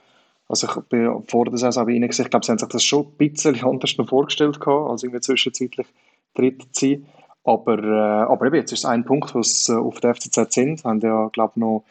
also 0.49 0.67
ich 0.67 0.75
bin 0.89 1.23
vor 1.27 1.45
der 1.45 1.57
Saison 1.57 1.85
bei 1.85 1.93
ihnen 1.93 2.09
gesehen, 2.09 2.25
ich 2.25 2.31
glaube, 2.31 2.45
sie 2.45 2.51
haben 2.51 2.59
sich 2.59 2.67
das 2.67 2.83
schon 2.83 3.05
ein 3.05 3.29
bisschen 3.29 3.63
anders 3.63 3.97
noch 3.97 4.09
vorgestellt 4.09 4.59
gehabt, 4.59 4.89
als 4.89 5.03
irgendwie 5.03 5.21
zwischenzeitlich 5.21 5.87
dritt 6.35 6.63
zu 6.73 6.85
sein. 6.85 7.05
Aber, 7.43 7.79
äh, 7.79 8.31
aber 8.31 8.47
eben, 8.47 8.55
jetzt 8.55 8.71
ist 8.71 8.79
es 8.79 8.85
ein 8.85 9.03
Punkt, 9.03 9.33
was 9.33 9.67
äh, 9.69 9.73
auf 9.73 9.99
der 9.99 10.13
FCZ 10.15 10.53
sind. 10.53 10.83
Haben 10.83 10.99
ja, 11.01 11.29
glaube 11.29 11.59
noch, 11.59 11.83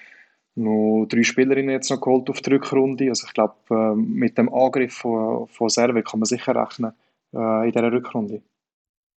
noch 0.55 1.07
drei 1.09 1.23
Spielerinnen 1.23 1.71
jetzt 1.71 1.91
noch 1.91 2.01
geholt 2.01 2.31
auf 2.31 2.41
die 2.41 2.51
Rückrunde. 2.51 3.09
Also 3.09 3.27
ich 3.27 3.35
glaube, 3.35 3.55
äh, 3.71 3.95
mit 3.95 4.39
dem 4.39 4.53
Angriff 4.53 4.95
von, 4.95 5.49
von 5.49 5.69
Servet 5.69 6.07
kann 6.07 6.21
man 6.21 6.27
sicher 6.27 6.55
rechnen 6.55 6.93
äh, 7.35 7.67
in 7.67 7.73
dieser 7.73 7.93
Rückrunde. 7.93 8.43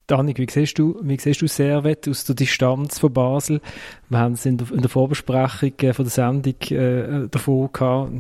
Danik, 0.07 0.37
wie 0.37 0.47
siehst 0.49 0.77
du, 0.79 0.99
wie 1.01 1.17
siehst 1.17 1.41
du 1.41 1.47
Servet 1.47 2.09
aus 2.09 2.25
der 2.25 2.35
Distanz 2.35 2.99
von 2.99 3.13
Basel? 3.13 3.61
Wir 4.09 4.19
haben 4.19 4.33
es 4.33 4.45
in 4.45 4.57
der, 4.57 4.69
in 4.71 4.81
der 4.81 4.89
Vorbesprechung 4.89 5.73
äh, 5.81 5.93
von 5.93 6.05
der 6.05 6.11
Sendung 6.11 6.55
äh, 6.71 7.27
davon 7.29 7.69
gehabt. 7.71 8.11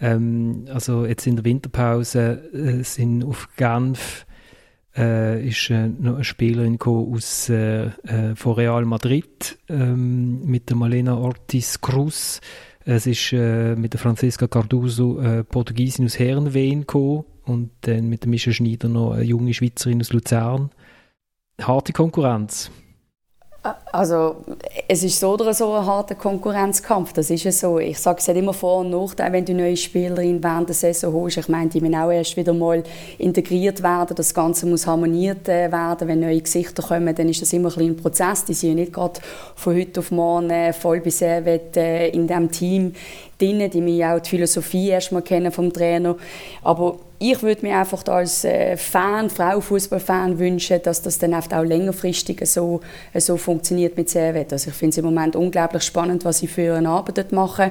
Ähm, 0.00 0.66
also 0.72 1.04
jetzt 1.04 1.26
in 1.26 1.36
der 1.36 1.44
Winterpause 1.44 2.50
äh, 2.52 2.84
sind 2.84 3.24
auf 3.24 3.48
Genf 3.56 4.26
äh, 4.96 5.46
ist 5.46 5.70
äh, 5.70 5.88
noch 5.88 6.16
eine 6.16 6.24
Spielerin 6.24 6.78
aus, 6.80 7.48
äh, 7.48 7.86
äh, 7.86 8.36
von 8.36 8.54
Real 8.54 8.84
Madrid 8.84 9.58
ähm, 9.68 10.44
mit 10.44 10.68
der 10.70 10.76
Malena 10.76 11.16
Ortiz 11.16 11.80
Cruz. 11.80 12.40
Es 12.84 13.06
ist 13.06 13.32
äh, 13.32 13.74
mit 13.76 13.94
der 13.94 14.00
Franziska 14.00 14.46
Carduso 14.46 15.20
äh, 15.20 15.42
Portugiesin 15.42 16.04
aus 16.04 16.18
Herrenwehen 16.18 16.84
und 17.44 17.70
dann 17.82 18.08
mit 18.08 18.24
der 18.24 18.30
Mischa 18.30 18.52
Schneider 18.52 18.88
noch 18.88 19.12
eine 19.12 19.24
junge 19.24 19.54
Schweizerin 19.54 20.00
aus 20.00 20.12
Luzern. 20.12 20.70
Harte 21.60 21.92
Konkurrenz. 21.92 22.70
Also 23.92 24.36
es 24.88 25.02
ist 25.02 25.18
so 25.18 25.32
oder 25.32 25.54
so 25.54 25.72
ein 25.72 25.86
harter 25.86 26.14
Konkurrenzkampf, 26.14 27.14
das 27.14 27.30
ist 27.30 27.46
es 27.46 27.60
so. 27.60 27.78
Ich 27.78 27.98
sage 27.98 28.18
es 28.18 28.28
immer 28.28 28.52
Vor- 28.52 28.80
und 28.80 28.90
Nachteil, 28.90 29.32
wenn 29.32 29.46
du 29.46 29.54
neue 29.54 29.76
Spielerin 29.76 30.42
während 30.44 30.68
der 30.68 30.74
Saison 30.74 31.14
holst. 31.14 31.38
Ich 31.38 31.48
meine, 31.48 31.70
die 31.70 31.80
müssen 31.80 31.94
auch 31.94 32.10
erst 32.10 32.36
wieder 32.36 32.52
mal 32.52 32.82
integriert 33.16 33.82
werden, 33.82 34.14
das 34.16 34.34
Ganze 34.34 34.66
muss 34.66 34.86
harmoniert 34.86 35.48
äh, 35.48 35.72
werden. 35.72 36.08
Wenn 36.08 36.20
neue 36.20 36.42
Gesichter 36.42 36.82
kommen, 36.82 37.14
dann 37.14 37.28
ist 37.30 37.40
das 37.40 37.54
immer 37.54 37.74
ein, 37.78 37.86
ein 37.86 37.96
Prozess. 37.96 38.44
Die 38.44 38.52
sind 38.52 38.70
ja 38.70 38.74
nicht 38.74 38.92
gerade 38.92 39.20
von 39.56 39.74
heute 39.74 40.00
auf 40.00 40.10
morgen 40.10 40.50
äh, 40.50 40.74
voll 40.74 41.00
bis 41.00 41.22
äh, 41.22 42.08
in 42.08 42.26
diesem 42.26 42.50
Team 42.50 42.92
drin. 43.38 43.70
Die 43.70 43.80
müssen 43.80 44.04
auch 44.04 44.20
die 44.20 44.28
Philosophie 44.28 44.90
erstmal 44.90 45.22
kennen 45.22 45.50
vom 45.50 45.72
Trainer. 45.72 46.16
Aber 46.62 46.98
ich 47.18 47.42
würde 47.42 47.66
mir 47.66 47.78
einfach 47.78 48.06
als 48.06 48.44
äh, 48.44 48.76
Fan, 48.76 49.30
Frauenfußballfan 49.30 50.38
wünschen, 50.38 50.80
dass 50.82 51.02
das 51.02 51.18
dann 51.18 51.34
auch 51.34 51.64
längerfristig 51.64 52.40
so, 52.46 52.80
so 53.14 53.36
funktioniert 53.36 53.96
mit 53.96 54.10
Servet. 54.10 54.52
Also 54.52 54.70
ich 54.70 54.76
finde 54.76 54.90
es 54.90 54.98
im 54.98 55.04
Moment 55.04 55.36
unglaublich 55.36 55.82
spannend, 55.82 56.24
was 56.24 56.38
sie 56.38 56.46
für 56.46 56.74
eine 56.74 56.88
Arbeit 56.88 57.18
dort 57.18 57.32
machen. 57.32 57.70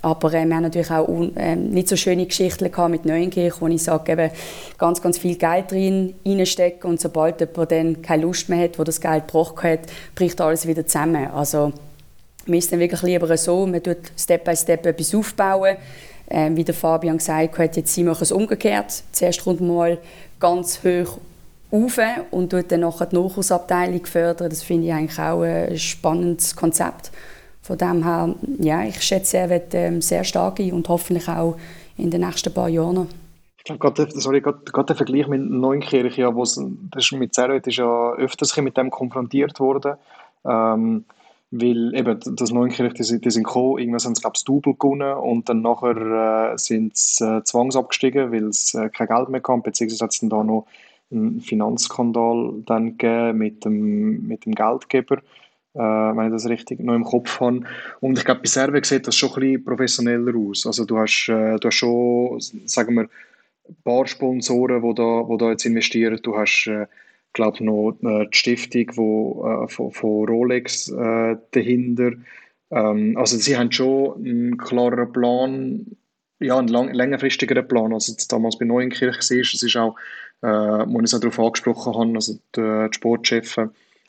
Aber 0.00 0.32
äh, 0.32 0.44
wir 0.44 0.54
haben 0.54 0.62
natürlich 0.62 0.90
auch 0.90 1.08
äh, 1.36 1.56
nicht 1.56 1.88
so 1.88 1.96
schöne 1.96 2.26
Geschichten 2.26 2.70
gehabt 2.70 2.90
mit 2.90 3.04
Neuenkirch, 3.04 3.60
wo 3.60 3.66
ich 3.66 3.82
sage, 3.82 4.12
eben, 4.12 4.30
ganz, 4.78 5.02
ganz 5.02 5.18
viel 5.18 5.36
Geld 5.36 5.70
drin 5.70 6.14
reinstecken 6.24 6.90
und 6.90 7.00
sobald 7.00 7.40
jemand 7.40 7.72
dann 7.72 8.02
keine 8.02 8.22
Lust 8.22 8.48
mehr 8.48 8.64
hat, 8.64 8.78
wo 8.78 8.84
das 8.84 9.00
Geld 9.00 9.26
gebrochen 9.26 9.70
hat, 9.70 9.80
bricht 10.14 10.40
alles 10.40 10.66
wieder 10.66 10.86
zusammen. 10.86 11.28
Also 11.28 11.72
mir 12.46 12.58
ist 12.58 12.72
dann 12.72 12.80
wirklich 12.80 13.02
lieber 13.02 13.36
so, 13.36 13.66
man 13.66 13.82
tut 13.82 13.98
Step 14.16 14.44
by 14.44 14.56
Step 14.56 14.86
etwas 14.86 15.14
aufbauen. 15.14 15.76
Ähm, 16.30 16.56
wie 16.56 16.64
der 16.64 16.74
Fabian 16.74 17.18
gesagt 17.18 17.58
hat, 17.58 17.76
jetzt 17.76 17.94
sie 17.94 18.04
machen 18.04 18.22
es 18.22 18.32
umgekehrt. 18.32 19.02
Zuerst 19.12 19.44
kommt 19.44 19.60
man 19.60 19.74
mal 19.74 19.98
ganz 20.38 20.80
hoch 20.84 21.18
auf 21.70 21.98
und 22.30 22.50
tut 22.50 22.70
dann 22.70 22.80
nachher 22.80 23.06
die 23.06 23.16
Nachwuchsabteilung 23.16 24.04
fördern. 24.06 24.50
Das 24.50 24.62
finde 24.62 24.86
ich 24.86 24.92
eigentlich 24.92 25.18
auch 25.18 25.42
ein 25.42 25.78
spannendes 25.78 26.54
Konzept. 26.54 27.10
Von 27.62 27.78
dem 27.78 28.04
her, 28.04 28.34
ja, 28.60 28.82
ich 28.84 29.02
schätze, 29.02 29.38
er 29.38 29.50
wird 29.50 29.74
ähm, 29.74 30.00
sehr 30.00 30.24
stark 30.24 30.58
sein 30.58 30.72
und 30.72 30.88
hoffentlich 30.88 31.28
auch 31.28 31.56
in 31.96 32.10
den 32.10 32.22
nächsten 32.22 32.52
paar 32.52 32.68
Jahren 32.68 33.08
Ich 33.58 33.64
glaube, 33.64 33.80
gerade, 33.80 34.08
sorry, 34.12 34.40
gerade, 34.40 34.60
gerade 34.64 34.86
der 34.86 34.96
Vergleich 34.96 35.28
mit 35.28 35.42
Neunkirch, 35.42 36.16
ja, 36.16 36.30
das 36.30 36.56
ist 36.56 37.12
mit 37.12 37.34
Servet 37.34 37.66
ist 37.66 37.76
ja 37.76 38.12
öfters 38.14 38.56
mit 38.56 38.76
dem 38.76 38.90
konfrontiert 38.90 39.60
worden. 39.60 39.96
Ähm, 40.46 41.04
weil 41.50 41.94
eben 41.94 42.20
das 42.36 42.50
Neunkirch, 42.50 42.94
die, 42.94 43.20
die 43.20 43.30
sind 43.30 43.44
gekommen, 43.44 43.78
irgendwann 43.78 44.04
haben 44.04 44.14
sie, 44.14 44.20
glaube 44.20 44.36
ich, 44.36 44.44
Double 44.44 44.74
gewonnen 44.74 45.14
und 45.14 45.48
dann 45.48 45.62
nachher 45.62 46.52
äh, 46.52 46.58
sind 46.58 46.96
sie 46.96 47.24
äh, 47.24 47.42
zwangsabgestiegen, 47.42 48.32
weil 48.32 48.48
es 48.48 48.74
äh, 48.74 48.90
kein 48.90 49.08
Geld 49.08 49.28
mehr 49.30 49.40
kam, 49.40 49.62
beziehungsweise 49.62 50.04
hat 50.04 50.12
es 50.12 50.20
dann 50.20 50.30
da 50.30 50.44
noch 50.44 50.66
einen 51.10 51.40
Finanzskandal 51.40 52.62
dann 52.66 52.98
gegeben 52.98 53.38
mit 53.38 53.64
dem, 53.64 54.26
mit 54.26 54.44
dem 54.44 54.54
Geldgeber, 54.54 55.18
äh, 55.74 55.78
wenn 55.78 56.26
ich 56.26 56.32
das 56.32 56.48
richtig 56.48 56.80
noch 56.80 56.94
im 56.94 57.04
Kopf 57.04 57.40
habe. 57.40 57.62
Und 58.00 58.18
ich 58.18 58.24
glaube, 58.26 58.42
bei 58.42 58.48
Serve 58.48 58.84
sieht 58.84 59.06
das 59.06 59.16
schon 59.16 59.30
ein 59.30 59.40
bisschen 59.40 59.64
professioneller 59.64 60.36
aus. 60.36 60.66
Also 60.66 60.84
du 60.84 60.98
hast, 60.98 61.28
äh, 61.28 61.58
du 61.58 61.68
hast 61.68 61.74
schon, 61.74 62.40
sagen 62.66 62.94
wir, 62.94 63.08
ein 63.68 63.76
paar 63.84 64.06
Sponsoren, 64.06 64.82
die 64.82 64.94
da, 64.94 65.02
wo 65.02 65.36
da 65.38 65.50
jetzt 65.50 65.64
investieren. 65.64 66.18
Du 66.22 66.36
hast 66.36 66.66
äh, 66.66 66.86
glaube 67.32 67.64
noch 67.64 67.96
äh, 68.02 68.26
die 68.26 68.36
Stiftung 68.36 68.86
wo, 68.96 69.46
äh, 69.46 69.68
von, 69.68 69.92
von, 69.92 70.28
Rolex 70.28 70.88
äh, 70.88 71.36
dahinter. 71.52 72.12
Ähm, 72.70 73.16
also 73.16 73.36
sie 73.36 73.56
haben 73.56 73.72
schon 73.72 74.24
einen 74.24 74.58
klaren 74.58 75.12
Plan, 75.12 75.86
ja, 76.40 76.58
einen 76.58 76.68
lang, 76.68 76.92
längerfristigeren 76.92 77.66
Plan, 77.66 77.92
als 77.92 78.08
es 78.08 78.28
damals 78.28 78.58
bei 78.58 78.64
Neuenkirch 78.64 79.16
war. 79.30 79.38
Es 79.38 79.62
ist 79.62 79.76
auch, 79.76 79.96
äh, 80.42 80.48
wo 80.48 80.98
ich 80.98 81.04
es 81.04 81.14
auch 81.14 81.20
darauf 81.20 81.38
angesprochen 81.38 81.94
habe, 81.94 82.14
also 82.14 82.38
der, 82.54 82.88
die 82.88 82.96
Sportchef 82.96 83.58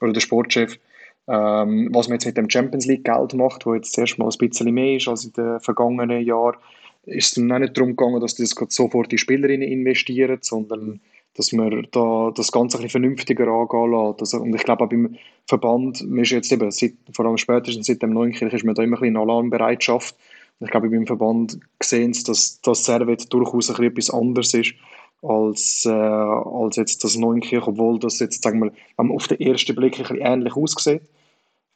oder 0.02 0.14
der 0.14 0.22
Sportchef, 0.22 0.80
ähm, 1.28 1.90
was 1.92 2.08
man 2.08 2.16
jetzt 2.16 2.26
mit 2.26 2.38
dem 2.38 2.50
Champions 2.50 2.88
League 2.88 3.06
Geld 3.06 3.34
macht, 3.34 3.66
wo 3.66 3.76
jetzt 3.76 3.94
zuerst 3.94 4.18
mal 4.18 4.30
ein 4.30 4.38
bisschen 4.50 4.74
mehr 4.74 4.96
ist 4.98 5.08
als 5.08 5.26
in 5.26 5.34
den 5.34 5.60
vergangenen 5.60 6.26
Jahren, 6.26 6.58
ist 7.06 7.38
es 7.38 7.48
dann 7.48 7.62
nicht 7.62 7.78
darum 7.78 7.96
gegangen, 7.96 8.20
dass 8.20 8.36
die 8.36 8.44
das 8.44 8.56
sofort 8.70 9.12
die 9.12 9.18
Spielerinnen 9.18 9.68
investieren, 9.68 10.40
sondern 10.42 11.02
dass 11.36 11.52
man 11.52 11.88
da 11.92 12.32
das 12.36 12.52
Ganze 12.52 12.78
ein 12.78 12.84
bisschen 12.84 13.02
vernünftiger 13.02 13.48
angehen 13.48 13.92
lässt. 13.92 14.20
Also, 14.20 14.38
und 14.40 14.54
ich 14.54 14.64
glaube 14.64 14.84
auch 14.84 14.90
beim 14.90 15.16
Verband, 15.48 16.02
ist 16.02 16.32
jetzt 16.32 16.52
eben, 16.52 16.70
seit, 16.72 16.94
vor 17.14 17.26
allem 17.26 17.38
spätestens 17.38 17.88
seit 17.88 18.02
dem 18.02 18.14
Neunkirch, 18.14 18.54
ist 18.54 18.66
man 18.66 18.76
da 18.76 18.84
immer 18.84 18.98
ein 18.98 19.02
bisschen 19.02 19.16
in 19.16 19.22
Alarmbereitschaft 19.22 20.16
Ich 20.60 20.70
glaube, 20.70 20.90
beim 20.90 21.08
Verband 21.08 21.60
sehen 21.82 22.14
sie, 22.14 22.24
dass 22.24 22.60
das 22.62 22.86
Servet 22.86 23.32
durchaus 23.34 23.70
ein 23.70 23.84
etwas 23.84 24.10
anderes 24.10 24.54
ist 24.54 24.74
als, 25.22 25.86
äh, 25.86 25.92
als 25.92 26.76
jetzt 26.78 27.04
das 27.04 27.18
Neunkirch, 27.18 27.68
obwohl 27.68 28.00
das 28.00 28.20
jetzt, 28.20 28.44
sagen 28.44 28.62
wir, 28.62 28.72
auf 28.98 29.28
den 29.28 29.40
ersten 29.40 29.76
Blick 29.76 29.98
ein 29.98 30.04
bisschen 30.04 30.22
ähnlich 30.22 30.56
aussieht. 30.56 31.02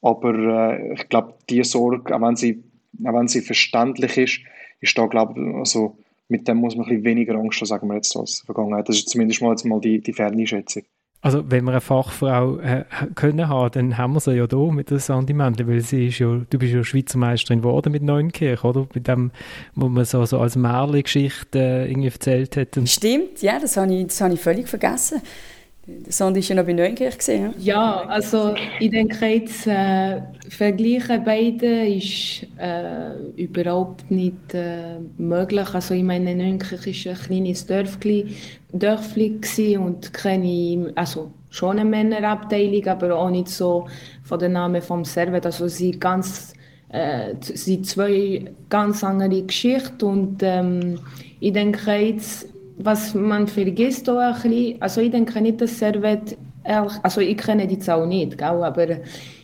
Aber 0.01 0.33
äh, 0.33 0.93
ich 0.93 1.09
glaube, 1.09 1.35
diese 1.49 1.63
Sorge, 1.63 2.15
auch 2.15 2.21
wenn, 2.21 2.35
sie, 2.35 2.63
auch 3.05 3.13
wenn 3.13 3.27
sie 3.27 3.41
verständlich 3.41 4.17
ist, 4.17 4.39
ist 4.81 4.97
da, 4.97 5.05
glaube 5.05 5.39
ich, 5.39 5.55
also 5.55 5.97
mit 6.27 6.47
dem 6.47 6.57
muss 6.57 6.75
man 6.75 6.85
ein 6.85 6.89
bisschen 6.89 7.03
weniger 7.03 7.35
Angst 7.35 7.59
haben, 7.59 7.67
sagen 7.67 7.87
wir 7.87 7.95
jetzt 7.95 8.15
als 8.15 8.43
Vergangenheit. 8.45 8.89
Das 8.89 8.97
ist 8.97 9.09
zumindest 9.09 9.41
mal, 9.41 9.51
jetzt 9.51 9.65
mal 9.65 9.79
die, 9.79 9.99
die 9.99 10.13
Ferneinschätzung. 10.13 10.83
Also 11.23 11.49
wenn 11.49 11.63
wir 11.63 11.71
eine 11.71 11.79
Fachfrau 11.79 12.57
äh, 12.57 12.83
können 13.15 13.47
haben, 13.47 13.71
dann 13.71 13.97
haben 13.97 14.13
wir 14.13 14.19
sie 14.19 14.33
ja 14.33 14.45
hier 14.49 14.71
mit 14.73 14.89
der 14.89 14.99
Sandy 14.99 15.33
Mendel, 15.33 15.69
weil 15.69 15.79
sie 15.79 16.07
ist 16.07 16.19
ja, 16.19 16.41
du 16.49 16.59
bist 16.59 16.73
ja 16.73 16.83
Schweizer 16.83 17.17
Meisterin 17.17 17.61
geworden 17.61 17.93
mit 17.93 18.03
Neunkirch, 18.03 18.65
oder? 18.65 18.89
Mit 18.93 19.07
dem, 19.07 19.31
wo 19.73 19.87
man 19.87 20.03
so, 20.03 20.25
so 20.25 20.39
als 20.39 20.57
Märli-Geschichte 20.57 21.59
äh, 21.59 21.89
irgendwie 21.89 22.09
erzählt 22.09 22.57
hat. 22.57 22.77
Stimmt, 22.89 23.41
ja, 23.41 23.57
das 23.57 23.77
habe 23.77 23.93
ich, 23.95 24.07
das 24.07 24.19
habe 24.19 24.33
ich 24.33 24.41
völlig 24.41 24.67
vergessen. 24.67 25.21
Sand 26.07 26.37
ist 26.37 26.47
ja 26.47 26.55
noch 26.55 26.65
bei 26.65 26.71
Neunkirch 26.71 27.17
gesehen. 27.17 27.53
Ja, 27.59 28.05
also 28.07 28.55
ich 28.79 28.89
denke 28.89 29.25
jetzt, 29.25 29.67
äh, 29.67 30.21
vergleichen 30.47 31.21
beide 31.25 31.85
ist 31.87 32.47
äh, 32.57 33.15
überhaupt 33.35 34.09
nicht 34.09 34.53
äh, 34.53 34.99
möglich. 35.17 35.73
Also 35.73 35.93
ich 35.93 36.03
meine, 36.03 36.35
Neunkirch 36.35 37.05
war 37.05 37.13
ein 37.13 37.19
kleines 37.19 37.65
Dörfli, 37.65 38.33
Dörfli 38.71 39.77
und 39.77 40.13
keine, 40.13 40.93
also 40.95 41.31
schon 41.49 41.77
eine 41.79 41.89
Männerabteilung, 41.89 42.87
aber 42.87 43.15
auch 43.15 43.29
nicht 43.29 43.49
so 43.49 43.85
von 44.23 44.39
der 44.39 44.49
Name 44.49 44.81
vom 44.81 45.03
Servet. 45.03 45.45
Also 45.45 45.67
sie 45.67 45.91
ganz 45.91 46.53
äh, 46.93 47.35
sind 47.41 47.87
zwei 47.87 48.45
ganz 48.69 49.03
andere 49.03 49.41
Geschichten 49.43 50.05
und 50.05 50.43
ähm, 50.43 50.99
ich 51.41 51.51
denke 51.51 51.91
jetzt 51.91 52.52
was 52.77 53.13
man 53.13 53.47
vergisst 53.47 54.09
auch 54.09 54.19
ein 54.19 54.33
bisschen, 54.41 54.81
also 54.81 55.01
ich 55.01 55.11
denke 55.11 55.41
nicht, 55.41 55.61
dass 55.61 55.77
Servet, 55.79 56.37
also 56.63 57.21
ich 57.21 57.37
kenne 57.37 57.67
die 57.67 57.79
Zahl 57.79 58.07
nicht, 58.07 58.37
gell, 58.37 58.63
aber 58.63 58.87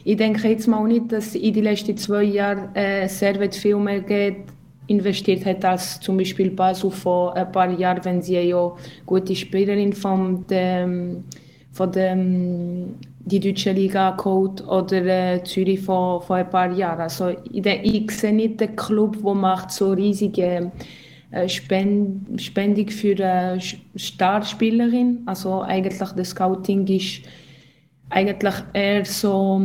ich 0.04 0.18
denke 0.18 0.48
jetzt 0.48 0.68
mal 0.68 0.88
nicht, 0.88 1.12
dass 1.12 1.36
in 1.36 1.54
den 1.54 1.64
letzten 1.64 1.98
zwei 1.98 2.24
Jahren 2.24 2.74
äh, 2.76 3.08
Servet 3.08 3.56
viel 3.56 3.78
mehr 3.78 4.02
Geld 4.02 4.38
investiert 4.88 5.46
hat 5.46 5.64
als 5.64 6.00
zum 6.00 6.18
Beispiel 6.18 6.50
Basel 6.50 6.90
vor 6.90 7.36
ein 7.36 7.52
paar 7.52 7.72
Jahren, 7.72 8.04
wenn 8.04 8.22
sie 8.22 8.40
ja 8.40 8.72
gute 9.06 9.36
Spielerin 9.36 9.94
von 9.94 10.46
dem, 10.48 11.24
von 11.72 11.92
dem 11.92 12.96
die 13.20 13.40
deutsche 13.40 13.72
Liga 13.72 14.12
geholt 14.12 14.66
oder 14.68 15.06
äh, 15.06 15.44
Zürich 15.44 15.82
vor, 15.82 16.22
vor 16.22 16.38
ein 16.38 16.50
paar 16.50 16.72
Jahren. 16.72 17.02
Also 17.02 17.30
ich, 17.52 17.66
ich 17.66 18.12
sehe 18.12 18.34
nicht 18.34 18.60
den 18.60 18.76
Club, 18.76 19.18
der 19.24 19.36
macht 19.36 19.72
so 19.72 19.92
riesige 19.92 20.72
spend, 21.48 22.42
spendig 22.42 22.94
für 22.94 23.16
eine 23.24 23.60
Starspielerin. 23.96 25.22
Also 25.26 25.62
eigentlich 25.62 25.98
das 25.98 26.30
Scouting 26.30 26.88
ist 26.88 27.22
eigentlich 28.10 28.56
eher 28.74 29.06
so, 29.06 29.62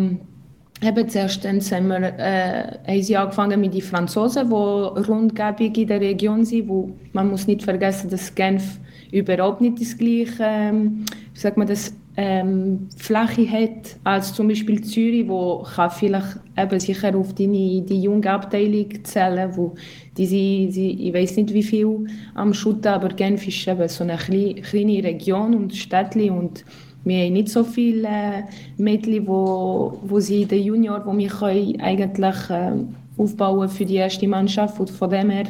eben 0.82 1.08
zuerst 1.08 1.44
haben 1.44 1.88
wir 1.88 2.18
äh, 2.18 3.02
haben 3.02 3.16
angefangen 3.16 3.60
mit 3.60 3.74
den 3.74 3.82
Franzosen, 3.82 4.48
die 4.50 4.54
rundgebig 4.54 5.78
in 5.78 5.88
der 5.88 6.00
Region 6.00 6.44
sind, 6.44 6.68
wo 6.68 6.90
man 7.12 7.30
muss 7.30 7.46
nicht 7.46 7.62
vergessen, 7.62 8.10
dass 8.10 8.34
Genf 8.34 8.78
überhaupt 9.10 9.60
nicht 9.60 9.80
das 9.80 9.96
gleiche, 9.96 10.42
ähm, 10.42 11.04
wie 11.32 11.38
sagt 11.38 11.56
das, 11.66 11.94
ähm, 12.16 12.88
Fläche 12.96 13.50
hat 13.50 13.96
als 14.04 14.34
zum 14.34 14.48
Beispiel 14.48 14.82
Zürich, 14.82 15.26
wo 15.26 15.62
kann 15.62 15.90
vielleicht 15.90 16.38
eben 16.56 16.80
sicher 16.80 17.16
auf 17.16 17.34
die, 17.34 17.82
die 17.82 18.02
junge 18.02 18.30
Abteilung 18.30 19.04
zählen, 19.04 19.50
wo 19.56 19.74
die 20.16 20.26
sie, 20.26 20.68
sie 20.70 21.08
ich 21.08 21.12
weiß 21.12 21.36
nicht 21.36 21.52
wie 21.52 21.62
viel 21.62 22.06
am 22.34 22.54
Schutten, 22.54 22.88
aber 22.88 23.08
Genf 23.08 23.46
ist 23.48 23.66
eben 23.66 23.88
so 23.88 24.04
eine 24.04 24.16
kleine, 24.16 25.04
Region 25.04 25.54
und 25.54 25.74
Städtli 25.74 26.30
und 26.30 26.64
wir 27.02 27.24
haben 27.24 27.32
nicht 27.32 27.48
so 27.48 27.64
viele 27.64 28.08
äh, 28.08 28.42
Mädchen, 28.78 29.26
wo, 29.26 29.98
wo 30.04 30.20
sie 30.20 30.42
in 30.42 30.62
Junior, 30.62 31.04
wo 31.04 31.16
wir 31.16 31.42
eigentlich 31.42 32.50
äh, 32.50 32.72
aufbauen 33.18 33.68
für 33.68 33.84
die 33.84 33.96
erste 33.96 34.28
Mannschaft 34.28 34.78
und 34.78 34.90
von 34.90 35.10
dem 35.10 35.30
her 35.30 35.46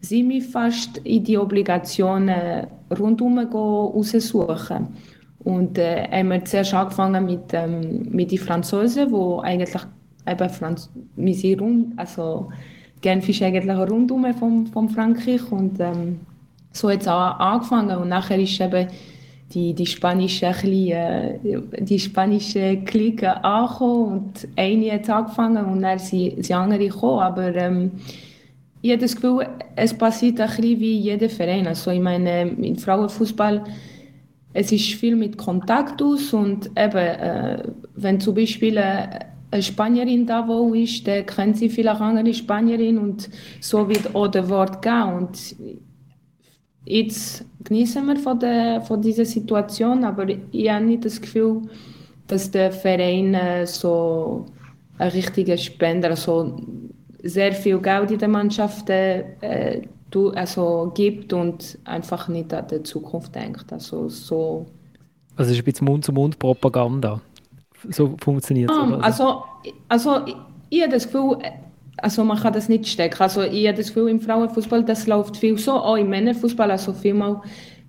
sind 0.00 0.28
wir 0.28 0.42
fast 0.42 0.98
in 0.98 1.22
die 1.24 1.38
Obligationen 1.38 2.66
rundherum 2.98 3.38
raussuchen. 3.38 4.88
Und 5.44 5.78
äh, 5.78 6.22
wir 6.22 6.44
zuerst 6.44 6.74
angefangen 6.74 7.24
mit, 7.24 7.52
ähm, 7.52 8.08
mit 8.10 8.30
den 8.30 8.38
Franzosen, 8.38 9.10
wo 9.10 9.40
eigentlich 9.40 9.82
eben 10.26 10.50
Franz 10.50 10.90
wir 11.16 11.60
rund, 11.60 11.98
also 11.98 12.50
Genf 13.00 13.28
ist 13.28 13.42
eigentlich 13.42 13.76
rundum 13.76 14.32
von, 14.34 14.66
von 14.66 14.88
Frankreich. 14.90 15.50
Und 15.50 15.80
ähm, 15.80 16.20
so 16.72 16.90
hat 16.90 17.00
es 17.00 17.08
angefangen. 17.08 17.96
Und 17.96 18.08
nachher 18.08 18.38
ist 18.38 18.60
eben 18.60 18.88
die, 19.52 19.74
die 19.74 19.86
spanische, 19.86 20.46
äh, 20.46 21.38
die 21.80 21.98
spanische 21.98 22.78
Clique 22.84 23.42
angekommen. 23.42 24.12
Und 24.12 24.48
eine 24.56 24.92
hat 24.92 25.10
angefangen 25.10 25.64
und 25.64 25.82
dann 25.82 25.98
sind, 25.98 26.44
sind 26.44 26.56
andere 26.56 26.88
gekommen, 26.88 27.20
aber 27.20 27.54
ähm, 27.54 27.92
ich 28.82 28.92
habe 28.92 29.02
das 29.02 29.14
Gefühl, 29.14 29.46
es 29.76 29.92
passiert 29.92 30.40
ein 30.40 30.48
bisschen 30.48 30.80
wie 30.80 30.98
jeder 30.98 31.28
Verein, 31.28 31.66
also 31.66 31.90
ich 31.90 32.00
meine, 32.00 32.48
im 32.48 32.76
Frauenfußball 32.76 33.64
es 34.52 34.72
ist 34.72 34.94
viel 34.94 35.16
mit 35.16 35.36
Kontakt 35.36 36.02
aus 36.02 36.32
und 36.32 36.66
eben, 36.76 36.96
äh, 36.96 37.62
wenn 37.94 38.20
zum 38.20 38.34
Beispiel 38.34 38.78
eine, 38.78 39.30
Spanierin 39.60 40.26
da 40.26 40.46
wo 40.46 40.74
ist, 40.74 41.08
dann 41.08 41.26
kennt 41.26 41.56
sie 41.56 41.68
vielleicht 41.68 42.00
andere 42.00 42.32
Spanierin 42.32 42.98
und 42.98 43.28
so 43.60 43.88
wird 43.88 44.14
auch 44.14 44.28
der 44.28 44.48
Wort 44.48 44.80
gehen 44.80 45.12
und 45.14 45.56
jetzt 46.84 47.44
genießen 47.64 48.06
wir 48.06 48.16
von, 48.16 48.38
der, 48.38 48.80
von 48.80 49.02
dieser 49.02 49.24
Situation, 49.24 50.04
aber 50.04 50.26
ich 50.28 50.70
habe 50.70 50.84
nicht 50.84 51.04
das 51.04 51.20
Gefühl, 51.20 51.62
dass 52.28 52.50
der 52.50 52.70
Verein 52.70 53.34
äh, 53.34 53.66
so 53.66 54.46
ein 54.98 55.10
richtiger 55.10 55.56
Spender, 55.56 56.10
also 56.10 56.56
sehr 57.22 57.52
viel 57.52 57.78
Geld 57.80 58.12
in 58.12 58.18
der 58.18 58.28
Mannschaft 58.28 58.88
äh, 58.88 59.82
du, 60.10 60.30
also 60.30 60.92
gibt 60.94 61.32
und 61.32 61.78
einfach 61.84 62.28
nicht 62.28 62.52
an 62.52 62.66
die 62.68 62.82
Zukunft 62.82 63.34
denkt. 63.34 63.72
Also, 63.72 64.08
so 64.08 64.66
also 65.36 65.52
es 65.52 65.56
ist 65.56 65.62
ein 65.62 65.64
bisschen 65.64 65.86
Mund-zu-Mund-Propaganda. 65.86 67.20
So 67.88 68.14
funktioniert 68.22 68.70
es. 68.70 68.76
Um, 68.76 68.94
also, 68.94 69.42
also 69.88 70.26
ich, 70.26 70.36
ich 70.68 70.82
habe 70.82 70.92
das 70.92 71.04
Gefühl, 71.04 71.38
also 71.96 72.24
man 72.24 72.38
kann 72.38 72.52
das 72.52 72.68
nicht 72.68 72.86
stecken. 72.86 73.22
Also 73.22 73.42
ich 73.42 73.66
habe 73.66 73.78
das 73.78 73.88
Gefühl, 73.88 74.10
im 74.10 74.20
Frauenfußball, 74.20 74.84
das 74.84 75.06
läuft 75.06 75.36
viel 75.36 75.58
so, 75.58 75.72
auch 75.72 75.96
im 75.96 76.10
Männerfußball, 76.10 76.70
also 76.70 76.92
vielmal 76.92 77.40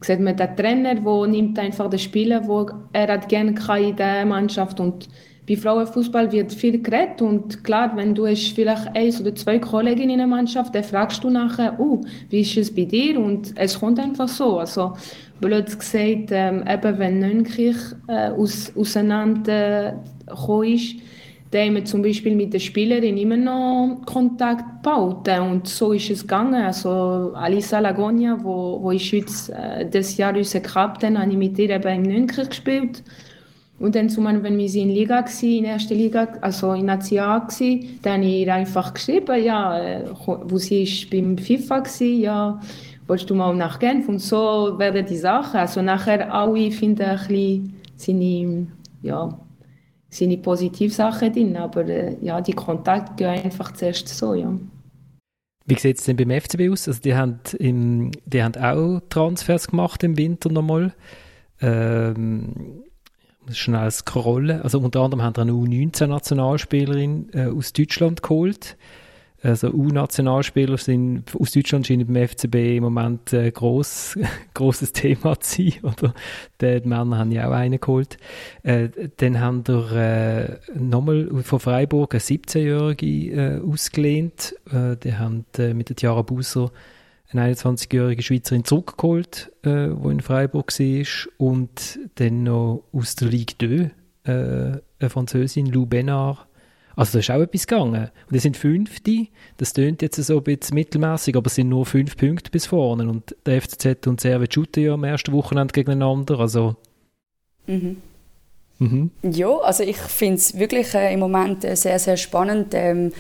sieht 0.02 0.20
man 0.20 0.36
den 0.36 0.56
Trainer, 0.56 0.96
der 0.96 1.28
nimmt 1.28 1.60
einfach 1.60 1.90
den 1.90 2.00
Spieler, 2.00 2.48
wo 2.48 2.68
er 2.92 3.08
hat 3.08 3.30
gerne 3.30 3.54
in 3.80 3.96
der 3.96 4.26
Mannschaft 4.26 4.80
und 4.80 5.10
bei 5.48 5.56
Frauenfußball 5.56 6.32
wird 6.32 6.54
viel 6.54 6.82
geredet 6.82 7.22
und 7.22 7.64
klar, 7.64 7.92
wenn 7.96 8.14
du 8.14 8.28
hast 8.28 8.54
vielleicht 8.54 8.96
eins 8.96 9.20
oder 9.20 9.34
zwei 9.34 9.58
Kolleginnen 9.58 10.12
in 10.12 10.18
der 10.20 10.28
Mannschaft, 10.28 10.74
dann 10.76 10.84
fragst 10.84 11.24
du 11.24 11.30
nachher, 11.30 11.80
oh, 11.80 12.02
wie 12.30 12.42
ist 12.42 12.58
es 12.58 12.74
bei 12.74 12.86
dir? 12.86 13.20
Und 13.20 13.54
es 13.58 13.80
kommt 13.80 14.00
einfach 14.00 14.28
so. 14.28 14.60
Also 14.60 14.94
blöd 15.40 15.66
gesagt, 15.66 16.30
ähm, 16.30 16.64
eben 16.70 17.00
wenn 17.00 17.20
Neunkirch 17.20 17.78
äh, 18.08 18.30
aus, 18.30 18.72
auseinander 18.76 20.00
äh, 20.28 20.74
ist, 20.74 20.96
dann 21.50 21.68
haben 21.68 21.76
wir 21.76 21.86
zum 21.86 22.02
Beispiel 22.02 22.36
mit 22.36 22.54
der 22.54 22.60
Spielerin 22.60 23.18
immer 23.18 23.36
noch 23.36 24.02
Kontakt 24.06 24.84
gebaut. 24.84 25.28
Und 25.28 25.68
so 25.68 25.92
ist 25.92 26.10
es 26.10 26.22
gegangen. 26.22 26.64
Also 26.64 27.34
Alisa 27.34 27.80
Lagonia, 27.80 28.38
wo, 28.42 28.82
wo 28.82 28.92
in 28.92 29.00
Schweiz 29.00 29.50
äh, 29.50 29.86
das 29.86 30.16
Jahr 30.16 30.36
unser 30.38 30.62
Kapitän, 30.62 31.20
habe 31.20 31.30
ich 31.30 31.38
mit 31.38 31.60
ihr 31.60 31.72
eben 31.72 32.06
in 32.06 32.14
Neunkirch 32.14 32.50
gespielt. 32.50 33.04
Und 33.82 33.96
dann 33.96 34.10
zumal, 34.10 34.44
wenn 34.44 34.58
wir 34.60 34.76
in 34.76 34.90
Liga 34.90 35.16
waren, 35.26 35.50
in 35.58 35.64
der 35.64 35.74
ersten 35.74 35.96
Liga, 35.96 36.28
also 36.42 36.74
in 36.74 36.88
A 36.90 37.00
waren, 37.00 37.86
dann 38.04 38.22
habe 38.22 38.26
ich 38.26 38.52
einfach 38.52 38.94
geschrieben, 38.94 39.44
ja, 39.44 39.80
äh, 39.80 40.04
wo 40.26 40.58
sie 40.58 40.84
ist 40.84 41.10
beim 41.10 41.36
FIFA 41.36 41.80
war, 41.80 42.02
ja, 42.02 42.62
willst 43.08 43.30
du 43.30 43.34
mal 43.34 43.56
nach 43.56 43.80
Genf? 43.80 44.08
Und 44.08 44.20
so 44.20 44.78
werden 44.78 45.06
die 45.08 45.18
Sachen. 45.18 45.60
Also 45.60 45.82
nachher 45.82 46.32
alle 46.32 46.70
finden 46.70 47.02
ein 47.02 47.18
bisschen 47.18 47.76
seine, 47.96 48.68
ja, 49.02 49.36
seine 50.10 50.38
Positivsachen 50.38 51.34
drin, 51.34 51.58
aber 51.58 51.88
äh, 51.88 52.18
ja, 52.22 52.40
die 52.40 52.54
Kontakte 52.54 53.16
gehen 53.16 53.44
einfach 53.44 53.72
zuerst 53.74 54.08
so, 54.10 54.36
ja. 54.36 54.54
Wie 55.66 55.76
sieht 55.76 55.98
es 55.98 56.04
denn 56.04 56.18
beim 56.18 56.30
FCB 56.30 56.70
aus? 56.72 56.88
Also 56.88 57.02
die 57.02 57.16
haben, 57.16 57.40
im, 57.58 58.12
die 58.26 58.44
haben 58.44 58.56
auch 58.62 59.02
Transfers 59.10 59.68
gemacht 59.68 60.04
im 60.04 60.18
Winter 60.18 60.52
nochmal. 60.52 60.94
Ähm, 61.62 62.84
schnell 63.52 63.92
scrollen. 63.92 64.62
Also 64.62 64.80
unter 64.80 65.02
anderem 65.02 65.24
haben 65.24 65.36
wir 65.36 65.42
eine 65.42 65.52
U19-Nationalspielerin 65.52 67.30
äh, 67.34 67.46
aus 67.48 67.74
Deutschland 67.74 68.22
geholt. 68.22 68.78
also 69.42 69.72
U-Nationalspieler 69.72 70.78
sind 70.78 71.36
aus 71.36 71.52
Deutschland 71.52 71.88
scheint 71.88 72.06
beim 72.08 72.28
FCB 72.28 72.78
im 72.78 72.84
Moment 72.84 73.34
ein 73.34 73.52
gross, 73.52 74.18
grosses 74.54 74.94
Thema 74.94 75.40
zu 75.40 75.70
sein. 75.70 75.80
Oder? 75.84 76.14
Die 76.62 76.88
Männer 76.88 77.18
haben 77.18 77.32
ja 77.32 77.48
auch 77.48 77.54
einen 77.54 77.80
geholt. 77.80 78.18
Äh, 78.64 78.90
dann 79.18 79.40
haben 79.40 79.68
wir 79.68 79.92
äh, 79.92 80.80
nochmal 80.80 81.30
von 81.44 81.60
Freiburg 81.60 82.14
eine 82.14 82.22
17-Jährige 82.22 83.06
äh, 83.06 83.60
ausgelehnt. 83.62 84.56
Äh, 84.72 84.98
die 84.98 85.16
haben 85.16 85.46
äh, 85.58 85.74
mit 85.74 85.90
der 85.90 85.96
Tiara 85.96 86.22
Busser 86.22 86.72
eine 87.32 87.54
21-jährige 87.54 88.22
Schweizerin 88.22 88.66
zurückgeholt, 88.66 89.52
äh, 89.64 89.88
die 89.88 90.10
in 90.10 90.22
Freiburg 90.22 90.78
war. 90.78 91.06
Und 91.38 92.00
dann 92.16 92.44
noch 92.44 92.84
aus 92.92 93.16
der 93.16 93.30
Ligue 93.30 93.56
2 93.58 93.92
äh, 94.24 94.80
eine 95.00 95.10
Französin, 95.10 95.66
Lou 95.68 95.86
Benard, 95.86 96.48
also 96.96 97.14
da 97.14 97.20
ist 97.20 97.32
auch 97.32 97.42
etwas 97.42 97.68
gegangen. 97.68 98.12
Und 98.26 98.36
die 98.36 98.40
sind 98.40 98.58
Fünfte. 98.58 99.28
Das 99.58 99.74
tönt 99.74 100.02
jetzt 100.02 100.18
so 100.18 100.38
ein 100.38 100.44
bisschen 100.44 100.76
mittelmäßig, 100.76 101.36
aber 101.36 101.48
es 101.48 101.56
sind 101.56 101.70
nur 101.70 101.86
fünf 101.86 102.18
Punkte 102.18 102.52
bis 102.52 102.66
vorne. 102.66 103.10
Und 103.10 103.36
der 103.46 103.62
FCZ 103.62 104.08
und 104.08 104.22
Servet 104.22 104.54
shooten 104.54 104.84
ja 104.84 104.94
am 104.94 105.04
ersten 105.04 105.32
Wochenende 105.32 105.72
gegeneinander. 105.72 106.40
Also. 106.40 106.76
Mhm. 107.68 107.98
Mhm. 108.80 109.12
Ja, 109.24 109.58
also 109.58 109.84
ich 109.84 109.98
finde 109.98 110.36
es 110.36 110.58
wirklich 110.58 110.94
äh, 110.94 111.14
im 111.14 111.20
Moment 111.20 111.64
äh, 111.64 111.76
sehr, 111.76 112.00
sehr 112.00 112.18
spannend. 112.18 112.74
Ähm, 112.74 113.14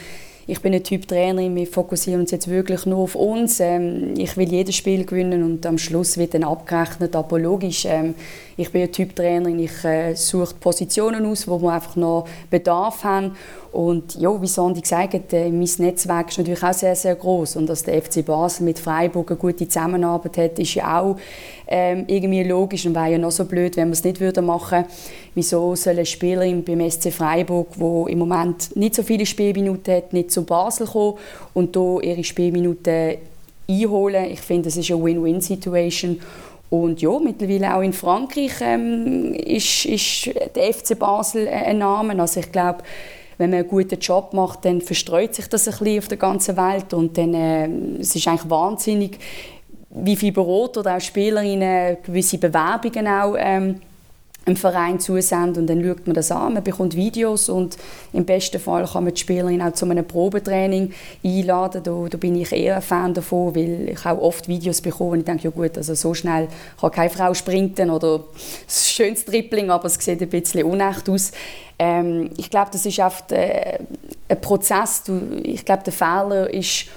ich 0.47 0.61
bin 0.61 0.73
ein 0.73 0.83
Typ 0.83 1.07
Trainerin, 1.07 1.55
wir 1.55 1.67
fokussieren 1.67 2.21
uns 2.21 2.31
jetzt 2.31 2.47
wirklich 2.47 2.85
nur 2.85 2.99
auf 2.99 3.15
uns. 3.15 3.59
Ähm, 3.59 4.13
ich 4.17 4.35
will 4.37 4.49
jedes 4.49 4.75
Spiel 4.75 5.05
gewinnen 5.05 5.43
und 5.43 5.65
am 5.65 5.77
Schluss 5.77 6.17
wird 6.17 6.33
dann 6.33 6.43
abgerechnet, 6.43 7.15
aber 7.15 7.39
logisch. 7.39 7.85
Ähm, 7.85 8.15
ich 8.57 8.71
bin 8.71 8.81
ein 8.81 8.91
Typ 8.91 9.15
Trainerin, 9.15 9.59
ich 9.59 9.83
äh, 9.83 10.13
suche 10.15 10.55
Positionen 10.59 11.25
aus, 11.25 11.47
wo 11.47 11.61
wir 11.61 11.71
einfach 11.71 11.95
noch 11.95 12.27
Bedarf 12.49 13.03
haben 13.03 13.35
und 13.71 14.15
ja, 14.15 14.41
wie 14.41 14.47
Sandi 14.47 14.81
gesagt 14.81 15.13
hat, 15.13 15.31
äh, 15.31 15.49
mein 15.49 15.69
Netzwerk 15.77 16.29
ist 16.29 16.37
natürlich 16.37 16.63
auch 16.63 16.73
sehr, 16.73 16.95
sehr 16.95 17.15
groß 17.15 17.55
und 17.55 17.67
dass 17.67 17.83
der 17.83 18.01
FC 18.01 18.25
Basel 18.25 18.65
mit 18.65 18.79
Freiburg 18.79 19.31
eine 19.31 19.39
gute 19.39 19.67
Zusammenarbeit 19.67 20.37
hat, 20.37 20.59
ist 20.59 20.75
ja 20.75 20.99
auch 20.99 21.17
ähm, 21.71 22.03
irgendwie 22.07 22.43
logisch 22.43 22.85
und 22.85 22.93
wäre 22.93 23.13
ja 23.13 23.17
noch 23.17 23.31
so 23.31 23.45
blöd, 23.45 23.77
wenn 23.77 23.87
wir 23.87 23.93
es 23.93 24.03
nicht 24.03 24.19
würden 24.19 24.45
machen. 24.45 24.85
Wieso 25.33 25.75
soll 25.75 25.93
eine 25.93 26.05
Spielerin 26.05 26.63
beim 26.63 26.89
SC 26.89 27.11
Freiburg, 27.11 27.67
wo 27.77 28.07
im 28.07 28.19
Moment 28.19 28.75
nicht 28.75 28.95
so 28.95 29.03
viele 29.03 29.25
Spielminuten 29.25 29.95
hat, 29.95 30.13
nicht 30.13 30.31
zu 30.31 30.43
Basel 30.43 30.85
kommen 30.85 31.17
und 31.53 31.75
hier 31.75 31.99
ihre 32.03 32.23
Spielminuten 32.23 33.15
einholen? 33.69 34.25
Ich 34.31 34.41
finde, 34.41 34.63
das 34.63 34.77
ist 34.77 34.91
eine 34.91 35.03
Win-Win-Situation 35.03 36.19
und 36.71 37.01
ja, 37.01 37.19
mittlerweile 37.19 37.75
auch 37.75 37.81
in 37.81 37.91
Frankreich 37.91 38.53
ähm, 38.61 39.33
ist, 39.33 39.85
ist 39.85 40.29
der 40.55 40.73
FC 40.73 40.97
Basel 40.97 41.47
ein 41.47 41.79
Name. 41.79 42.17
Also 42.21 42.39
ich 42.39 42.49
glaube, 42.49 42.79
wenn 43.37 43.49
man 43.49 43.59
einen 43.59 43.67
guten 43.67 43.99
Job 43.99 44.33
macht, 44.33 44.63
dann 44.63 44.79
verstreut 44.79 45.35
sich 45.35 45.47
das 45.47 45.67
ein 45.67 45.77
bisschen 45.77 45.99
auf 45.99 46.07
der 46.07 46.17
ganzen 46.17 46.55
Welt 46.55 46.93
und 46.93 47.17
dann 47.17 47.33
äh, 47.33 47.67
es 47.99 48.15
ist 48.15 48.25
eigentlich 48.25 48.49
wahnsinnig, 48.49 49.17
wie 49.93 50.15
viele 50.15 50.31
Berater 50.31 50.81
oder 50.81 50.97
auch 50.97 51.01
Spielerinnen 51.01 51.97
gewisse 52.03 52.37
Bewerbungen 52.37 53.07
auch 53.07 53.35
ähm, 53.37 53.81
einem 54.43 54.55
Verein 54.55 54.99
zusenden 54.99 55.61
und 55.61 55.67
dann 55.67 55.83
schaut 55.83 56.07
man 56.07 56.15
das 56.15 56.31
an, 56.31 56.55
man 56.55 56.63
bekommt 56.63 56.95
Videos 56.95 57.47
und 57.47 57.77
im 58.11 58.25
besten 58.25 58.59
Fall 58.59 58.87
kann 58.87 59.03
man 59.03 59.13
die 59.13 59.19
Spielerin 59.19 59.61
auch 59.61 59.73
zu 59.73 59.85
einem 59.85 60.05
Probetraining 60.05 60.91
einladen. 61.23 61.83
Da, 61.83 62.05
da 62.09 62.17
bin 62.17 62.35
ich 62.35 62.51
eher 62.51 62.77
ein 62.77 62.81
Fan 62.81 63.13
davon, 63.13 63.55
weil 63.55 63.89
ich 63.89 64.03
auch 64.03 64.19
oft 64.19 64.47
Videos 64.47 64.81
bekomme 64.81 65.11
und 65.11 65.19
ich 65.19 65.25
denke, 65.25 65.43
ja 65.43 65.49
gut, 65.51 65.77
also 65.77 65.93
so 65.93 66.15
schnell 66.15 66.47
kann 66.79 66.91
keine 66.91 67.11
Frau 67.11 67.35
sprinten 67.35 67.91
oder 67.91 68.15
ein 68.15 68.21
schönes 68.67 69.25
Tripling, 69.25 69.69
aber 69.69 69.85
es 69.85 69.95
sieht 69.95 70.21
ein 70.21 70.29
bisschen 70.29 70.63
unecht 70.63 71.07
aus. 71.07 71.31
Ähm, 71.77 72.31
ich 72.35 72.49
glaube, 72.49 72.71
das 72.71 72.83
ist 72.87 72.97
oft 72.97 73.31
äh, 73.31 73.77
ein 74.27 74.41
Prozess. 74.41 75.03
Ich 75.43 75.65
glaube, 75.65 75.83
der 75.83 75.93
Fehler 75.93 76.51
ist 76.51 76.87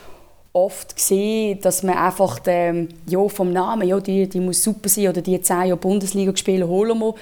oft 0.55 0.95
gesehen, 0.95 1.59
dass 1.61 1.83
man 1.83 1.99
einfach 1.99 2.39
den, 2.39 2.89
ja, 3.07 3.29
vom 3.29 3.53
Namen, 3.53 3.87
ja, 3.87 4.01
die, 4.01 4.29
die 4.29 4.41
muss 4.41 4.63
super 4.63 4.89
sein 4.89 5.09
oder 5.09 5.21
die 5.21 5.41
zehn 5.43 5.67
Jahre 5.67 5.77
Bundesliga 5.77 6.31
gespielt 6.31 6.65
holen 6.65 6.99
wir. 6.99 7.15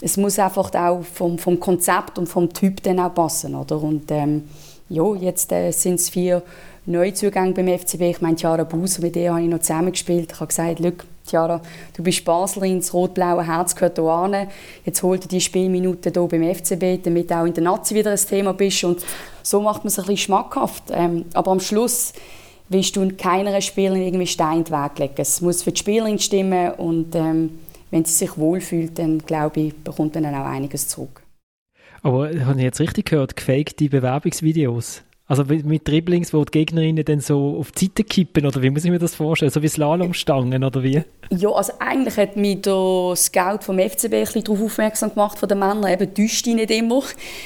Es 0.00 0.16
muss 0.16 0.38
einfach 0.38 0.74
auch 0.74 1.02
vom, 1.02 1.38
vom 1.38 1.60
Konzept 1.60 2.18
und 2.18 2.26
vom 2.26 2.50
Typ 2.52 2.82
dann 2.82 2.98
auch 2.98 3.14
passen, 3.14 3.54
oder? 3.54 3.80
Und 3.82 4.10
ähm, 4.10 4.48
ja, 4.88 5.14
jetzt 5.14 5.52
äh, 5.52 5.70
sind 5.72 5.96
es 5.96 6.08
vier 6.08 6.42
Neuzugänge 6.86 7.52
beim 7.52 7.68
FCB. 7.68 8.00
Ich 8.00 8.20
meine, 8.22 8.36
Tiara 8.36 8.64
Buser, 8.64 9.02
mit 9.02 9.14
der 9.14 9.32
habe 9.32 9.42
ich 9.42 9.48
noch 9.48 9.60
zusammengespielt. 9.60 10.32
Ich 10.32 10.40
habe 10.40 10.46
gesagt, 10.46 10.80
Tiara, 11.26 11.60
du 11.94 12.02
bist 12.02 12.24
Baslerin, 12.24 12.78
das 12.78 12.94
rot-blaue 12.94 13.46
Herz 13.46 13.74
gehört 13.74 13.98
hier 13.98 14.08
an. 14.08 14.48
Jetzt 14.86 15.02
holt 15.02 15.24
dir 15.24 15.28
die 15.28 15.40
Spielminuten 15.42 16.12
hier 16.14 16.26
beim 16.26 16.54
FCB, 16.54 17.04
damit 17.04 17.30
auch 17.30 17.44
in 17.44 17.52
der 17.52 17.62
Nazi 17.62 17.94
wieder 17.94 18.10
ein 18.10 18.16
Thema 18.16 18.54
bist. 18.54 18.82
Und 18.84 19.04
so 19.42 19.60
macht 19.60 19.84
man 19.84 19.88
es 19.88 19.98
ein 19.98 20.06
bisschen 20.06 20.16
schmackhaft. 20.16 20.84
Ähm, 20.90 21.26
aber 21.34 21.50
am 21.50 21.60
Schluss 21.60 22.14
willst 22.70 22.96
du 22.96 23.06
keiner 23.10 23.60
Spielerin 23.60 24.02
irgendwie 24.02 24.26
Stein 24.26 24.58
in 24.58 24.64
den 24.64 24.72
Weg 24.72 24.98
legen. 24.98 25.14
Es 25.18 25.40
muss 25.40 25.62
für 25.62 25.72
die 25.72 25.78
Spielerin 25.78 26.18
stimmen 26.18 26.72
und 26.72 27.14
ähm, 27.14 27.58
wenn 27.90 28.04
sie 28.04 28.14
sich 28.14 28.38
wohlfühlt, 28.38 28.98
dann 28.98 29.18
glaube 29.18 29.60
ich, 29.60 29.74
bekommt 29.76 30.16
dann 30.16 30.24
auch 30.26 30.46
einiges 30.46 30.88
zurück. 30.88 31.22
Aber 32.02 32.28
habe 32.28 32.58
ich 32.58 32.64
jetzt 32.64 32.80
richtig 32.80 33.10
gehört, 33.10 33.36
gefakte 33.36 33.88
Bewerbungsvideos? 33.88 35.02
Also 35.30 35.44
mit 35.44 35.86
Dribblings, 35.86 36.34
wo 36.34 36.44
die 36.44 36.50
Gegnerinnen 36.50 37.04
dann 37.04 37.20
so 37.20 37.56
auf 37.60 37.70
die 37.70 37.84
Seite 37.84 38.02
kippen, 38.02 38.44
oder 38.44 38.62
wie 38.62 38.70
muss 38.70 38.84
ich 38.84 38.90
mir 38.90 38.98
das 38.98 39.14
vorstellen? 39.14 39.52
So 39.52 39.62
wie 39.62 39.68
Slalomstangen, 39.68 40.64
oder 40.64 40.82
wie? 40.82 41.04
Ja, 41.30 41.50
also 41.50 41.72
eigentlich 41.78 42.16
hat 42.16 42.34
mich 42.36 42.62
der 42.62 43.12
Scout 43.14 43.58
vom 43.60 43.78
FCB 43.78 44.12
ein 44.12 44.24
bisschen 44.24 44.42
darauf 44.42 44.60
aufmerksam 44.60 45.10
gemacht, 45.10 45.38
von 45.38 45.48
den 45.48 45.60
Männern, 45.60 45.86
eben 45.86 46.12
täuscht 46.12 46.46
die 46.46 46.54
nicht 46.54 46.72
immer, 46.72 47.04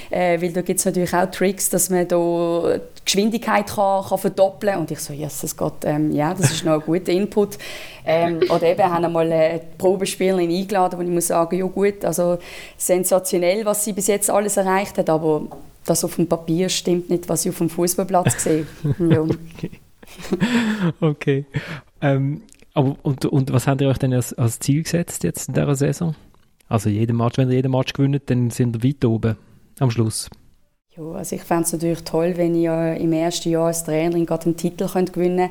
äh, 0.08 0.40
weil 0.40 0.54
da 0.54 0.62
gibt 0.62 0.78
es 0.78 0.86
natürlich 0.86 1.12
auch 1.12 1.30
Tricks, 1.30 1.68
dass 1.68 1.90
man 1.90 2.08
da 2.08 2.78
die 2.78 3.04
Geschwindigkeit 3.04 3.66
kann, 3.66 4.02
kann 4.02 4.16
verdoppeln. 4.16 4.78
Und 4.78 4.90
ich 4.90 5.00
so, 5.00 5.12
yes, 5.12 5.54
Gott, 5.54 5.84
ähm, 5.84 6.10
ja, 6.10 6.32
das 6.32 6.52
ist 6.52 6.64
noch 6.64 6.80
ein 6.80 6.80
guter 6.80 7.12
Input. 7.12 7.58
Ähm, 8.06 8.40
oder 8.48 8.62
eben 8.62 8.82
haben 8.82 9.04
einmal 9.04 9.30
eine 9.30 9.60
Probespielerin 9.76 10.50
eingeladen, 10.50 10.98
wo 10.98 11.02
ich 11.02 11.10
muss 11.10 11.26
sagen, 11.26 11.58
ja 11.58 11.66
gut, 11.66 12.02
also 12.06 12.38
sensationell, 12.78 13.66
was 13.66 13.84
sie 13.84 13.92
bis 13.92 14.06
jetzt 14.06 14.30
alles 14.30 14.56
erreicht 14.56 14.96
hat, 14.96 15.10
aber 15.10 15.48
das 15.84 16.04
auf 16.04 16.16
dem 16.16 16.26
Papier 16.26 16.68
stimmt 16.68 17.10
nicht, 17.10 17.28
was 17.28 17.44
ich 17.44 17.50
auf 17.50 17.58
dem 17.58 17.70
Fußballplatz 17.70 18.42
sehe. 18.44 18.66
ja. 18.98 19.20
Okay. 19.20 19.70
okay. 21.00 21.44
Ähm, 22.00 22.42
aber, 22.74 22.96
und, 23.02 23.24
und 23.24 23.52
was 23.52 23.66
habt 23.66 23.80
ihr 23.80 23.88
euch 23.88 23.98
denn 23.98 24.12
als, 24.12 24.32
als 24.34 24.58
Ziel 24.58 24.82
gesetzt 24.82 25.24
jetzt 25.24 25.48
in 25.48 25.54
dieser 25.54 25.74
Saison? 25.74 26.14
Also 26.68 26.88
jeden 26.88 27.16
Match, 27.16 27.38
wenn 27.38 27.48
ihr 27.48 27.56
jeden 27.56 27.72
Match 27.72 27.92
gewinnt, 27.92 28.22
dann 28.26 28.50
sind 28.50 28.84
ihr 28.84 28.90
weit 28.90 29.04
oben 29.04 29.36
am 29.78 29.90
Schluss. 29.90 30.28
Ja, 30.96 31.02
also 31.12 31.34
ich 31.34 31.42
fände 31.42 31.64
es 31.64 31.72
natürlich 31.72 32.04
toll, 32.04 32.34
wenn 32.36 32.54
ich 32.54 32.66
im 33.02 33.12
ersten 33.12 33.50
Jahr 33.50 33.66
als 33.66 33.84
Trainerin 33.84 34.26
gerade 34.26 34.46
einen 34.46 34.56
Titel 34.56 34.86
gewinnen 34.86 35.12
könnte. 35.12 35.50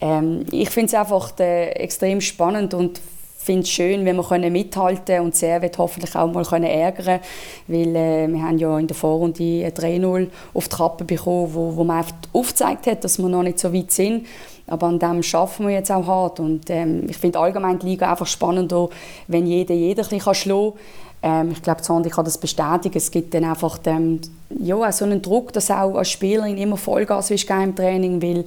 Ähm, 0.00 0.46
ich 0.52 0.70
finde 0.70 0.86
es 0.86 0.94
einfach 0.94 1.38
äh, 1.40 1.70
extrem 1.70 2.20
spannend 2.20 2.74
und 2.74 3.00
finde 3.44 3.62
es 3.62 3.70
schön, 3.70 4.04
wenn 4.04 4.16
wir 4.16 4.24
können 4.24 4.52
mithalten 4.52 5.20
und 5.20 5.40
wird 5.40 5.78
hoffentlich 5.78 6.16
auch 6.16 6.32
mal 6.32 6.44
können 6.44 6.64
ärgern 6.64 7.20
weil 7.66 7.96
äh, 7.96 8.28
wir 8.28 8.42
haben 8.42 8.58
ja 8.58 8.78
in 8.78 8.86
der 8.86 8.96
Vorrunde 8.96 9.42
3-0 9.42 10.28
auf 10.54 10.68
die 10.68 10.76
Kappe 10.76 11.04
bekommen, 11.04 11.50
wo, 11.52 11.76
wo 11.76 11.84
man 11.84 11.98
einfach 11.98 12.14
aufgezeigt 12.32 12.86
hat, 12.86 13.04
dass 13.04 13.18
wir 13.18 13.28
noch 13.28 13.42
nicht 13.42 13.58
so 13.58 13.72
weit 13.72 13.90
sind. 13.90 14.26
Aber 14.66 14.86
an 14.86 14.98
dem 14.98 15.22
schaffen 15.22 15.66
wir 15.66 15.74
jetzt 15.74 15.92
auch 15.92 16.06
hart 16.06 16.40
und 16.40 16.70
ähm, 16.70 17.04
ich 17.08 17.18
finde 17.18 17.38
allgemein 17.38 17.78
die 17.78 17.86
Liga 17.86 18.10
einfach 18.10 18.26
spannender, 18.26 18.88
wenn 19.28 19.46
jeder 19.46 19.74
jeder 19.74 20.02
ein 20.02 20.08
bisschen 20.08 20.34
schlagen 20.34 20.72
kann. 20.72 21.46
Ähm, 21.46 21.52
ich 21.52 21.62
glaube, 21.62 21.82
Sandi 21.82 22.10
kann 22.10 22.24
das 22.24 22.38
bestätigen. 22.38 22.96
Es 22.96 23.10
gibt 23.10 23.34
dann 23.34 23.44
einfach 23.44 23.78
ähm, 23.86 24.20
ja, 24.58 24.90
so 24.92 25.04
einen 25.04 25.22
Druck, 25.22 25.52
dass 25.52 25.70
auch 25.70 25.96
als 25.96 26.10
Spielerin 26.10 26.58
immer 26.58 26.76
Vollgas 26.76 27.30
ist 27.30 27.48
im 27.48 27.74
Training, 27.74 28.22
weil 28.22 28.44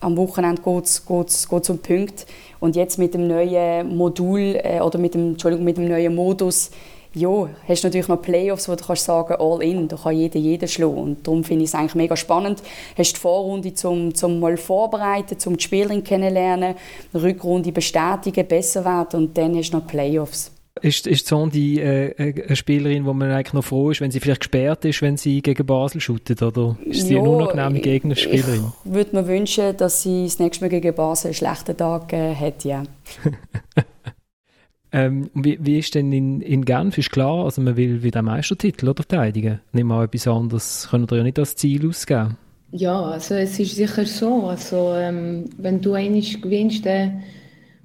am 0.00 0.16
Wochenende 0.16 0.62
geht 0.62 0.84
es 0.84 1.40
um 1.48 1.78
Punkte. 1.78 2.26
Und 2.60 2.76
jetzt 2.76 2.98
mit 2.98 3.14
dem 3.14 3.28
neuen 3.28 3.96
Modul 3.96 4.58
äh, 4.62 4.80
oder 4.80 4.98
mit 4.98 5.14
dem, 5.14 5.30
Entschuldigung, 5.30 5.64
mit 5.64 5.76
dem 5.76 5.88
neuen 5.88 6.14
Modus, 6.14 6.70
ja, 7.14 7.48
hast 7.66 7.82
du 7.82 7.88
natürlich 7.88 8.08
noch 8.08 8.20
Playoffs, 8.20 8.68
wo 8.68 8.74
du 8.74 8.84
kannst 8.84 9.04
sagen 9.04 9.36
all 9.38 9.62
in, 9.62 9.88
da 9.88 9.96
kann 9.96 10.14
jeder 10.14 10.38
jeden 10.38 10.68
schlagen. 10.68 10.98
Und 10.98 11.26
darum 11.26 11.44
finde 11.44 11.64
ich 11.64 11.70
es 11.70 11.74
eigentlich 11.74 11.94
mega 11.94 12.14
spannend. 12.14 12.62
Hast 12.96 13.16
die 13.16 13.20
Vorrunde 13.20 13.72
zum, 13.72 14.14
zum 14.14 14.38
mal 14.38 14.58
vorbereiten, 14.58 15.38
zum 15.38 15.56
die 15.56 15.64
Spielerin 15.64 16.04
kennenlernen, 16.04 16.74
Rückrunde 17.14 17.72
bestätigen, 17.72 18.46
besser 18.46 18.84
werden 18.84 19.20
und 19.20 19.38
dann 19.38 19.56
hast 19.56 19.70
du 19.70 19.78
noch 19.78 19.86
Playoffs. 19.86 20.55
Ist, 20.82 21.06
ist 21.06 21.26
Sondi 21.26 21.80
äh, 21.80 22.08
äh, 22.10 22.44
eine 22.46 22.56
Spielerin, 22.56 23.06
wo 23.06 23.14
man 23.14 23.30
eigentlich 23.30 23.54
noch 23.54 23.64
froh 23.64 23.90
ist, 23.90 24.02
wenn 24.02 24.10
sie 24.10 24.20
vielleicht 24.20 24.42
gesperrt 24.42 24.84
ist, 24.84 25.00
wenn 25.00 25.16
sie 25.16 25.40
gegen 25.40 25.64
Basel 25.64 26.02
shootet? 26.02 26.42
Oder 26.42 26.76
ist 26.84 27.06
sie 27.06 27.14
ja, 27.14 27.20
eine 27.20 27.30
unangenehme 27.30 27.80
Gegnerspielerin? 27.80 28.72
Ich 28.84 28.92
würde 28.92 29.16
mir 29.16 29.26
wünschen, 29.26 29.74
dass 29.78 30.02
sie 30.02 30.24
das 30.24 30.38
nächste 30.38 30.64
Mal 30.64 30.68
gegen 30.68 30.94
Basel 30.94 31.28
einen 31.28 31.34
schlechten 31.34 31.76
Tag 31.76 32.12
äh, 32.12 32.34
hat, 32.34 32.64
ja. 32.64 32.82
ähm, 34.92 35.30
wie, 35.32 35.58
wie 35.62 35.78
ist 35.78 35.94
denn 35.94 36.12
in, 36.12 36.42
in 36.42 36.66
Genf? 36.66 36.98
Ist 36.98 37.10
klar, 37.10 37.46
also 37.46 37.62
man 37.62 37.78
will 37.78 38.02
wieder 38.02 38.18
einen 38.18 38.26
Meistertitel 38.26 38.88
oder 38.88 39.02
verteidigen. 39.02 39.60
Nicht 39.72 39.84
mal 39.84 40.04
etwas 40.04 40.28
anderes 40.28 40.88
können 40.90 41.10
wir 41.10 41.16
ja 41.16 41.24
nicht 41.24 41.38
als 41.38 41.56
Ziel 41.56 41.88
ausgeben. 41.88 42.36
Ja, 42.72 43.00
also 43.00 43.34
es 43.34 43.58
ist 43.58 43.76
sicher 43.76 44.04
so. 44.04 44.48
Also 44.48 44.92
ähm, 44.94 45.46
wenn 45.56 45.80
du 45.80 45.94
einiges 45.94 46.38
gewinnst, 46.40 46.84
dann 46.84 47.22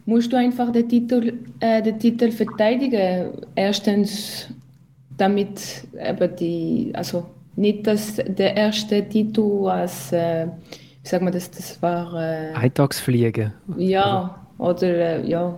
musst 0.06 0.32
du 0.32 0.38
einfach 0.38 0.72
den 0.72 0.88
Titel, 0.88 1.34
äh, 1.60 1.82
den 1.82 2.00
Titel 2.00 2.32
verteidigen. 2.32 3.30
Erstens, 3.56 4.48
damit 5.18 5.62
eben 5.94 6.36
die, 6.36 6.92
also 6.94 7.26
nicht, 7.56 7.86
dass 7.86 8.16
der 8.16 8.56
erste 8.56 9.08
Titel 9.08 9.68
als 9.68 10.12
äh, 10.12 10.48
wie 11.04 11.08
sagt 11.08 11.24
man 11.24 11.34
das, 11.34 11.50
das 11.50 11.82
war... 11.82 12.14
Äh, 12.14 12.54
Eintagsfliegen. 12.54 13.54
Ja, 13.78 14.36
oder 14.58 14.88
äh, 15.24 15.28
ja, 15.28 15.58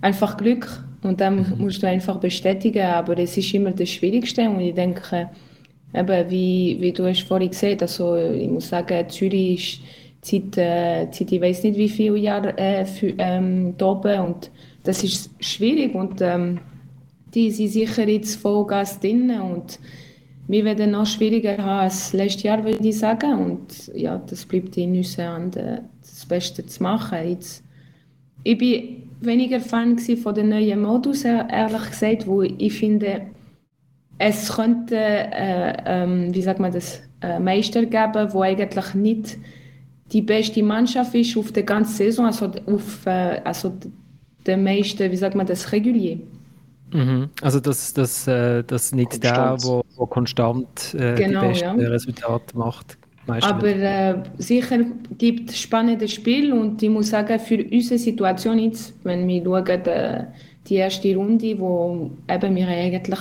einfach 0.00 0.36
Glück 0.36 0.82
und 1.02 1.20
dann 1.20 1.36
mhm. 1.36 1.54
musst 1.58 1.82
du 1.82 1.88
einfach 1.88 2.18
bestätigen, 2.18 2.84
aber 2.84 3.16
es 3.18 3.36
ist 3.36 3.54
immer 3.54 3.70
das 3.70 3.88
Schwierigste 3.88 4.48
und 4.48 4.60
ich 4.60 4.74
denke, 4.74 5.30
eben, 5.94 6.30
wie, 6.30 6.76
wie 6.80 6.92
du 6.92 7.06
hast 7.06 7.22
vorhin 7.22 7.50
gesehen, 7.50 7.80
also 7.80 8.16
ich 8.16 8.48
muss 8.48 8.68
sagen, 8.68 9.08
Zürich 9.08 9.80
ist 9.80 9.80
seit, 10.22 10.56
äh, 10.56 11.06
seit 11.10 11.32
ich 11.32 11.40
weiß 11.40 11.62
nicht 11.64 11.78
wie 11.78 11.88
viele 11.88 12.18
Jahre 12.18 12.56
äh, 12.58 12.84
für, 12.84 13.14
ähm, 13.18 13.74
da 13.78 13.86
oben 13.86 14.20
und 14.20 14.50
das 14.84 15.04
ist 15.04 15.30
schwierig 15.40 15.94
und 15.94 16.20
ähm, 16.20 16.60
die 17.34 17.50
sind 17.50 17.68
sicher 17.68 18.08
jetzt 18.08 18.36
Vollgas 18.36 19.00
drin 19.00 19.30
und 19.30 19.78
wir 20.48 20.64
werden 20.64 20.92
noch 20.92 21.06
schwieriger 21.06 21.58
haben 21.58 21.84
als 21.84 22.14
letztes 22.14 22.42
Jahr, 22.42 22.64
würde 22.64 22.86
ich 22.86 22.98
sagen. 22.98 23.38
Und 23.38 23.92
ja, 23.94 24.16
das 24.16 24.46
bleibt 24.46 24.76
in 24.78 24.96
uns 24.96 25.18
an, 25.18 25.50
das 25.50 26.26
Beste 26.26 26.64
zu 26.64 26.82
machen. 26.82 27.18
Jetzt, 27.28 27.62
ich 28.44 28.56
bin 28.56 29.10
weniger 29.20 29.60
Fan 29.60 29.98
von 29.98 30.34
dem 30.34 30.48
neuen 30.48 30.80
Modus, 30.80 31.24
ehrlich 31.24 31.90
gesagt, 31.90 32.26
wo 32.26 32.42
ich 32.42 32.72
finde, 32.72 33.26
es 34.16 34.50
könnte, 34.54 34.96
äh, 34.96 35.76
ähm, 35.84 36.34
wie 36.34 36.42
sagt 36.42 36.60
man 36.60 36.72
das, 36.72 37.02
äh, 37.20 37.38
Meister 37.38 37.84
geben, 37.84 38.32
wo 38.32 38.42
eigentlich 38.42 38.94
nicht 38.94 39.38
die 40.12 40.22
beste 40.22 40.62
Mannschaft 40.62 41.14
ist 41.14 41.36
auf 41.36 41.52
der 41.52 41.64
ganzen 41.64 41.94
Saison, 41.94 42.26
also 42.26 42.50
auf 42.66 43.06
äh, 43.06 43.40
also 43.44 43.72
der 44.46 44.56
meiste, 44.56 45.10
wie 45.10 45.16
sagt 45.16 45.34
man 45.34 45.46
das, 45.46 45.70
regulier. 45.72 46.18
Mhm. 46.92 47.28
Also 47.42 47.60
dass 47.60 47.92
das, 47.92 48.26
äh, 48.26 48.64
das 48.64 48.92
nicht 48.92 49.10
konstant. 49.10 49.62
der, 49.62 49.68
wo, 49.68 49.84
wo 49.96 50.06
konstant 50.06 50.94
äh, 50.94 51.14
genau, 51.14 51.42
die 51.42 51.48
besten 51.48 51.80
ja. 51.80 51.88
Resultate 51.88 52.56
macht. 52.56 52.96
Aber 53.26 53.68
äh, 53.68 54.22
sicher 54.38 54.78
gibt 55.18 55.50
es 55.50 55.58
spannende 55.58 56.08
Spiele 56.08 56.54
und 56.54 56.82
ich 56.82 56.88
muss 56.88 57.10
sagen, 57.10 57.38
für 57.38 57.62
unsere 57.62 57.98
Situation 57.98 58.58
jetzt, 58.58 58.94
wenn 59.04 59.28
wir 59.28 59.44
schauen, 59.44 59.82
die, 59.84 60.24
die 60.66 60.74
erste 60.76 61.14
Runde, 61.14 61.58
wo 61.58 62.10
eben 62.26 62.56
wir 62.56 62.68
eigentlich 62.68 63.20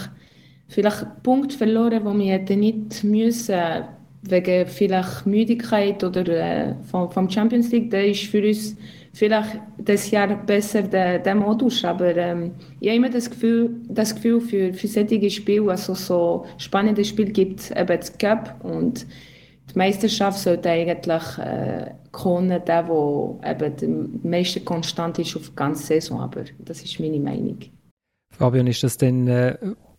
vielleicht 0.69 1.23
Punkte 1.23 1.57
verloren, 1.57 2.05
wo 2.05 2.17
wir 2.17 2.33
hätten 2.33 2.61
nicht 2.61 3.03
müssen, 3.03 3.59
wegen 4.23 4.67
vielleicht 4.67 5.25
Müdigkeit 5.25 6.03
oder 6.03 6.27
äh, 6.27 6.75
vom, 6.89 7.09
vom 7.11 7.29
Champions 7.29 7.71
League, 7.71 7.91
da 7.91 7.99
ist 7.99 8.23
für 8.23 8.45
uns 8.45 8.75
vielleicht 9.13 9.59
das 9.77 10.11
Jahr 10.11 10.27
besser 10.45 10.83
der, 10.83 11.19
der 11.19 11.35
Modus, 11.35 11.83
aber 11.83 12.15
ähm, 12.15 12.51
ich 12.79 12.89
habe 12.89 12.97
immer 12.97 13.09
das 13.09 13.29
Gefühl, 13.29 13.81
das 13.87 14.13
Gefühl 14.13 14.41
für, 14.41 14.73
für 14.73 14.87
solche 14.87 15.29
Spiele, 15.29 15.71
also 15.71 15.93
so 15.95 16.45
spannende 16.57 17.03
Spiele 17.03 17.31
gibt 17.31 17.71
eben 17.71 17.99
das 17.99 18.17
Cup 18.17 18.63
und 18.63 19.05
die 19.71 19.77
Meisterschaft 19.77 20.39
sollte 20.39 20.69
eigentlich 20.69 21.37
äh, 21.39 21.91
können, 22.11 22.61
der, 22.65 22.83
der 22.83 23.39
eben 23.45 23.75
die 24.21 24.27
meiste 24.27 24.61
konstant 24.61 25.19
ist 25.19 25.35
auf 25.35 25.49
die 25.49 25.55
ganze 25.55 25.85
Saison, 25.85 26.21
aber 26.21 26.43
das 26.59 26.83
ist 26.83 26.99
meine 26.99 27.19
Meinung. 27.19 27.57
Fabian, 28.31 28.67
ist 28.67 28.83
das 28.83 28.97
denn 28.97 29.27
äh, 29.27 29.57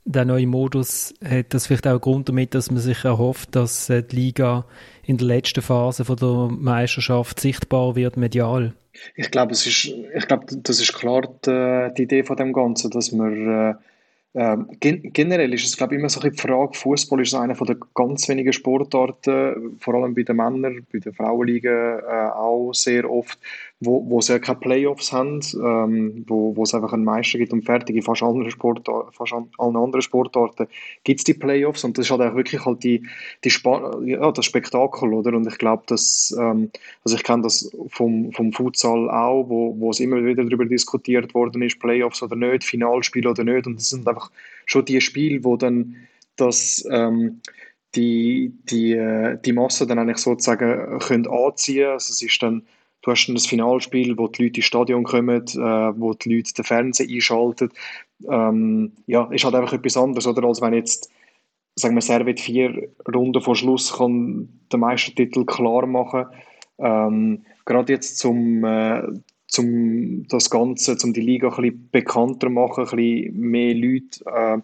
der 0.09 0.25
neue 0.25 0.47
Modus, 0.47 1.15
hat 1.23 1.53
das 1.53 1.67
vielleicht 1.67 1.87
auch 1.87 2.01
Grund 2.01 2.29
damit, 2.29 2.55
dass 2.55 2.71
man 2.71 2.81
sich 2.81 3.05
erhofft, 3.05 3.55
dass 3.55 3.91
äh, 3.91 4.03
die 4.03 4.17
Liga 4.17 4.65
in 5.05 5.19
der 5.19 5.27
letzten 5.27 5.61
Phase 5.61 6.05
von 6.05 6.17
der 6.17 6.49
Meisterschaft 6.51 7.41
sichtbar 7.41 7.95
wird 7.95 8.17
medial? 8.17 8.75
Ich 9.17 9.31
glaube, 9.31 9.53
es 9.53 9.67
ist, 9.67 9.85
ich 9.85 10.27
glaube, 10.27 10.47
das 10.51 10.81
ist 10.81 10.95
klar 10.95 11.23
die, 11.47 11.95
die 11.95 12.03
Idee 12.05 12.25
von 12.25 12.37
dem 12.37 12.53
Ganzen, 12.53 12.91
dass 12.91 13.13
man 13.13 13.71
äh, 13.71 13.75
ähm, 14.35 14.69
generell 14.81 15.53
ist 15.55 15.67
es, 15.67 15.77
glaube 15.77 15.95
immer 15.95 16.09
so 16.09 16.21
ein 16.21 16.31
die 16.31 16.39
Frage, 16.39 16.75
Fußball 16.75 17.21
ist 17.21 17.35
einer 17.35 17.55
von 17.55 17.67
der 17.67 17.77
ganz 17.95 18.29
wenigen 18.29 18.53
Sportarten, 18.53 19.77
vor 19.79 19.95
allem 19.95 20.15
bei 20.15 20.23
den 20.23 20.37
Männern, 20.37 20.87
bei 20.93 20.99
den 20.99 21.13
Frauenligen 21.13 22.01
äh, 22.01 22.29
auch 22.35 22.73
sehr 22.73 23.11
oft, 23.11 23.39
wo, 23.81 24.05
wo 24.11 24.21
sie 24.21 24.33
ja 24.33 24.39
keine 24.41 24.59
Playoffs 24.59 25.13
haben, 25.13 25.41
ähm, 25.55 26.25
wo, 26.27 26.57
wo 26.57 26.65
es 26.65 26.75
einfach 26.75 26.93
einen 26.93 27.05
Meister 27.05 27.39
gibt 27.39 27.53
und 27.53 27.65
fertig. 27.65 27.95
In 27.95 28.03
fast 28.03 28.23
allen, 28.23 28.51
Sportarten, 28.51 29.13
fast 29.13 29.33
allen 29.33 29.77
anderen 29.77 30.03
Sportarten 30.03 30.67
gibt 31.05 31.21
es 31.21 31.25
die 31.25 31.35
Playoffs 31.35 31.85
und 31.85 31.97
das 31.97 32.07
ist 32.07 32.11
halt 32.11 32.23
auch 32.23 32.35
wirklich 32.35 32.65
halt 32.65 32.83
die, 32.83 33.07
die 33.45 33.53
ja, 34.05 34.33
das 34.33 34.45
Spektakel, 34.45 35.13
oder? 35.13 35.33
Und 35.33 35.47
ich 35.47 35.59
glaube, 35.59 35.85
dass, 35.87 36.37
ähm, 36.39 36.71
also 37.05 37.17
ich 37.17 37.23
kenne 37.23 37.43
das 37.45 37.71
vom, 37.89 38.33
vom 38.33 38.53
Futsal 38.53 39.09
auch, 39.11 39.49
wo, 39.49 39.79
wo 39.79 39.91
es 39.91 40.01
immer 40.01 40.25
wieder 40.25 40.45
darüber 40.45 40.65
diskutiert 40.65 41.33
worden 41.35 41.63
ist, 41.63 41.79
Playoffs 41.79 42.23
oder 42.23 42.35
nicht, 42.35 42.65
Finalspiel 42.65 43.29
oder 43.29 43.45
nicht 43.45 43.67
und 43.69 43.77
das 43.77 43.91
sind 43.91 44.09
einfach 44.09 44.33
schon 44.67 44.85
die 44.87 45.01
Spiele, 45.01 45.45
wo 45.45 45.57
dann 45.57 45.95
das, 46.35 46.85
ähm, 46.91 47.41
die, 47.95 48.53
die, 48.65 48.93
äh, 48.93 49.39
die 49.41 49.53
Masse 49.53 49.87
dann 49.87 49.99
eigentlich 49.99 50.19
sozusagen 50.19 50.99
können 50.99 51.27
anziehen. 51.27 51.87
Also 51.87 52.13
es 52.13 52.23
ist 52.23 52.43
dann 52.43 52.63
Du 53.09 53.13
hast 53.13 53.27
dann 53.27 53.37
das 53.37 53.47
Finalspiel, 53.47 54.19
wo 54.19 54.29
die 54.29 54.43
Leute 54.43 54.57
ins 54.59 54.67
Stadion 54.67 55.03
kommen, 55.03 55.43
äh, 55.47 55.99
wo 55.99 56.13
die 56.13 56.37
Leute 56.37 56.53
den 56.53 56.65
Fernseher 56.67 57.09
einschalten. 57.09 57.71
Ähm, 58.29 58.93
ja, 59.07 59.25
ist 59.33 59.47
halt 59.47 59.55
einfach 59.55 59.73
etwas 59.73 59.97
anderes, 59.97 60.27
oder? 60.27 60.47
Als 60.47 60.61
wenn 60.61 60.75
jetzt, 60.75 61.11
sagen 61.75 61.95
wir, 61.95 62.03
Servet 62.03 62.39
vier 62.39 62.91
Runden 63.11 63.41
vor 63.41 63.57
Schluss 63.57 63.97
kann 63.97 64.51
den 64.71 64.81
Meistertitel 64.81 65.47
klar 65.47 65.87
machen. 65.87 66.27
Ähm, 66.79 67.47
gerade 67.65 67.95
jetzt 67.95 68.19
zum, 68.19 68.63
äh, 68.65 69.03
zum 69.47 70.29
das 70.29 70.51
Ganze, 70.51 70.99
zum 70.99 71.15
die 71.15 71.23
Liga 71.23 71.49
ein 71.49 71.63
bisschen 71.63 71.89
bekannter 71.91 72.51
machen, 72.51 72.85
ein 72.85 72.95
bisschen 72.95 73.41
mehr 73.41 73.75
Leute, 73.75 74.23
äh, 74.27 74.59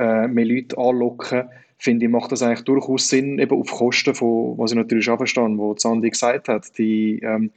äh, 0.00 0.28
mehr 0.28 0.46
Leute 0.46 0.78
anlocken 0.78 1.48
finde 1.82 2.06
ich, 2.06 2.12
macht 2.12 2.30
das 2.30 2.42
eigentlich 2.42 2.62
durchaus 2.62 3.08
Sinn, 3.08 3.40
eben 3.40 3.60
auf 3.60 3.70
Kosten 3.72 4.14
von, 4.14 4.56
was 4.56 4.70
ich 4.70 4.76
natürlich 4.76 5.10
auch 5.10 5.16
verstehe, 5.16 5.42
was 5.42 5.82
Sandy 5.82 6.10
gesagt 6.10 6.48
hat, 6.48 6.78
die 6.78 7.18
ähm, 7.24 7.50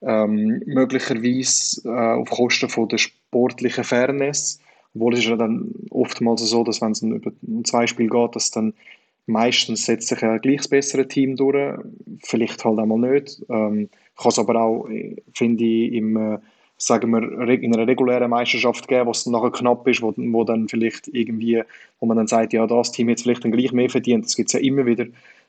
ähm, 0.00 0.62
möglicherweise 0.64 1.82
äh, 1.84 2.14
auf 2.18 2.30
Kosten 2.30 2.70
von 2.70 2.88
der 2.88 2.96
sportlichen 2.96 3.84
Fairness, 3.84 4.58
obwohl 4.94 5.12
es 5.12 5.20
ist 5.20 5.26
ja 5.26 5.36
dann 5.36 5.70
oftmals 5.90 6.40
so, 6.48 6.64
dass 6.64 6.80
wenn 6.80 6.92
es 6.92 7.02
über 7.02 7.30
zwei 7.64 7.86
Spiele 7.86 8.08
geht, 8.08 8.36
dass 8.36 8.50
dann 8.50 8.72
meistens 9.26 9.84
setzt 9.84 10.08
sich 10.08 10.22
ja 10.22 10.38
gleich 10.38 10.56
das 10.58 10.68
bessere 10.68 11.06
Team 11.06 11.36
durch, 11.36 11.78
vielleicht 12.24 12.64
halt 12.64 12.78
einmal 12.78 12.98
nicht. 12.98 13.42
Ähm, 13.50 13.90
kann 14.16 14.30
es 14.30 14.38
aber 14.38 14.62
auch, 14.62 14.88
finde 15.34 15.64
ich, 15.64 15.92
im 15.92 16.16
äh, 16.16 16.38
sagen 16.78 17.10
wir, 17.10 17.48
in 17.48 17.74
einer 17.74 17.86
regulären 17.86 18.30
Meisterschaft 18.30 18.86
geben, 18.86 19.08
was 19.08 19.26
nachher 19.26 19.50
knapp 19.50 19.86
ist, 19.88 20.00
wo, 20.00 20.14
wo 20.16 20.44
dann 20.44 20.68
vielleicht 20.68 21.08
irgendwie, 21.08 21.62
wo 21.98 22.06
man 22.06 22.16
dann 22.16 22.28
sagt, 22.28 22.52
ja, 22.52 22.66
das 22.66 22.92
Team 22.92 23.08
jetzt 23.08 23.22
vielleicht 23.22 23.44
dann 23.44 23.52
gleich 23.52 23.72
mehr 23.72 23.90
verdient, 23.90 24.24
das 24.24 24.36
gibt 24.36 24.48
es 24.48 24.52
ja 24.52 24.60
immer 24.60 24.86
wieder. 24.86 25.06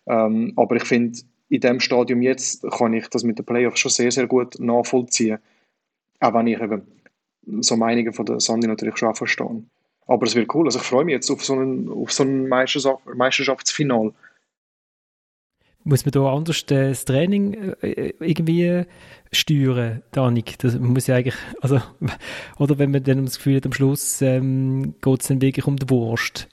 Ähm, 0.08 0.54
aber 0.56 0.76
ich 0.76 0.84
finde, 0.84 1.20
in 1.50 1.62
dem 1.62 1.80
Stadium 1.80 2.22
jetzt 2.22 2.64
kann 2.72 2.94
ich 2.94 3.08
das 3.10 3.24
mit 3.24 3.38
den 3.38 3.46
Playoffs 3.46 3.80
schon 3.80 3.92
sehr, 3.92 4.12
sehr 4.12 4.28
gut 4.28 4.60
nachvollziehen. 4.60 5.38
Auch 6.20 6.34
wenn 6.34 6.48
ich 6.48 6.60
eben 6.60 6.82
so 7.62 7.76
Meinungen 7.76 8.14
von 8.14 8.26
der 8.26 8.40
Sandy 8.40 8.68
natürlich 8.68 8.98
schon 8.98 9.14
verstehe. 9.16 9.64
Aber 10.08 10.26
es 10.26 10.36
wird 10.36 10.54
cool. 10.54 10.66
Also 10.66 10.80
ich 10.80 10.86
freue 10.86 11.06
mich 11.06 11.14
jetzt 11.14 11.30
auf 11.30 11.46
so 11.46 11.56
ein, 11.56 11.90
auf 11.90 12.12
so 12.12 12.24
ein 12.24 12.48
Meisterschaftsfinal 12.48 14.14
muss 15.84 16.06
man 16.06 16.12
da 16.12 16.34
anders 16.34 16.66
das 16.66 17.06
Training 17.06 17.74
äh, 17.82 18.14
irgendwie 18.20 18.86
steuern, 19.32 20.04
Danik? 20.12 20.58
Das 20.60 20.78
muss 20.78 21.08
ja 21.08 21.16
eigentlich, 21.16 21.36
also, 21.62 21.82
oder 22.58 22.78
wenn 22.78 22.92
man 22.92 23.04
dann 23.04 23.26
das 23.26 23.38
Gefühl 23.38 23.58
hat, 23.58 23.66
am 23.66 23.74
Schluss 23.74 24.22
ähm, 24.22 24.96
geht 25.02 25.22
es 25.22 25.28
dann 25.28 25.42
wirklich 25.42 25.66
um 25.66 25.78
die 25.78 25.90
Wurst. 25.90 26.48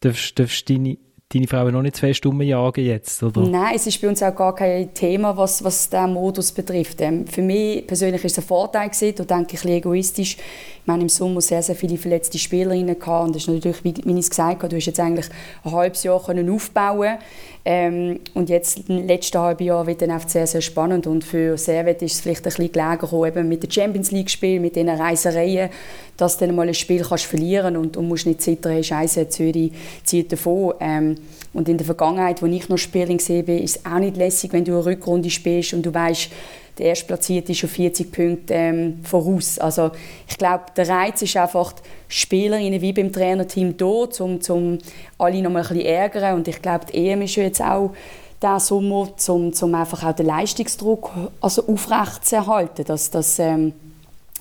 Darfst, 0.00 0.38
darfst 0.38 0.70
deine, 0.70 0.96
deine 1.32 1.46
Frau 1.46 1.70
noch 1.70 1.82
nicht 1.82 1.96
zwei 1.96 2.12
Stunden 2.12 2.42
jagen 2.42 2.84
jetzt, 2.84 3.22
oder? 3.22 3.42
Nein, 3.42 3.74
es 3.76 3.86
ist 3.86 4.00
bei 4.02 4.08
uns 4.08 4.20
auch 4.20 4.34
gar 4.34 4.52
kein 4.52 4.92
Thema, 4.92 5.36
was, 5.36 5.62
was 5.62 5.88
diesen 5.88 6.12
Modus 6.12 6.50
betrifft. 6.50 7.00
Ähm, 7.00 7.24
für 7.26 7.42
mich 7.42 7.86
persönlich 7.86 8.24
ist 8.24 8.32
es 8.32 8.44
ein 8.44 8.48
Vorteil 8.48 8.88
gewesen, 8.88 9.14
da 9.16 9.36
denke 9.36 9.54
ich 9.54 9.64
ein 9.64 9.70
egoistisch. 9.70 10.36
Ich 10.36 10.86
meine, 10.86 11.02
im 11.02 11.08
Sommer 11.08 11.40
sehr, 11.40 11.62
sehr 11.62 11.76
viele 11.76 11.98
verletzte 11.98 12.36
Spielerinnen 12.36 12.98
gehabt 12.98 13.26
und 13.28 13.36
das 13.36 13.42
ist 13.42 13.48
natürlich, 13.48 13.84
wie, 13.84 13.94
wie 14.04 14.12
ich 14.14 14.18
es 14.18 14.30
gesagt 14.30 14.58
habe, 14.62 14.68
du 14.68 14.76
hast 14.76 14.86
jetzt 14.86 14.98
eigentlich 14.98 15.26
ein 15.62 15.70
halbes 15.70 16.02
Jahr 16.02 16.20
können 16.20 16.50
aufbauen 16.50 17.18
ähm, 17.64 18.18
und 18.34 18.48
jetzt 18.48 18.88
im 18.88 19.06
letzten 19.06 19.38
halben 19.38 19.62
Jahr 19.62 19.86
wird 19.86 20.02
dann 20.02 20.18
sehr, 20.26 20.48
sehr 20.48 20.62
spannend 20.62 21.06
und 21.06 21.22
für 21.22 21.56
Servet 21.58 22.02
ist 22.02 22.14
es 22.14 22.20
vielleicht 22.22 22.40
ein 22.40 22.44
bisschen 22.44 22.72
gelegen 22.72 22.98
gekommen, 22.98 23.28
eben 23.28 23.48
mit 23.48 23.62
den 23.62 23.70
Champions 23.70 24.10
League 24.10 24.30
Spielen, 24.30 24.62
mit 24.62 24.74
diesen 24.74 24.88
Reisereien, 24.88 25.70
dass 26.16 26.38
du 26.38 26.46
dann 26.46 26.56
mal 26.56 26.66
ein 26.66 26.74
Spiel 26.74 27.02
kannst 27.02 27.26
verlieren 27.26 27.76
und, 27.76 27.96
und 27.96 28.08
musst 28.08 28.26
nicht 28.26 28.42
zittern, 28.42 28.72
hey, 28.72 28.82
Scheiße, 28.82 29.28
Zürich 29.28 29.72
zieht 30.02 30.32
davon. 30.32 30.74
Ähm, 30.80 31.16
und 31.52 31.68
in 31.68 31.78
der 31.78 31.86
Vergangenheit, 31.86 32.42
wo 32.42 32.46
ich 32.46 32.68
noch 32.68 32.78
Spielerin 32.78 33.18
gesehen 33.18 33.44
bin, 33.44 33.58
ist 33.58 33.78
es 33.78 33.86
auch 33.86 33.98
nicht 33.98 34.16
lässig, 34.16 34.52
wenn 34.52 34.64
du 34.64 34.72
eine 34.72 34.86
Rückrunde 34.86 35.30
spielst 35.30 35.74
und 35.74 35.84
du 35.84 35.92
weißt, 35.92 36.30
der 36.78 36.86
Erstplatzierte 36.86 37.52
ist 37.52 37.58
schon 37.58 37.68
40 37.68 38.10
Punkte 38.10 38.54
ähm, 38.54 39.00
voraus. 39.02 39.58
Also 39.58 39.90
ich 40.28 40.38
glaube, 40.38 40.64
der 40.76 40.88
Reiz 40.88 41.20
ist 41.20 41.36
einfach, 41.36 41.74
Spielerinnen 42.08 42.80
wie 42.80 42.92
beim 42.92 43.12
Trainerteam 43.12 43.76
da, 43.76 43.84
um, 43.84 44.38
um 44.48 44.78
alle 45.18 45.42
noch 45.42 45.50
mal 45.50 45.62
ein 45.62 45.68
bisschen 45.68 45.84
ärgern. 45.84 46.36
Und 46.36 46.48
ich 46.48 46.62
glaube, 46.62 46.86
die 46.86 47.08
EM 47.08 47.22
ist 47.22 47.36
ja 47.36 47.42
jetzt 47.42 47.60
auch 47.60 47.92
der 48.40 48.58
Sommer, 48.60 49.08
um, 49.28 49.52
um 49.60 49.74
einfach 49.74 50.04
auch 50.04 50.14
den 50.14 50.26
Leistungsdruck 50.26 51.10
also 51.40 51.66
aufrecht 51.66 52.24
zu 52.24 52.36
erhalten, 52.36 52.84
dass, 52.84 53.10
dass 53.10 53.38
ähm, 53.38 53.74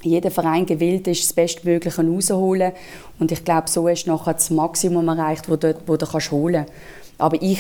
jeder 0.02 0.32
Verein 0.32 0.66
gewillt 0.66 1.08
ist, 1.08 1.24
das 1.24 1.34
Bestmögliche 1.34 2.06
rauszuholen. 2.06 2.74
Und 3.20 3.32
ich 3.32 3.44
glaube, 3.44 3.70
so 3.70 3.88
du 3.88 4.10
nachher 4.10 4.34
das 4.34 4.50
Maximum 4.50 5.08
erreicht, 5.08 5.46
das 5.48 5.60
du, 5.60 5.76
wo 5.86 5.98
du 5.98 6.06
kannst 6.06 6.32
holen 6.32 6.66
kannst. 6.66 6.74
Aber 7.18 7.42
ich 7.42 7.60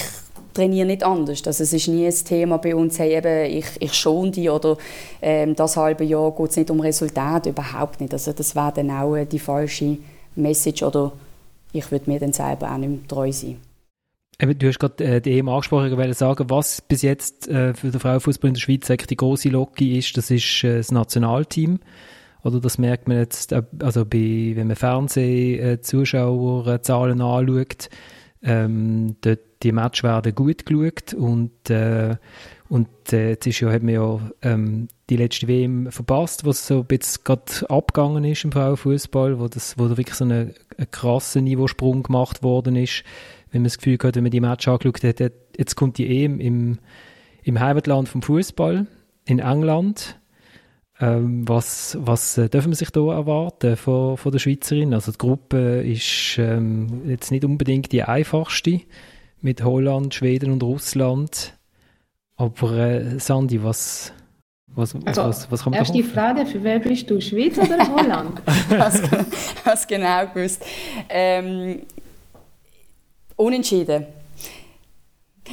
trainiere 0.53 0.87
nicht 0.87 1.03
anders. 1.03 1.45
Also 1.45 1.63
es 1.63 1.73
ist 1.73 1.87
nie 1.87 2.05
ein 2.05 2.13
Thema 2.13 2.57
bei 2.57 2.75
uns, 2.75 2.99
hey, 2.99 3.15
eben, 3.15 3.57
ich, 3.57 3.65
ich 3.79 3.93
schone 3.93 4.31
die 4.31 4.49
oder 4.49 4.77
ähm, 5.21 5.55
das 5.55 5.77
halbe 5.77 6.03
Jahr 6.03 6.31
geht 6.31 6.49
es 6.49 6.57
nicht 6.57 6.71
um 6.71 6.79
Resultat, 6.79 7.45
überhaupt 7.45 8.01
nicht. 8.01 8.13
Also 8.13 8.33
das 8.33 8.55
wäre 8.55 8.73
dann 8.75 8.91
auch 8.91 9.17
die 9.25 9.39
falsche 9.39 9.97
Message 10.35 10.83
oder 10.83 11.11
ich 11.71 11.91
würde 11.91 12.09
mir 12.09 12.19
dann 12.19 12.33
selber 12.33 12.71
auch 12.71 12.77
nicht 12.77 12.89
mehr 12.89 13.07
treu 13.07 13.31
sein. 13.31 13.57
Du 14.39 14.67
hast 14.67 14.79
gerade 14.79 15.03
äh, 15.03 15.21
die 15.21 15.37
EM 15.37 15.49
angesprochen, 15.49 15.91
ich 15.91 15.97
wollte 15.97 16.13
sagen, 16.13 16.49
was 16.49 16.81
bis 16.81 17.01
jetzt 17.01 17.49
äh, 17.49 17.73
für 17.73 17.91
den 17.91 17.99
Frauenfußball 17.99 18.47
in 18.47 18.53
der 18.53 18.61
Schweiz 18.61 18.87
die 18.87 19.17
große 19.17 19.49
Locke 19.49 19.85
ist, 19.85 20.15
das 20.15 20.31
ist 20.31 20.63
äh, 20.63 20.77
das 20.77 20.91
Nationalteam. 20.91 21.79
Oder 22.43 22.59
das 22.59 22.77
merkt 22.77 23.07
man 23.07 23.17
jetzt, 23.17 23.51
äh, 23.51 23.63
also 23.81 24.05
bei, 24.05 24.51
wenn 24.55 24.67
man 24.67 24.75
Fernsehzuschauerzahlen 24.75 27.21
anschaut, 27.21 27.89
ähm, 28.41 29.15
dort 29.21 29.39
die 29.63 29.71
Matches 29.73 30.03
werden 30.03 30.33
gut 30.33 30.65
geschaut 30.65 31.13
und, 31.13 31.69
äh, 31.69 32.15
und 32.69 32.87
äh, 33.11 33.31
jetzt 33.31 33.45
ist 33.45 33.59
ja, 33.59 33.69
hat 33.69 33.83
man 33.83 33.93
ja 33.93 34.17
ähm, 34.41 34.87
die 35.09 35.17
letzte 35.17 35.49
WM 35.49 35.91
verpasst, 35.91 36.45
wo 36.45 36.51
es 36.51 36.65
so 36.65 36.79
ein 36.79 36.85
bisschen 36.85 37.25
gerade 37.25 37.69
abgegangen 37.69 38.23
ist 38.23 38.45
im 38.45 38.53
Frauenfußball, 38.53 39.37
wo, 39.39 39.49
das, 39.49 39.77
wo 39.77 39.89
da 39.89 39.97
wirklich 39.97 40.15
so 40.15 40.23
ein, 40.23 40.53
ein 40.77 40.91
krasser 40.91 41.41
Niveausprung 41.41 42.03
gemacht 42.03 42.41
worden 42.41 42.77
ist 42.77 43.03
wenn 43.51 43.61
man 43.61 43.67
das 43.67 43.77
Gefühl 43.77 43.97
hat, 44.03 44.15
wenn 44.15 44.23
man 44.23 44.31
die 44.31 44.41
Match 44.41 44.67
angeschaut 44.67 45.03
hat, 45.03 45.33
jetzt 45.57 45.75
kommt 45.75 45.97
die 45.97 46.23
EM 46.23 46.39
im, 46.39 46.79
im 47.43 47.59
Heimatland 47.59 48.09
vom 48.09 48.21
Fußball 48.21 48.87
in 49.25 49.39
England. 49.39 50.18
Ähm, 51.01 51.47
was 51.47 51.97
was 52.01 52.37
äh, 52.37 52.49
dürfen 52.49 52.71
wir 52.71 52.75
sich 52.75 52.89
da 52.91 52.99
erwarten 52.99 53.77
von, 53.77 54.17
von 54.17 54.31
der 54.31 54.39
Schweizerin? 54.39 54.93
Also 54.93 55.11
die 55.11 55.17
Gruppe 55.17 55.81
ist 55.81 56.37
ähm, 56.37 57.09
jetzt 57.09 57.31
nicht 57.31 57.45
unbedingt 57.45 57.91
die 57.91 58.03
einfachste 58.03 58.81
mit 59.41 59.63
Holland, 59.63 60.13
Schweden 60.13 60.51
und 60.51 60.61
Russland. 60.61 61.57
Aber 62.35 62.77
äh, 62.77 63.19
Sandy, 63.19 63.63
was, 63.63 64.13
was, 64.67 64.95
also, 65.05 65.23
was, 65.23 65.51
was 65.51 65.63
kommt 65.63 65.75
Erst 65.75 65.93
die 65.93 66.03
Frage, 66.03 66.45
für 66.45 66.63
wer 66.63 66.79
bist 66.79 67.09
du, 67.09 67.21
Schweiz 67.21 67.57
oder 67.57 67.77
Holland? 67.95 68.41
was, 68.69 69.01
was 69.63 69.87
genau 69.87 70.27
gewusst. 70.27 70.65
Ähm, 71.09 71.81
Unentschieden. 73.39 74.05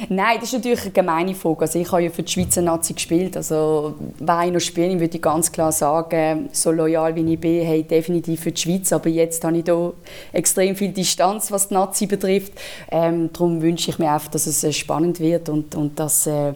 Nein, 0.09 0.37
das 0.39 0.49
ist 0.49 0.53
natürlich 0.53 0.81
eine 0.83 0.91
gemeine 0.91 1.33
Frage. 1.33 1.61
Also 1.61 1.79
ich 1.79 1.91
habe 1.91 2.03
ja 2.03 2.09
für 2.09 2.21
die 2.21 2.31
Schweizer 2.31 2.61
Nazi 2.61 2.93
gespielt. 2.93 3.35
Also, 3.35 3.95
wenn 4.19 4.47
ich 4.47 4.53
noch 4.53 4.59
spiele, 4.59 4.99
würde 4.99 5.15
ich 5.15 5.21
ganz 5.21 5.51
klar 5.51 5.71
sagen, 5.71 6.49
so 6.51 6.71
loyal 6.71 7.15
wie 7.15 7.33
ich 7.33 7.39
bin, 7.39 7.65
hey, 7.65 7.83
definitiv 7.83 8.41
für 8.41 8.51
die 8.51 8.61
Schweiz. 8.61 8.93
Aber 8.93 9.09
jetzt 9.09 9.43
habe 9.43 9.57
ich 9.57 9.63
da 9.63 9.91
extrem 10.33 10.75
viel 10.75 10.91
Distanz, 10.91 11.51
was 11.51 11.69
die 11.69 11.73
Nazi 11.73 12.05
betrifft. 12.05 12.53
Ähm, 12.91 13.31
darum 13.33 13.61
wünsche 13.61 13.89
ich 13.89 13.97
mir 13.97 14.11
einfach, 14.11 14.29
dass 14.29 14.45
es 14.45 14.63
äh, 14.63 14.71
spannend 14.71 15.19
wird 15.19 15.49
und, 15.49 15.73
und 15.73 15.99
dass, 15.99 16.27
äh, 16.27 16.53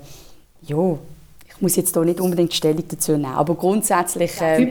ja, 0.62 0.98
ich 1.50 1.62
muss 1.62 1.76
jetzt 1.76 1.94
hier 1.94 2.04
nicht 2.04 2.22
unbedingt 2.22 2.54
Stellung 2.54 2.84
dazu 2.88 3.14
nehmen. 3.14 3.26
Aber 3.26 3.56
grundsätzlich... 3.56 4.40
Äh, 4.40 4.66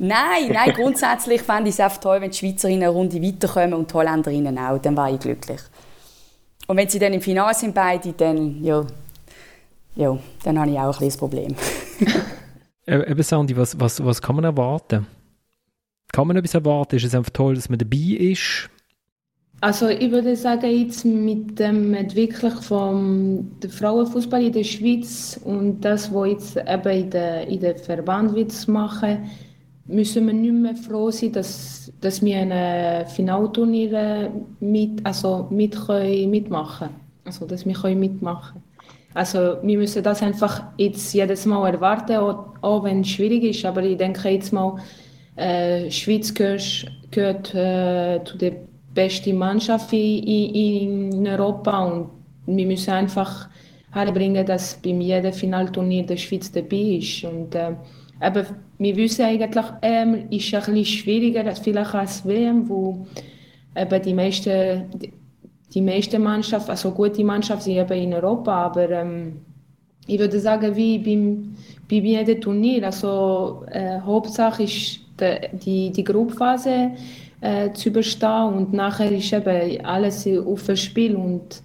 nein, 0.00 0.50
nein, 0.52 0.72
grundsätzlich 0.74 1.42
fände 1.42 1.68
ich 1.68 1.74
es 1.74 1.80
einfach 1.80 1.98
toll, 1.98 2.20
wenn 2.20 2.30
die 2.30 2.36
Schweizerinnen 2.36 2.82
eine 2.82 2.92
Runde 2.92 3.22
weiterkommen 3.22 3.74
und 3.74 3.90
die 3.90 3.94
Holländerinnen 3.94 4.58
auch. 4.58 4.78
Dann 4.78 4.96
wäre 4.96 5.12
ich 5.14 5.20
glücklich. 5.20 5.60
Und 6.70 6.76
wenn 6.76 6.88
sie 6.88 7.00
dann 7.00 7.12
im 7.12 7.20
Finale 7.20 7.52
sind 7.52 7.74
beide, 7.74 8.12
dann, 8.12 8.62
ja, 8.62 8.86
ja, 9.96 10.16
dann 10.44 10.56
habe 10.56 10.70
ich 10.70 10.78
auch 10.78 10.92
ein 10.92 10.92
kleines 10.92 11.16
Problem. 11.16 11.56
Äh, 12.86 13.10
eben 13.10 13.22
Sandy, 13.24 13.56
was, 13.56 13.80
was, 13.80 14.04
was 14.04 14.22
kann 14.22 14.36
man 14.36 14.44
erwarten? 14.44 15.04
Kann 16.12 16.28
man 16.28 16.36
etwas 16.36 16.54
erwarten? 16.54 16.94
Ist 16.94 17.06
es 17.06 17.14
einfach 17.16 17.32
toll, 17.32 17.56
dass 17.56 17.68
man 17.70 17.80
dabei 17.80 18.14
ist? 18.18 18.70
Also 19.60 19.88
ich 19.88 20.12
würde 20.12 20.36
sagen, 20.36 20.70
jetzt 20.70 21.04
mit 21.04 21.58
dem 21.58 21.92
Entwicklung 21.92 22.52
vom 22.62 23.50
Frauenfußball 23.68 24.44
in 24.44 24.52
der 24.52 24.62
Schweiz 24.62 25.40
und 25.42 25.80
das, 25.80 26.14
was 26.14 26.28
jetzt 26.28 26.56
eben 26.56 26.92
in 26.92 27.10
der, 27.10 27.48
in 27.48 27.58
der 27.58 27.78
Verband 27.78 28.36
wird 28.36 28.68
machen, 28.68 29.28
müssen 29.90 30.26
wir 30.26 30.34
nicht 30.34 30.52
mehr 30.52 30.76
froh 30.76 31.10
sein, 31.10 31.32
dass, 31.32 31.92
dass 32.00 32.22
wir 32.22 32.38
ein 32.38 33.06
Finalturnier 33.06 34.30
mit, 34.60 35.04
also 35.04 35.46
mit 35.50 35.76
können 35.76 36.30
mitmachen. 36.30 36.90
Also, 37.24 37.46
dass 37.46 37.66
wir 37.66 37.74
können 37.74 38.00
mitmachen 38.00 38.62
Also, 39.14 39.56
wir 39.62 39.78
müssen 39.78 40.02
das 40.02 40.22
einfach 40.22 40.62
jetzt 40.78 41.12
jedes 41.12 41.46
Mal 41.46 41.74
erwarten, 41.74 42.16
auch, 42.16 42.84
wenn 42.84 43.00
es 43.02 43.08
schwierig 43.08 43.44
ist. 43.44 43.64
Aber 43.64 43.82
ich 43.82 43.96
denke 43.96 44.28
jetzt 44.28 44.52
mal, 44.52 44.76
äh, 45.36 45.90
Schweiz 45.90 46.32
gehört, 46.32 46.86
gehört 47.10 47.54
äh, 47.54 48.20
zu 48.24 48.38
der 48.38 48.52
besten 48.94 49.36
Mannschaft 49.36 49.92
in, 49.92 51.12
in 51.12 51.26
Europa 51.26 51.84
und 51.84 52.10
wir 52.46 52.66
müssen 52.66 52.90
einfach 52.90 53.48
herbringen, 53.92 54.46
dass 54.46 54.80
bei 54.82 54.90
jedem 54.90 55.32
Finalturnier 55.32 56.06
der 56.06 56.16
Schweiz 56.16 56.50
dabei 56.50 56.98
ist. 56.98 57.24
Und, 57.24 57.54
äh, 57.54 57.72
aber 58.20 58.44
wir 58.78 58.96
wissen 58.96 59.24
eigentlich, 59.24 59.64
ähm, 59.82 60.26
ist 60.30 60.54
ein 60.54 60.60
bisschen 60.60 60.84
schwieriger 60.84 61.46
als 61.46 61.58
vielleicht 61.58 61.94
als 61.94 62.26
WM, 62.26 62.68
wo 62.68 63.06
eben 63.74 64.02
die 64.02 64.14
meisten, 64.14 64.84
die 65.72 65.80
meisten 65.80 66.22
Mannschaften, 66.22 66.70
also 66.70 66.90
gute 66.90 67.24
Mannschaften 67.24 67.64
sind 67.64 67.76
eben 67.78 68.02
in 68.02 68.14
Europa, 68.14 68.66
aber 68.66 68.90
ähm, 68.90 69.40
ich 70.06 70.18
würde 70.18 70.38
sagen, 70.38 70.74
wie 70.76 70.98
beim, 70.98 71.54
bei 71.88 71.96
jedem 71.96 72.40
Turnier, 72.40 72.84
also 72.84 73.64
äh, 73.70 74.00
Hauptsache 74.00 74.64
ist 74.64 75.00
die, 75.18 75.56
die, 75.58 75.90
die 75.90 76.04
Gruppenphase 76.04 76.90
äh, 77.40 77.72
zu 77.72 77.88
überstehen 77.88 78.54
und 78.54 78.72
nachher 78.72 79.12
ist 79.12 79.32
eben 79.32 79.84
alles 79.84 80.26
auf 80.26 80.64
dem 80.64 80.76
Spiel 80.76 81.16
und 81.16 81.62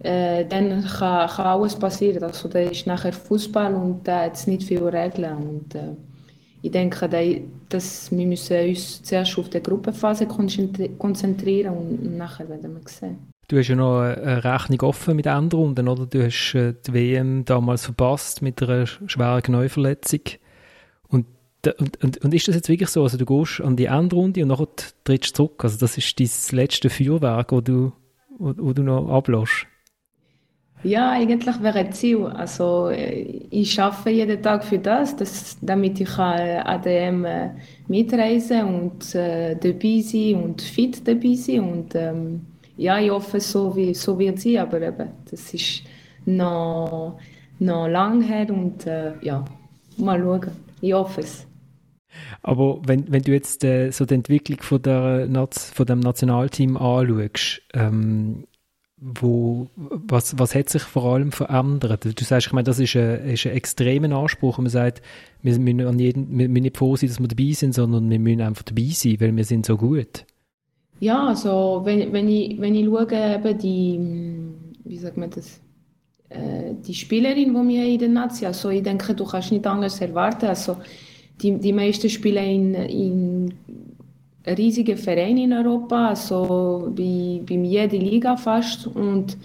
äh, 0.00 0.44
dann 0.44 0.84
kann, 0.84 1.28
kann 1.28 1.46
alles 1.46 1.76
passieren. 1.76 2.22
Also 2.22 2.48
da 2.48 2.60
ist 2.60 2.86
nachher 2.86 3.12
Fußball 3.12 3.74
und 3.74 4.06
da 4.06 4.26
es 4.26 4.46
nicht 4.46 4.62
viele 4.62 4.92
Regeln. 4.92 5.36
Und, 5.36 5.74
äh, 5.74 5.96
ich 6.62 6.70
denke, 6.70 7.08
dass 7.68 8.10
wir 8.10 8.26
müssen 8.26 8.68
uns 8.68 9.02
zuerst 9.02 9.38
auf 9.38 9.48
die 9.48 9.62
Gruppenphase 9.62 10.26
konzentrieren 10.26 11.76
und 11.76 12.16
nachher 12.16 12.48
werden 12.48 12.74
wir 12.74 12.88
sehen. 12.88 13.18
Du 13.46 13.56
hast 13.56 13.68
ja 13.68 13.76
noch 13.76 14.00
eine 14.00 14.44
Rechnung 14.44 14.82
offen 14.82 15.16
mit 15.16 15.26
Endrunden, 15.26 15.88
oder? 15.88 16.04
Du 16.04 16.22
hast 16.22 16.54
äh, 16.54 16.74
die 16.86 16.92
WM 16.92 17.44
damals 17.46 17.86
verpasst 17.86 18.42
mit 18.42 18.62
einer 18.62 18.86
schweren 18.86 19.42
Knäuverletzung. 19.42 20.20
Und, 21.08 21.26
und, 21.78 22.02
und, 22.02 22.18
und, 22.18 22.34
ist 22.34 22.46
das 22.46 22.56
jetzt 22.56 22.68
wirklich 22.68 22.90
so? 22.90 23.04
Also 23.04 23.16
du 23.16 23.24
gehst 23.24 23.62
an 23.62 23.76
die 23.76 23.86
Endrunde 23.86 24.42
und 24.42 24.48
nachher 24.48 24.68
trittst 25.04 25.30
du 25.30 25.44
zurück. 25.44 25.64
Also 25.64 25.78
das 25.78 25.96
ist 25.96 26.20
dein 26.20 26.58
letzte 26.58 26.90
Feuerwerk, 26.90 27.52
wo 27.52 27.62
du, 27.62 27.92
wo, 28.38 28.52
wo 28.54 28.72
du 28.74 28.82
noch 28.82 29.08
ablässt. 29.08 29.66
Ja, 30.84 31.10
eigentlich 31.10 31.60
wäre 31.60 31.80
ein 31.80 31.92
Ziel. 31.92 32.24
Also 32.26 32.90
ich 32.90 33.80
arbeite 33.80 34.10
jeden 34.10 34.42
Tag 34.42 34.64
für 34.64 34.78
das, 34.78 35.16
dass, 35.16 35.58
damit 35.60 36.00
ich 36.00 36.18
an 36.18 36.82
dem 36.82 37.24
äh, 37.24 37.50
mitreisen 37.88 38.62
und 38.62 39.14
äh, 39.14 39.56
dabei 39.56 40.00
sein 40.00 40.36
und 40.36 40.62
fit 40.62 41.06
dabei 41.06 41.34
sein. 41.34 41.60
Und 41.60 41.94
ähm, 41.96 42.46
ja, 42.76 42.98
ich 43.00 43.10
hoffe, 43.10 43.40
so, 43.40 43.74
wie, 43.74 43.92
so 43.92 44.18
wird 44.18 44.36
es 44.36 44.44
sein, 44.44 44.58
aber 44.58 44.80
eben, 44.80 45.08
das 45.28 45.52
ist 45.52 45.82
noch, 46.26 47.18
noch 47.58 47.88
lang 47.88 48.22
her 48.22 48.48
und 48.48 48.86
äh, 48.86 49.12
ja, 49.20 49.44
mal 49.96 50.20
schauen. 50.20 50.52
Ich 50.80 50.92
hoffe 50.92 51.22
es. 51.22 51.44
Aber 52.42 52.80
wenn, 52.86 53.10
wenn 53.10 53.22
du 53.22 53.32
jetzt 53.32 53.64
äh, 53.64 53.90
so 53.90 54.06
die 54.06 54.14
Entwicklung 54.14 54.60
von, 54.62 54.80
der, 54.80 55.28
von 55.52 55.86
dem 55.86 56.00
Nationalteam 56.00 56.76
anschaust, 56.76 57.62
ähm, 57.74 58.44
wo, 59.00 59.68
was, 59.76 60.38
was 60.38 60.54
hat 60.54 60.68
sich 60.68 60.82
vor 60.82 61.04
allem 61.04 61.32
verändert? 61.32 62.04
Du 62.04 62.24
sagst, 62.24 62.48
ich 62.48 62.52
meine, 62.52 62.64
das 62.64 62.78
ist 62.78 62.96
ein, 62.96 63.28
ist 63.28 63.46
ein 63.46 63.52
extremer 63.52 64.16
Anspruch. 64.16 64.58
Und 64.58 64.64
man 64.64 64.70
sagt, 64.70 65.02
wir 65.42 65.58
müssen, 65.58 65.86
an 65.86 65.98
jeden, 65.98 66.36
wir 66.36 66.48
müssen 66.48 66.62
nicht 66.62 66.76
froh 66.76 66.96
sein, 66.96 67.08
dass 67.08 67.20
wir 67.20 67.28
dabei 67.28 67.52
sind, 67.52 67.74
sondern 67.74 68.10
wir 68.10 68.18
müssen 68.18 68.40
einfach 68.40 68.64
dabei 68.64 68.88
sein, 68.92 69.20
weil 69.20 69.36
wir 69.36 69.44
sind 69.44 69.66
so 69.66 69.76
gut. 69.76 70.24
Ja, 71.00 71.28
also 71.28 71.82
wenn, 71.84 72.12
wenn, 72.12 72.28
ich, 72.28 72.60
wenn 72.60 72.74
ich 72.74 72.86
schaue, 72.86 73.34
eben 73.34 73.58
die, 73.58 74.00
wie 74.84 74.98
sagt 74.98 75.16
man 75.16 75.30
das, 75.30 75.60
äh, 76.28 76.74
die 76.86 76.94
Spielerin, 76.94 77.54
die 77.54 77.68
wir 77.68 77.84
in 77.84 77.98
der 77.98 78.08
Nazi, 78.08 78.46
also 78.46 78.70
ich 78.70 78.82
denke, 78.82 79.14
du 79.14 79.24
kannst 79.24 79.52
nicht 79.52 79.66
anders 79.66 80.00
erwarten. 80.00 80.46
Also 80.46 80.76
die, 81.40 81.56
die 81.58 81.72
meisten 81.72 82.10
spielen 82.10 82.74
in, 82.74 82.74
in 82.74 83.54
riesige 84.56 84.96
Vereine 84.96 85.44
in 85.44 85.52
Europa, 85.52 86.08
also 86.08 86.92
bei, 86.94 87.40
bei 87.46 87.54
jeder 87.54 87.98
Liga 87.98 88.36
fast. 88.36 88.86
Und, 88.86 89.36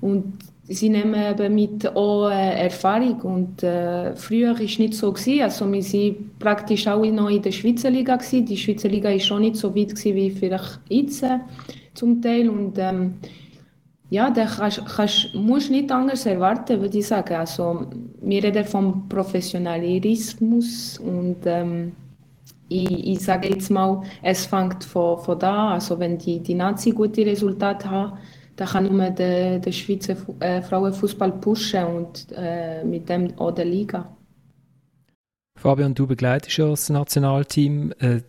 und 0.00 0.38
sie 0.68 0.88
nehmen 0.88 1.14
eben 1.14 1.54
mit 1.54 1.86
auch 1.96 2.28
Erfahrung. 2.28 3.20
Und 3.22 3.62
äh, 3.62 4.14
früher 4.16 4.54
war 4.54 4.60
es 4.60 4.78
nicht 4.78 4.94
so. 4.94 5.12
Gewesen. 5.12 5.42
Also 5.42 5.72
wir 5.72 5.82
waren 5.82 6.30
praktisch 6.38 6.86
auch 6.86 7.04
noch 7.04 7.30
in 7.30 7.42
der 7.42 7.52
Schweizer 7.52 7.90
Liga. 7.90 8.16
Gewesen. 8.16 8.46
Die 8.46 8.56
Schweizer 8.56 8.88
Liga 8.88 9.10
war 9.10 9.20
schon 9.20 9.42
nicht 9.42 9.56
so 9.56 9.74
weit 9.74 9.90
gewesen, 9.90 10.14
wie 10.14 10.30
vielleicht 10.30 10.80
jetzt 10.88 11.22
äh, 11.22 11.38
zum 11.94 12.20
Teil. 12.22 12.48
Und 12.48 12.78
ähm, 12.78 13.14
ja, 14.10 14.30
da 14.30 14.44
kannst, 14.44 14.84
kannst, 14.94 15.34
musst 15.34 15.70
nicht 15.70 15.90
anders 15.90 16.26
erwarten, 16.26 16.80
würde 16.80 16.98
ich 16.98 17.06
sagen. 17.06 17.34
Also, 17.34 17.86
wir 18.20 18.44
reden 18.44 18.64
vom 18.64 19.08
Professionalismus 19.08 20.98
und 20.98 21.38
ähm, 21.46 21.92
ich, 22.74 23.06
ich 23.08 23.20
sage 23.20 23.48
jetzt 23.48 23.70
mal, 23.70 24.02
es 24.22 24.46
fängt 24.46 24.84
von, 24.84 25.18
von 25.18 25.38
da, 25.38 25.70
also 25.72 25.98
wenn 25.98 26.18
die, 26.18 26.40
die 26.40 26.54
Nazi 26.54 26.90
gute 26.90 27.24
Resultate 27.26 27.90
haben, 27.90 28.18
das 28.56 28.72
kann 28.72 28.94
nur 28.94 29.10
der, 29.10 29.58
der 29.58 29.72
Schweizer 29.72 30.16
äh, 30.40 30.62
Frauenfußball 30.62 31.32
pushen 31.32 31.84
und 31.84 32.26
äh, 32.36 32.84
mit 32.84 33.08
dem 33.08 33.38
auch 33.38 33.52
der 33.52 33.64
Liga. 33.64 34.16
Fabian, 35.58 35.94
du 35.94 36.06
begleitest 36.06 36.58
ja 36.58 36.68
das 36.68 36.90
Nationalteam. 36.90 37.92
Äh, 37.98 38.20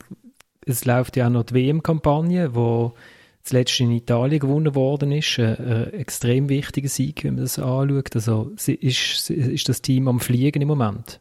es 0.65 0.85
läuft 0.85 1.17
ja 1.17 1.27
auch 1.27 1.31
noch 1.31 1.43
die 1.43 1.55
WM-Kampagne, 1.55 2.55
wo 2.55 2.93
zuletzt 3.41 3.79
in 3.79 3.91
Italien 3.91 4.39
gewonnen 4.39 4.75
worden 4.75 5.11
ist. 5.11 5.39
Ein, 5.39 5.57
ein 5.57 5.93
extrem 5.93 6.47
wichtiger 6.47 6.89
Sieg, 6.89 7.23
wenn 7.23 7.35
man 7.35 7.43
das 7.43 7.59
anschaut. 7.59 8.15
Also 8.15 8.51
ist, 8.55 9.29
ist 9.29 9.69
das 9.69 9.81
Team 9.81 10.07
am 10.07 10.19
Fliegen 10.19 10.61
im 10.61 10.67
Moment? 10.69 11.19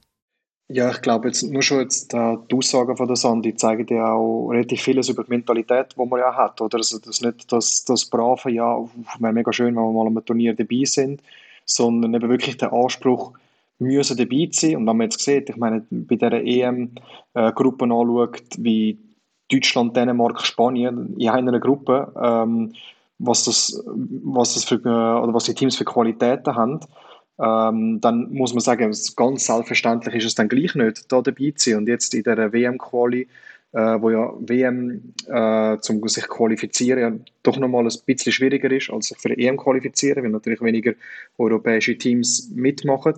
Ja, 0.72 0.90
ich 0.90 1.02
glaube, 1.02 1.28
jetzt, 1.28 1.42
nur 1.42 1.60
schon 1.60 1.80
jetzt, 1.80 2.14
äh, 2.14 2.36
die 2.50 2.56
Aussagen 2.56 2.96
von 2.96 3.06
der 3.06 3.16
Sandi 3.16 3.54
zeigen 3.54 3.94
ja 3.94 4.12
auch 4.12 4.48
relativ 4.48 4.80
vieles 4.80 5.10
über 5.10 5.22
die 5.22 5.30
Mentalität, 5.30 5.94
die 5.98 6.06
man 6.06 6.18
ja 6.18 6.34
hat. 6.34 6.62
Oder? 6.62 6.78
Also 6.78 6.98
das 6.98 7.20
nicht 7.20 7.52
das, 7.52 7.84
das 7.84 8.06
brave, 8.06 8.50
ja, 8.50 8.78
wäre 9.18 9.32
mega 9.34 9.52
schön, 9.52 9.76
wenn 9.76 9.82
wir 9.82 9.92
mal 9.92 10.06
am 10.06 10.24
Turnier 10.24 10.54
dabei 10.54 10.84
sind, 10.84 11.22
sondern 11.66 12.14
eben 12.14 12.30
wirklich 12.30 12.56
der 12.56 12.72
Anspruch, 12.72 13.32
müssen 13.78 14.16
dabei 14.16 14.48
sein. 14.50 14.76
Und 14.76 14.86
wenn 14.86 14.96
man 14.96 15.10
jetzt 15.10 15.20
sieht, 15.20 15.50
ich 15.50 15.56
meine, 15.56 15.84
bei 15.90 16.16
dieser 16.16 16.42
EM-Gruppe 16.42 17.84
äh, 17.84 17.92
anschaut, 17.92 18.42
wie 18.56 18.98
Deutschland, 19.50 19.94
Dänemark, 19.94 20.40
Spanien 20.46 21.14
in 21.18 21.28
einer 21.28 21.60
Gruppe, 21.60 22.12
ähm, 22.16 22.72
was, 23.18 23.44
das, 23.44 23.82
was, 23.86 24.54
das 24.54 24.64
für, 24.64 24.76
äh, 24.76 25.22
oder 25.22 25.34
was 25.34 25.44
die 25.44 25.54
Teams 25.54 25.76
für 25.76 25.84
Qualitäten 25.84 26.54
haben, 26.54 26.80
ähm, 27.38 28.00
dann 28.00 28.32
muss 28.32 28.52
man 28.52 28.60
sagen, 28.60 28.94
ganz 29.16 29.46
selbstverständlich 29.46 30.14
ist 30.16 30.26
es 30.26 30.34
dann 30.34 30.48
gleich 30.48 30.74
nicht, 30.74 31.10
da 31.10 31.22
dabei 31.22 31.52
zu 31.56 31.70
sein. 31.70 31.78
Und 31.78 31.88
jetzt 31.88 32.14
in 32.14 32.22
der 32.22 32.52
WM-Quali, 32.52 33.28
äh, 33.72 34.00
wo 34.00 34.10
ja 34.10 34.32
WM 34.38 35.14
äh, 35.28 35.78
zum 35.78 36.06
sich 36.08 36.28
qualifizieren 36.28 37.00
ja 37.00 37.12
doch 37.42 37.58
nochmal 37.58 37.84
ein 37.84 37.98
bisschen 38.06 38.32
schwieriger 38.32 38.70
ist, 38.70 38.90
als 38.90 39.08
sich 39.08 39.18
für 39.18 39.36
EM 39.36 39.56
qualifizieren, 39.56 40.22
weil 40.22 40.30
natürlich 40.30 40.60
weniger 40.60 40.92
europäische 41.38 41.96
Teams 41.96 42.50
mitmachen. 42.54 43.14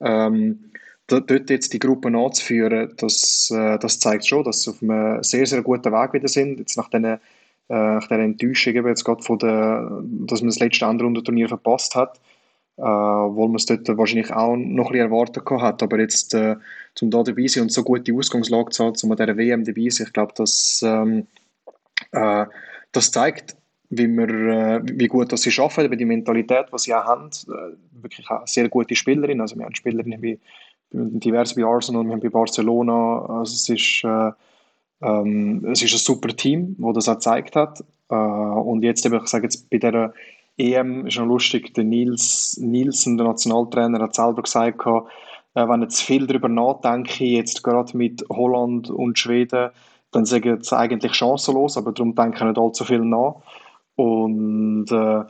Ähm, 0.00 0.70
dort 1.06 1.50
jetzt 1.50 1.72
die 1.72 1.78
Gruppe 1.78 2.08
anzuführen, 2.08 2.92
das, 2.96 3.50
äh, 3.54 3.78
das 3.78 4.00
zeigt 4.00 4.26
schon, 4.26 4.44
dass 4.44 4.62
sie 4.62 4.70
auf 4.70 4.82
einem 4.82 5.22
sehr, 5.22 5.46
sehr 5.46 5.62
guten 5.62 5.92
Weg 5.92 6.12
wieder 6.12 6.28
sind. 6.28 6.58
Jetzt 6.58 6.76
nach 6.76 6.90
diesen 6.90 7.18
äh, 7.68 7.74
nach 7.74 8.08
der 8.08 8.18
Enttäuschung 8.18 8.74
jetzt 8.86 9.04
gerade 9.04 9.22
von 9.22 9.38
der, 9.38 10.02
dass 10.02 10.40
man 10.40 10.48
das 10.48 10.58
letzte 10.58 10.84
Endrundenturnier 10.84 11.48
verpasst 11.48 11.94
hat, 11.94 12.20
äh, 12.76 12.82
wo 12.82 13.46
man 13.46 13.56
es 13.56 13.66
dort 13.66 13.86
wahrscheinlich 13.96 14.32
auch 14.32 14.56
noch 14.56 14.86
ein 14.86 14.92
bisschen 14.92 15.10
erwartet 15.10 15.44
hat. 15.48 15.82
Aber 15.82 16.00
jetzt 16.00 16.34
äh, 16.34 16.56
zum 16.94 17.10
da 17.10 17.22
dabei 17.22 17.46
sein 17.46 17.64
und 17.64 17.72
so 17.72 17.82
gute 17.82 18.12
Ausgangslage 18.14 18.70
zu 18.70 18.84
haben, 18.84 18.96
um 19.02 19.10
an 19.12 19.16
dieser 19.16 19.36
WM 19.36 19.64
dabei 19.64 19.88
sein, 19.90 20.06
ich 20.06 20.12
glaube, 20.12 20.32
das, 20.36 20.82
ähm, 20.84 21.26
äh, 22.12 22.46
das 22.92 23.12
zeigt, 23.12 23.56
wie, 23.90 24.08
wir, 24.08 24.28
äh, 24.28 24.82
wie 24.84 25.06
gut 25.06 25.32
dass 25.32 25.42
sie 25.42 25.60
arbeiten, 25.60 25.96
die 25.96 26.04
Mentalität, 26.04 26.66
die 26.72 26.78
sie 26.78 26.94
auch 26.94 27.04
haben. 27.04 27.30
Äh, 27.48 28.02
wirklich 28.02 28.28
auch 28.30 28.46
sehr 28.46 28.68
gute 28.68 28.96
Spielerin. 28.96 29.40
Also 29.40 29.56
wir 29.56 29.64
haben 29.64 29.74
Spielerinnen 29.74 30.20
wie 30.22 30.38
divers 30.90 31.54
bei 31.54 31.64
Arsenal, 31.64 32.04
wir 32.04 32.12
haben 32.12 32.20
bei 32.20 32.28
Barcelona. 32.28 33.26
Also 33.26 33.54
es 33.54 33.68
ist, 33.68 34.04
äh, 34.04 34.32
ähm, 35.02 35.64
es 35.70 35.82
ist 35.82 35.92
ein 35.92 35.98
super 35.98 36.28
Team, 36.28 36.76
das 36.78 36.94
das 36.94 37.08
auch 37.08 37.14
gezeigt 37.14 37.56
hat. 37.56 37.84
Äh, 38.10 38.14
und 38.14 38.82
jetzt 38.82 39.04
eben, 39.06 39.20
ich 39.22 39.28
sage 39.28 39.44
jetzt 39.44 39.68
bei 39.70 39.78
der 39.78 40.12
EM 40.56 41.06
ist 41.06 41.18
noch 41.18 41.26
lustig, 41.26 41.74
der 41.74 41.84
Nils 41.84 42.56
Nielsen, 42.60 43.16
der 43.16 43.26
Nationaltrainer, 43.26 44.00
hat 44.00 44.14
selber 44.14 44.42
gesagt, 44.42 44.80
äh, 45.54 45.68
wenn 45.68 45.82
ich 45.82 45.90
zu 45.90 46.04
viel 46.04 46.26
darüber 46.26 46.48
nachdenke, 46.48 47.24
jetzt 47.24 47.62
gerade 47.62 47.96
mit 47.96 48.24
Holland 48.30 48.90
und 48.90 49.18
Schweden, 49.18 49.70
dann 50.10 50.24
sagen 50.26 50.62
sie 50.62 50.76
eigentlich 50.76 51.14
chancenlos, 51.14 51.76
aber 51.76 51.92
darum 51.92 52.14
denke 52.14 52.38
ich 52.38 52.44
nicht 52.44 52.58
allzu 52.58 52.84
viel 52.84 53.00
nach. 53.00 53.36
Und, 53.96 54.86
äh, 54.90 55.22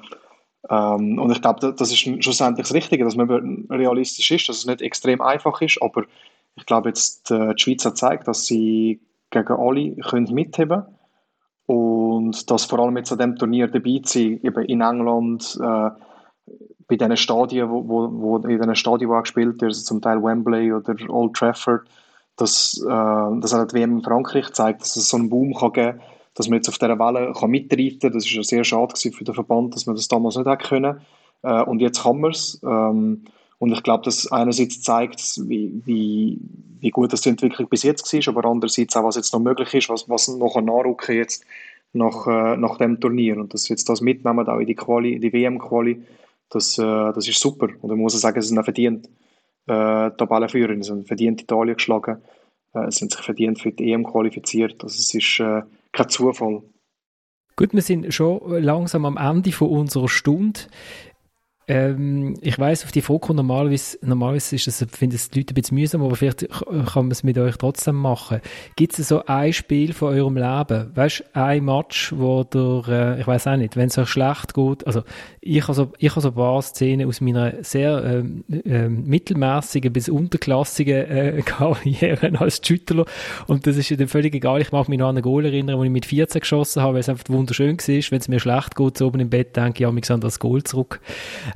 ähm, 0.70 1.18
und 1.18 1.31
ich 1.31 1.41
glaube, 1.41 1.75
das 1.75 1.91
ist 1.91 1.99
schlussendlich 1.99 2.66
das 2.66 2.75
Richtige, 2.75 3.05
dass 3.05 3.16
man 3.16 3.66
realistisch 3.70 4.31
ist, 4.31 4.49
dass 4.49 4.59
es 4.59 4.66
nicht 4.66 4.83
extrem 4.83 5.20
einfach 5.20 5.61
ist, 5.61 5.81
aber 5.83 6.05
ich 6.57 6.66
glaube 6.66 6.89
jetzt, 6.91 7.31
äh, 7.31 7.55
die 7.55 7.62
Schweiz 7.62 7.85
hat 7.85 7.95
gezeigt, 7.95 8.29
dass 8.29 8.47
sie 8.47 9.01
gegen 9.31 9.53
alle 9.53 9.97
können 9.97 10.33
mitheben 10.33 10.85
und 11.67 12.51
dass 12.51 12.65
vor 12.65 12.81
allem 12.81 12.97
jetzt 12.97 13.12
an 13.12 13.19
diesem 13.19 13.37
Turnier 13.37 13.69
dabei 13.69 14.01
zu 14.03 14.19
sein, 14.19 14.41
eben 14.43 14.65
in 14.65 14.81
England, 14.81 15.59
äh, 15.61 15.91
bei 16.87 16.97
diesen 16.97 17.17
Stadien, 17.17 17.71
wo, 17.71 17.89
wo, 17.89 18.11
wo 18.12 18.37
in 18.39 18.59
diesen 18.59 18.77
Stadien, 18.77 19.09
wo 19.11 19.21
gespielt 19.21 19.61
wird, 19.61 19.62
also 19.65 19.83
zum 19.83 20.03
Teil 20.03 20.23
Wembley 20.23 20.73
oder 20.73 20.95
Old 21.09 21.35
Trafford, 21.35 21.83
dass, 22.37 22.79
äh, 22.83 23.41
das 23.41 23.55
hat 23.55 23.73
die 23.73 23.77
WM 23.77 23.99
in 23.99 24.03
Frankreich 24.03 24.47
gezeigt, 24.47 24.83
dass 24.83 24.97
es 24.97 25.09
so 25.09 25.17
einen 25.17 25.31
Boom 25.31 25.55
kann 25.55 25.73
geben 25.73 25.99
kann, 25.99 26.09
dass 26.35 26.49
man 26.49 26.57
jetzt 26.57 26.69
auf 26.69 26.79
dieser 26.79 26.99
Welle 26.99 27.33
kann 27.33 27.51
mitreiten 27.51 28.01
kann. 28.01 28.12
Das 28.12 28.25
war 28.37 28.43
sehr 28.43 28.65
schade 28.65 28.95
für 28.97 29.25
den 29.25 29.35
Verband, 29.35 29.75
dass 29.75 29.87
man 29.87 29.97
das 29.97 30.09
damals 30.09 30.37
nicht 30.37 30.49
hätte 30.49 30.69
können. 30.69 31.01
Äh, 31.43 31.62
und 31.62 31.81
jetzt 31.81 32.03
kann 32.03 32.21
man 32.21 32.33
es. 32.33 32.61
Ähm, 32.65 33.25
und 33.65 33.73
ich 33.73 33.83
glaube, 33.83 34.05
das 34.05 34.31
einerseits 34.31 34.83
zeigt, 34.83 35.41
wie, 35.49 35.73
wie, 35.87 36.39
wie 36.81 36.91
gut 36.91 37.15
das 37.15 37.23
die 37.23 37.31
Entwicklung 37.31 37.67
bis 37.67 37.83
jetzt 37.83 38.12
war, 38.12 38.37
aber 38.37 38.47
andererseits 38.47 38.95
auch, 38.95 39.05
was 39.05 39.17
jetzt 39.17 39.33
noch 39.33 39.41
möglich 39.41 39.73
ist, 39.73 39.89
was, 39.89 40.07
was 40.07 40.29
noch 40.29 40.61
nachrücken 40.61 41.17
jetzt 41.17 41.47
nach, 41.95 42.27
äh, 42.27 42.59
nach 42.59 42.77
dem 42.77 43.01
Turnier. 43.01 43.39
Und 43.39 43.55
dass 43.55 43.71
wir 43.71 43.75
jetzt 43.75 43.89
das 43.89 44.03
mitnehmen, 44.03 44.47
auch 44.47 44.59
in 44.59 44.67
die 44.67 44.75
Quali, 44.75 45.19
die 45.19 45.33
WM-Quali, 45.33 46.03
das, 46.51 46.77
äh, 46.77 46.83
das 46.83 47.27
ist 47.27 47.41
super. 47.41 47.69
Und 47.81 47.91
ich 47.91 47.97
muss 47.97 48.21
sagen, 48.21 48.39
es 48.39 48.49
sind 48.49 48.59
auch 48.59 48.65
verdient 48.65 49.09
äh, 49.67 50.11
Tabellenführer. 50.11 50.75
Sie 50.75 50.83
sind 50.83 51.07
verdient 51.07 51.41
Italien 51.41 51.77
geschlagen. 51.77 52.19
Äh, 52.75 52.91
sie 52.91 52.99
sind 52.99 53.12
sich 53.12 53.23
verdient 53.23 53.62
für 53.62 53.73
die 53.73 53.93
EM 53.93 54.05
qualifiziert. 54.05 54.85
Also 54.85 54.99
es 54.99 55.15
ist 55.15 55.41
äh, 55.41 55.62
kein 55.91 56.09
Zufall. 56.11 56.61
Gut, 57.57 57.73
wir 57.73 57.81
sind 57.81 58.12
schon 58.12 58.62
langsam 58.62 59.07
am 59.07 59.17
Ende 59.17 59.53
von 59.53 59.71
unserer 59.71 60.09
Stunde. 60.11 60.61
Ähm, 61.67 62.37
ich 62.43 62.59
weiß 62.59 62.85
auf 62.85 62.93
die 62.93 63.01
Frage 63.01 63.35
normalerweise, 63.35 63.99
normalerweise 64.03 64.57
ist 64.57 64.67
das, 64.67 64.85
finde 64.93 65.17
ich 65.17 65.31
die 65.31 65.41
Leute 65.41 65.53
ein 65.53 65.55
bisschen 65.55 65.77
mühsam, 65.77 66.03
aber 66.03 66.15
vielleicht 66.15 66.47
kann 66.51 67.05
man 67.07 67.11
es 67.11 67.23
mit 67.23 67.39
euch 67.39 67.57
trotzdem 67.57 67.95
machen. 67.97 68.41
Gibt 68.77 68.99
es 68.99 69.09
so 69.09 69.25
ein 69.25 69.53
Spiel 69.53 69.95
von 69.95 70.12
eurem 70.15 70.37
Leben? 70.37 70.91
Weißt 70.95 71.21
du, 71.21 71.41
ein 71.41 71.65
Match, 71.65 72.12
wo 72.15 72.45
der, 72.45 72.83
äh, 72.89 73.21
ich 73.21 73.27
weiß 73.27 73.47
auch 73.47 73.57
nicht, 73.57 73.77
wenn 73.77 73.89
es 73.89 73.97
euch 73.97 74.09
schlecht 74.09 74.53
geht, 74.53 74.87
also 74.87 75.03
ich 75.41 75.62
habe 75.62 75.75
so, 75.75 75.93
ich 75.99 76.11
habe 76.11 76.21
so 76.21 76.29
ein 76.29 76.35
paar 76.35 76.61
Szenen 76.61 77.09
aus 77.09 77.21
meiner 77.21 77.65
sehr 77.65 78.05
ähm, 78.05 78.45
ähm, 78.65 79.05
mittelmäßigen 79.07 79.93
bis 79.93 80.09
unterklassigen 80.09 81.07
äh, 81.07 81.43
Karriere 81.45 82.39
als 82.39 82.61
Schüttler 82.65 83.07
und 83.47 83.67
das 83.67 83.77
ist 83.77 83.91
dann 83.99 84.09
völlig 84.09 84.35
egal. 84.35 84.61
Ich 84.61 84.73
mag 84.73 84.89
mich 84.89 84.99
noch 84.99 85.09
an 85.09 85.17
einen 85.17 85.23
Goal 85.23 85.47
erinnern, 85.47 85.79
wo 85.79 85.85
ich 85.85 85.91
mit 85.91 86.07
14 86.07 86.41
geschossen 86.41 86.83
habe, 86.83 86.95
weil 86.95 87.01
es 87.01 87.09
einfach 87.09 87.29
wunderschön 87.29 87.79
war. 87.79 88.11
Wenn 88.11 88.19
es 88.19 88.29
mir 88.29 88.41
schlecht 88.41 88.77
geht, 88.77 88.99
so 88.99 89.07
oben 89.07 89.21
im 89.21 89.31
Bett, 89.31 89.57
denke 89.57 89.75
ich, 89.75 89.81
ja, 89.81 89.91
mich 89.91 90.11
an 90.11 90.21
das 90.21 90.39
Goal 90.39 90.62
zurück. 90.62 91.01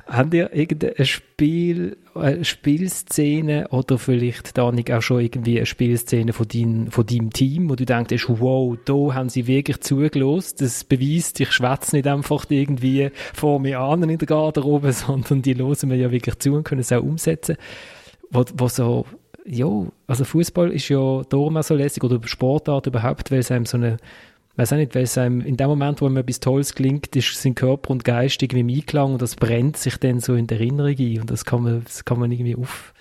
Habt 0.07 0.33
ihr 0.33 0.53
irgendein 0.53 1.05
Spiel, 1.05 1.97
eine 2.15 2.43
Spielszene 2.43 3.67
oder 3.69 3.99
vielleicht, 3.99 4.57
Danik, 4.57 4.91
auch 4.91 5.01
schon 5.01 5.21
irgendwie 5.21 5.57
eine 5.57 5.65
Spielszene 5.65 6.33
von, 6.33 6.47
dein, 6.47 6.89
von 6.89 7.05
deinem 7.05 7.31
Team, 7.31 7.69
wo 7.69 7.75
du 7.75 7.85
denkst, 7.85 8.25
wow, 8.27 8.75
da 8.85 9.13
haben 9.13 9.29
sie 9.29 9.45
wirklich 9.45 9.79
zugelost. 9.81 10.61
Das 10.61 10.83
beweist, 10.83 11.39
ich 11.39 11.51
schwätze 11.51 11.95
nicht 11.95 12.07
einfach 12.07 12.45
irgendwie 12.49 13.11
vor 13.33 13.59
mir 13.59 13.79
an 13.79 14.09
in 14.09 14.17
der 14.17 14.27
Garderobe, 14.27 14.91
sondern 14.93 15.43
die 15.43 15.55
hören 15.55 15.89
mir 15.89 15.97
ja 15.97 16.11
wirklich 16.11 16.39
zu 16.39 16.55
und 16.55 16.63
können 16.63 16.81
es 16.81 16.91
auch 16.91 17.03
umsetzen. 17.03 17.57
Wo, 18.31 18.43
wo 18.57 18.67
so, 18.67 19.05
ja, 19.45 19.67
also 20.07 20.23
Fußball 20.23 20.71
ist 20.71 20.89
ja 20.89 21.21
darum 21.29 21.57
auch 21.57 21.63
so 21.63 21.75
lässig 21.75 22.03
oder 22.03 22.19
Sportart 22.25 22.87
überhaupt, 22.87 23.31
weil 23.31 23.39
es 23.39 23.51
einem 23.51 23.65
so 23.65 23.77
eine 23.77 23.97
weiß 24.55 24.73
auch 24.73 24.77
nicht, 24.77 24.95
weil 24.95 25.03
es 25.03 25.17
einem 25.17 25.41
in 25.41 25.57
dem 25.57 25.67
Moment, 25.67 26.01
wo 26.01 26.05
einem 26.05 26.17
etwas 26.17 26.39
Tolles 26.39 26.75
gelingt, 26.75 27.15
ist 27.15 27.41
sein 27.41 27.55
Körper 27.55 27.91
und 27.91 28.03
Geist 28.03 28.41
irgendwie 28.41 28.59
im 28.61 28.69
Einklang 28.69 29.13
und 29.13 29.21
das 29.21 29.35
brennt 29.35 29.77
sich 29.77 29.97
dann 29.97 30.19
so 30.19 30.35
in 30.35 30.47
der 30.47 30.59
Erinnerung 30.59 30.95
ein 30.97 31.21
und 31.21 31.31
das 31.31 31.45
kann 31.45 31.63
man, 31.63 31.83
das 31.83 32.05
kann 32.05 32.19
man 32.19 32.31
irgendwie 32.31 32.55
auf, 32.55 32.93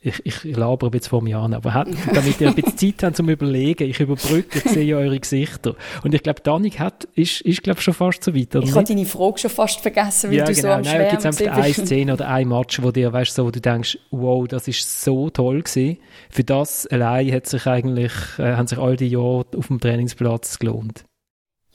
ich, 0.00 0.24
ich 0.24 0.44
laber 0.56 0.86
ein 0.86 0.90
bisschen 0.92 1.10
vor 1.10 1.22
mir 1.22 1.38
an, 1.38 1.54
aber 1.54 1.74
hat, 1.74 1.88
damit 2.14 2.40
ihr 2.40 2.48
ein 2.48 2.54
bisschen 2.54 2.78
Zeit 2.78 3.02
habt 3.02 3.16
zum 3.16 3.28
Überlegen, 3.28 3.90
ich 3.90 3.98
überbrücke, 3.98 4.58
ich 4.64 4.70
sehe 4.70 4.96
eure 4.96 5.18
Gesichter. 5.18 5.74
Und 6.04 6.14
ich 6.14 6.22
glaube, 6.22 6.40
Danik 6.40 6.78
hat, 6.78 7.08
ist, 7.14 7.40
ist 7.40 7.64
glaube 7.64 7.80
schon 7.80 7.94
fast 7.94 8.22
so 8.22 8.32
weit, 8.34 8.54
Ich 8.54 8.74
habe 8.74 8.84
deine 8.84 9.06
Frage 9.06 9.38
schon 9.38 9.50
fast 9.50 9.80
vergessen, 9.80 10.30
weil 10.30 10.38
ja, 10.38 10.44
du 10.44 10.54
genau. 10.54 10.68
so 10.68 10.74
am 10.74 10.82
Nein, 10.82 11.10
gibt 11.10 11.24
es 11.24 11.26
einfach 11.26 11.62
eine 11.62 11.74
Szene 11.74 12.12
oder 12.12 12.28
ein 12.28 12.48
Match, 12.48 12.80
wo 12.80 12.92
dir, 12.92 13.12
weißt, 13.12 13.34
so, 13.34 13.46
wo 13.46 13.50
du 13.50 13.60
denkst, 13.60 13.98
wow, 14.12 14.46
das 14.46 14.68
ist 14.68 15.02
so 15.02 15.30
toll 15.30 15.62
gewesen. 15.62 15.98
Für 16.30 16.44
das 16.44 16.86
allein 16.86 17.32
hat 17.32 17.46
sich 17.46 17.66
eigentlich, 17.66 18.12
äh, 18.38 18.54
haben 18.54 18.68
sich 18.68 18.78
all 18.78 18.96
die 18.96 19.08
Jahre 19.08 19.46
auf 19.56 19.66
dem 19.66 19.80
Trainingsplatz 19.80 20.60
gelohnt. 20.60 21.07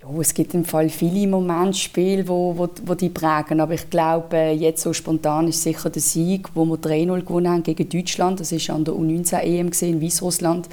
Ja, 0.03 0.19
es 0.19 0.33
gibt 0.33 0.53
im 0.53 0.65
Fall 0.65 0.89
viele 0.89 1.27
Momentspiele, 1.27 2.27
wo, 2.27 2.57
wo, 2.57 2.67
wo 2.85 2.93
die 2.93 3.07
prägen. 3.07 3.61
Aber 3.61 3.73
ich 3.73 3.89
glaube, 3.89 4.37
jetzt 4.37 4.81
so 4.81 4.91
spontan 4.91 5.47
ist 5.47 5.63
sicher 5.63 5.89
der 5.89 6.01
Sieg, 6.01 6.49
wo 6.53 6.65
wir 6.65 6.75
3-0 6.75 7.21
gewonnen 7.21 7.49
haben 7.49 7.63
gegen 7.63 7.87
Deutschland. 7.87 8.41
Das 8.41 8.51
war 8.51 8.75
an 8.75 8.83
der 8.83 8.95
U19-EM 8.95 9.71
in 9.79 10.01
Weißrussland, 10.01 10.67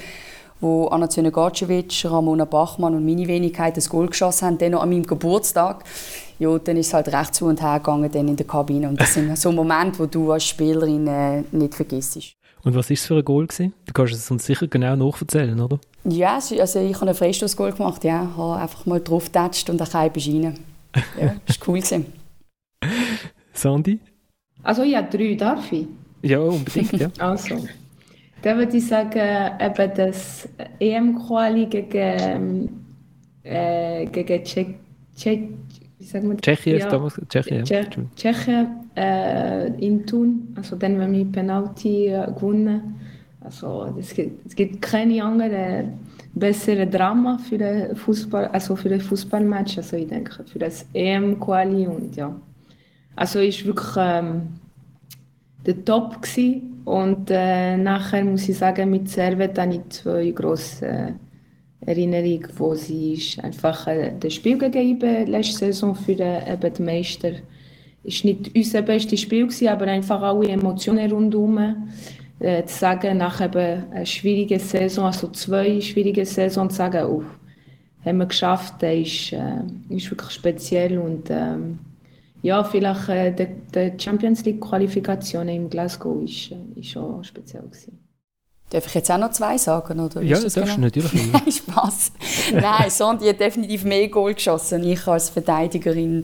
wo 0.61 0.89
Anna 0.89 1.09
Zönegacevic, 1.09 2.05
Ramona 2.07 2.45
Bachmann 2.45 2.97
und 2.97 3.07
meine 3.07 3.29
Wenigkeit 3.29 3.77
das 3.77 3.89
Goal 3.89 4.09
geschossen 4.09 4.47
haben, 4.47 4.59
dann 4.59 4.73
noch 4.73 4.83
an 4.83 4.91
meinem 4.91 5.07
Geburtstag. 5.07 5.85
Ja, 6.41 6.59
dann 6.59 6.77
ist 6.77 6.89
es 6.89 6.95
halt 6.95 7.07
recht 7.13 7.33
zu 7.33 7.47
und 7.47 7.63
her 7.63 7.79
gegangen 7.79 8.11
dann 8.11 8.27
in 8.27 8.37
der 8.37 8.47
Kabine. 8.47 8.89
Und 8.89 9.01
das 9.01 9.15
sind 9.15 9.39
so 9.39 9.53
Momente, 9.53 10.01
wo 10.01 10.07
du 10.07 10.33
als 10.33 10.45
Spielerin 10.45 11.07
äh, 11.07 11.45
nicht 11.53 11.75
vergisst. 11.75 12.19
Und 12.63 12.75
was 12.75 12.91
war 12.91 12.95
es 12.95 13.07
für 13.07 13.17
ein 13.17 13.25
Goal? 13.25 13.47
Gewesen? 13.47 13.73
Du 13.87 13.93
kannst 13.93 14.13
es 14.13 14.31
uns 14.31 14.45
sicher 14.45 14.67
genau 14.67 14.97
nachverzählen, 14.97 15.59
oder? 15.61 15.79
Ja, 16.05 16.35
also 16.35 16.55
ich 16.57 16.95
habe 16.95 17.07
einen 17.07 17.15
Freistoßgoal 17.15 17.73
gemacht. 17.73 18.05
Ja, 18.05 18.31
habe 18.37 18.61
einfach 18.61 18.87
mal 18.87 19.01
drauf 19.01 19.27
getatscht 19.27 19.71
und 19.71 19.79
dann 19.79 20.13
bist 20.13 20.29
rein. 20.29 20.59
ja, 21.19 21.35
das 21.47 21.61
war 21.61 21.69
cool. 21.69 21.81
Gewesen. 21.81 22.07
Sandy? 23.53 23.99
Also 24.63 24.83
ja, 24.83 25.03
drei 25.03 25.35
darf 25.35 25.73
ich. 25.73 25.87
Ja, 26.23 26.41
unbedingt, 26.41 26.93
ja. 26.93 27.11
Also, 27.19 27.67
dann 28.43 28.59
würde 28.59 28.77
ich 28.77 28.87
sagen, 28.87 29.53
eben 29.61 29.95
das 29.95 30.49
EM-Quali 30.79 31.67
gegen, 31.67 32.85
äh, 33.43 34.07
gegen 34.07 34.45
Tschech, 34.45 34.67
Tschech, 35.17 35.41
wie 36.01 36.05
sagen 36.07 36.29
wir? 36.31 36.37
Tschechien 36.39 36.79
Ja. 36.79 36.85
ist 36.87 36.93
damals, 36.93 37.21
Tschechien. 37.29 37.65
Tsche- 37.65 38.05
Tschechien 38.17 38.67
äh, 38.97 39.69
in 39.87 40.05
Thun. 40.07 40.49
Also 40.57 40.75
dann, 40.77 40.99
wenn 40.99 41.13
wir 41.13 41.25
Penalty 41.27 42.07
äh, 42.09 42.27
gewonnen. 42.35 42.97
Also 43.43 43.95
es 43.99 44.13
gibt, 44.15 44.47
es 44.47 44.55
gibt 44.57 44.83
keine 44.83 45.23
andere 45.23 45.85
bessere 46.35 46.87
Drama 46.87 47.39
für 47.39 47.59
den 47.59 47.95
Fußball, 47.97 48.47
also 48.49 48.77
für 48.77 48.89
den 48.89 49.01
Fußballmatch. 49.01 49.77
Also 49.79 49.97
ich 49.97 50.09
denke 50.09 50.43
für 50.45 50.59
das 50.59 50.87
EM-Quali 50.95 51.87
und 51.87 52.17
ja. 52.17 52.35
Also 53.17 53.41
ist 53.41 53.65
wirklich 53.67 53.95
ähm, 53.99 54.43
der 55.67 55.85
Top 55.85 56.23
gsi 56.23 56.63
und 56.85 57.31
äh, 57.31 57.77
nachher 57.77 58.25
muss 58.25 58.49
ich 58.49 58.57
sagen 58.57 58.91
mit 58.91 59.09
Servet 59.09 59.59
habe 59.59 59.75
ich 59.75 59.89
zwei 59.91 60.31
grosse 60.31 61.15
äh, 61.87 61.91
Erinnerungen, 61.91 62.49
wo 62.57 62.75
sie 62.75 63.15
ist 63.15 63.43
einfach 63.43 63.87
äh, 63.87 64.13
das 64.19 64.35
Spiel 64.35 64.59
gegeben 64.59 65.27
letzte 65.27 65.59
Saison 65.59 65.95
für 65.95 66.15
den, 66.15 66.47
eben 66.47 66.75
den 66.75 66.85
Meister. 66.85 67.33
Ist 68.03 68.25
nicht 68.25 68.55
unser 68.55 68.83
bestes 68.83 69.21
Spiel 69.21 69.47
gewesen, 69.47 69.69
aber 69.69 69.87
einfach 69.87 70.23
alle 70.23 70.49
Emotionen 70.49 71.11
rundherum. 71.11 71.89
Äh, 72.39 72.65
zu 72.65 72.79
sagen, 72.79 73.19
nach 73.19 73.43
eben 73.43 73.85
einer 73.91 74.07
schwierigen 74.07 74.59
Saison, 74.59 75.05
also 75.05 75.29
zwei 75.29 75.79
schwierige 75.83 76.25
Saison, 76.25 76.71
zu 76.71 76.77
sagen, 76.77 77.05
oh, 77.05 77.23
haben 78.03 78.19
wir 78.19 78.27
geschafft, 78.27 78.77
das 78.81 78.95
ist, 78.95 79.33
äh, 79.35 79.63
ist 79.91 80.11
wirklich 80.11 80.31
speziell 80.31 80.99
und 80.99 81.29
ähm, 81.29 81.79
ja, 82.43 82.65
vielleicht 82.65 83.09
äh, 83.11 83.33
die, 83.33 83.49
die 83.75 84.03
Champions 84.03 84.45
League 84.45 84.61
Qualifikation 84.61 85.49
in 85.49 85.69
Glasgow 85.69 86.23
ist, 86.23 86.53
äh, 86.53 86.81
ist 86.81 86.89
schon 86.89 87.23
speziell 87.23 87.65
gewesen. 87.65 88.00
Darf 88.71 88.87
ich 88.87 88.95
jetzt 88.95 89.11
auch 89.11 89.19
noch 89.19 89.33
zwei 89.33 89.59
sagen? 89.59 89.99
Oder 89.99 90.23
Ja, 90.23 90.39
das 90.41 90.55
darfst 90.55 90.57
du 90.57 90.77
genau? 90.77 90.87
natürlich. 90.87 91.13
Nein, 91.33 91.53
Spaß. 91.53 92.13
Nein, 92.53 92.91
Sondi 92.91 93.27
hat 93.27 93.41
definitiv 93.41 93.85
mehr 93.85 94.09
Goal 94.09 94.35
geschossen. 94.35 94.85
Ich 94.85 95.07
als 95.09 95.29
Verteidigerin 95.31 96.23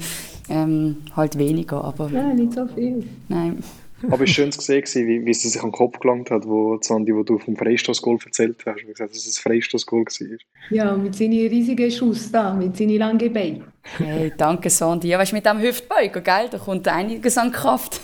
ähm, 0.49 0.99
halt 1.16 1.36
weniger. 1.38 1.82
Aber 1.82 2.09
Nein, 2.09 2.36
nicht 2.36 2.53
so 2.53 2.66
viel. 2.66 3.05
nein. 3.28 3.62
Aber 4.03 4.12
es 4.14 4.20
war 4.20 4.26
schön 4.28 4.53
zu 4.53 4.61
sehen, 4.61 4.84
wie, 5.09 5.24
wie 5.24 5.34
sie 5.34 5.49
sich 5.49 5.61
an 5.62 5.70
den 5.70 5.72
Kopf 5.72 5.99
gelangt 5.99 6.30
hat, 6.30 6.47
wo 6.47 6.78
Sandy, 6.82 7.14
wo 7.16 7.22
du 7.22 7.38
vom 7.38 7.57
Freistoßgoal 7.57 8.18
erzählt 8.26 8.62
hast, 8.66 8.82
wie 8.82 8.92
gesagt, 8.92 9.11
dass 9.11 9.26
es 9.26 9.38
ein 9.38 9.42
Freistoßgoal 9.42 10.03
war. 10.05 10.38
Ja, 10.70 10.97
mit 10.97 11.14
seinen 11.16 11.49
riesigen 11.49 11.90
Schuss 11.90 12.30
da, 12.30 12.53
mit 12.53 12.76
seinen 12.76 12.99
langen 12.99 13.32
Beinen. 13.32 13.64
Hey, 13.97 14.32
danke, 14.36 14.68
Sondi. 14.68 15.09
Ja, 15.09 15.18
weißt 15.18 15.32
du, 15.32 15.36
mit 15.36 15.47
dem 15.47 15.59
Hüftbeuger, 15.61 16.20
gell? 16.20 16.49
Da 16.51 16.59
kommt 16.59 16.86
einiges 16.86 17.38
an 17.38 17.51
Kraft. 17.51 18.01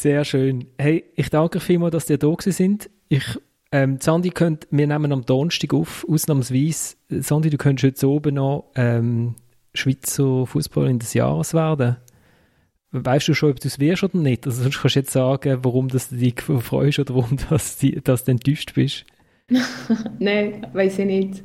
Sehr 0.00 0.24
schön. 0.24 0.66
Hey, 0.78 1.04
ich 1.14 1.28
danke 1.28 1.60
vielmals, 1.60 1.92
dass 1.92 2.08
ihr 2.08 2.16
da 2.16 2.34
sind. 2.38 2.88
Ich, 3.10 3.38
ähm, 3.70 3.98
Sandy, 4.00 4.30
könnt, 4.30 4.66
wir 4.70 4.86
nehmen 4.86 5.12
am 5.12 5.26
Donnerstag 5.26 5.74
auf, 5.74 6.06
ausnahmsweise. 6.08 6.96
Sandy, 7.10 7.50
du 7.50 7.58
könntest 7.58 8.02
heute 8.02 8.08
oben 8.08 8.36
noch 8.36 8.72
ähm, 8.76 9.34
Schweizer 9.74 10.46
Fußball 10.46 10.88
in 10.88 11.00
des 11.00 11.12
Jahres 11.12 11.52
werden. 11.52 11.98
Weißt 12.92 13.28
du 13.28 13.34
schon, 13.34 13.50
ob 13.50 13.60
du 13.60 13.68
es 13.68 13.78
wirst 13.78 14.02
oder 14.02 14.16
nicht? 14.16 14.46
Also 14.46 14.62
sonst 14.62 14.80
kannst 14.80 14.96
du 14.96 15.00
jetzt 15.00 15.10
sagen, 15.10 15.58
warum 15.64 15.88
du 15.88 15.98
dich 15.98 16.40
freust 16.40 16.98
oder 16.98 17.16
warum 17.16 17.36
dass 17.50 17.78
du, 17.78 17.90
du 17.90 18.16
enttäuscht 18.26 18.72
bist. 18.72 19.04
Nein, 20.18 20.66
weiß 20.72 20.98
ich 21.00 21.04
nicht. 21.04 21.42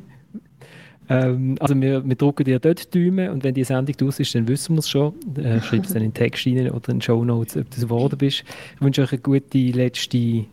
Ähm, 1.09 1.55
also 1.59 1.79
wir, 1.79 2.07
wir 2.07 2.15
drucken 2.15 2.45
dir 2.45 2.59
dort 2.59 2.93
Daumen 2.93 3.29
und 3.29 3.43
wenn 3.43 3.53
die 3.53 3.63
Sendung 3.63 3.95
durch 3.97 4.19
ist, 4.19 4.33
dann 4.35 4.47
wissen 4.47 4.75
wir 4.75 4.79
es 4.79 4.89
schon. 4.89 5.13
Äh, 5.37 5.61
Schreib 5.61 5.85
es 5.85 5.93
dann 5.93 6.01
in 6.01 6.09
den 6.09 6.13
Text 6.13 6.45
rein 6.47 6.69
oder 6.71 6.89
in 6.89 6.99
die 6.99 7.05
Show 7.05 7.23
Notes, 7.23 7.57
ob 7.57 7.69
du 7.69 7.81
geworden 7.81 8.17
bist. 8.17 8.43
Ich 8.75 8.81
wünsche 8.81 9.03
euch 9.03 9.11
eine 9.11 9.21
gute 9.21 9.57
letzte 9.57 10.17
äh, 10.17 10.45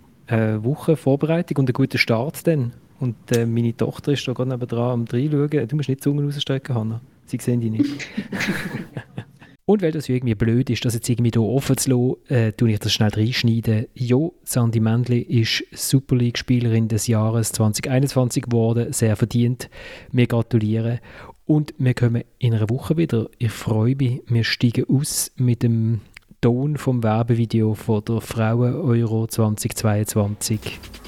Woche 0.58 0.96
Vorbereitung 0.96 1.58
und 1.58 1.68
einen 1.68 1.74
guten 1.74 1.98
Start 1.98 2.46
dann. 2.46 2.72
Und 3.00 3.16
äh, 3.36 3.46
meine 3.46 3.76
Tochter 3.76 4.12
ist 4.12 4.26
da 4.28 4.32
gerade 4.32 4.50
nebenan 4.50 4.78
am 4.90 5.04
reinschauen. 5.10 5.68
Du 5.68 5.76
musst 5.76 5.88
nicht 5.88 6.00
die 6.00 6.04
Zunge 6.04 6.24
rausstrecken, 6.24 6.74
Hanna. 6.74 7.00
Sie 7.26 7.38
sehen 7.40 7.60
die 7.60 7.70
nicht. 7.70 7.90
Und 9.64 9.80
weil 9.80 9.92
das 9.92 10.08
irgendwie 10.08 10.34
blöd 10.34 10.70
ist, 10.70 10.84
das 10.84 10.94
jetzt 10.94 11.08
irgendwie 11.08 11.30
hier 11.32 11.42
offen 11.42 11.76
zu 11.76 11.90
lassen, 11.90 12.34
äh, 12.34 12.52
tue 12.52 12.72
ich 12.72 12.80
das 12.80 12.92
schnell 12.92 13.10
reinschneiden. 13.10 13.86
Jo, 13.94 14.34
Sandy 14.42 14.80
Mendli 14.80 15.20
ist 15.20 15.64
Super 15.72 16.16
League-Spielerin 16.16 16.88
des 16.88 17.06
Jahres 17.06 17.52
2021 17.52 18.44
geworden, 18.44 18.92
sehr 18.92 19.14
verdient. 19.16 19.70
Wir 20.10 20.26
gratulieren. 20.26 20.98
Und 21.44 21.74
wir 21.78 21.94
kommen 21.94 22.24
in 22.38 22.54
einer 22.54 22.70
Woche 22.70 22.96
wieder. 22.96 23.28
Ich 23.38 23.52
freue 23.52 23.94
mich, 23.94 24.22
wir 24.26 24.44
steigen 24.44 24.84
aus 24.88 25.30
mit 25.36 25.62
dem 25.62 26.00
Ton 26.40 26.76
vom 26.76 27.04
Werbevideo 27.04 27.74
von 27.74 28.04
der 28.04 28.20
Frauen-Euro 28.20 29.28
2022. 29.28 30.58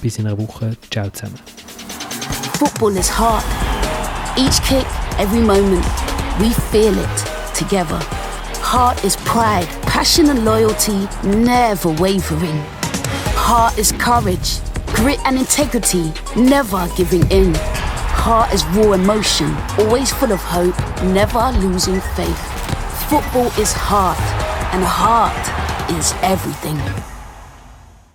Bis 0.00 0.18
in 0.18 0.26
einer 0.26 0.38
Woche. 0.38 0.76
Ciao 0.92 1.10
zusammen. 1.10 1.38
Football 2.58 2.96
is 2.96 3.10
hard. 3.18 3.44
Each 4.36 4.62
kick, 4.62 4.86
every 5.18 5.40
moment, 5.40 5.84
we 6.38 6.50
feel 6.70 6.92
it 6.92 7.56
together. 7.58 8.00
Heart 8.66 9.04
is 9.04 9.14
pride, 9.16 9.68
passion 9.82 10.30
and 10.30 10.44
loyalty, 10.44 11.06
never 11.22 11.90
wavering. 11.92 12.58
Heart 13.36 13.78
is 13.78 13.92
courage, 13.92 14.58
grit 14.86 15.20
and 15.26 15.38
integrity, 15.38 16.12
never 16.34 16.88
giving 16.96 17.30
in. 17.30 17.54
Heart 17.54 18.52
is 18.52 18.64
raw 18.74 18.94
emotion, 18.94 19.54
always 19.78 20.12
full 20.12 20.32
of 20.32 20.40
hope, 20.40 20.76
never 21.04 21.52
losing 21.60 22.00
faith. 22.16 22.40
Football 23.08 23.46
is 23.60 23.72
heart, 23.72 24.18
and 24.74 24.82
heart 24.82 25.36
is 25.92 26.12
everything. 26.22 27.13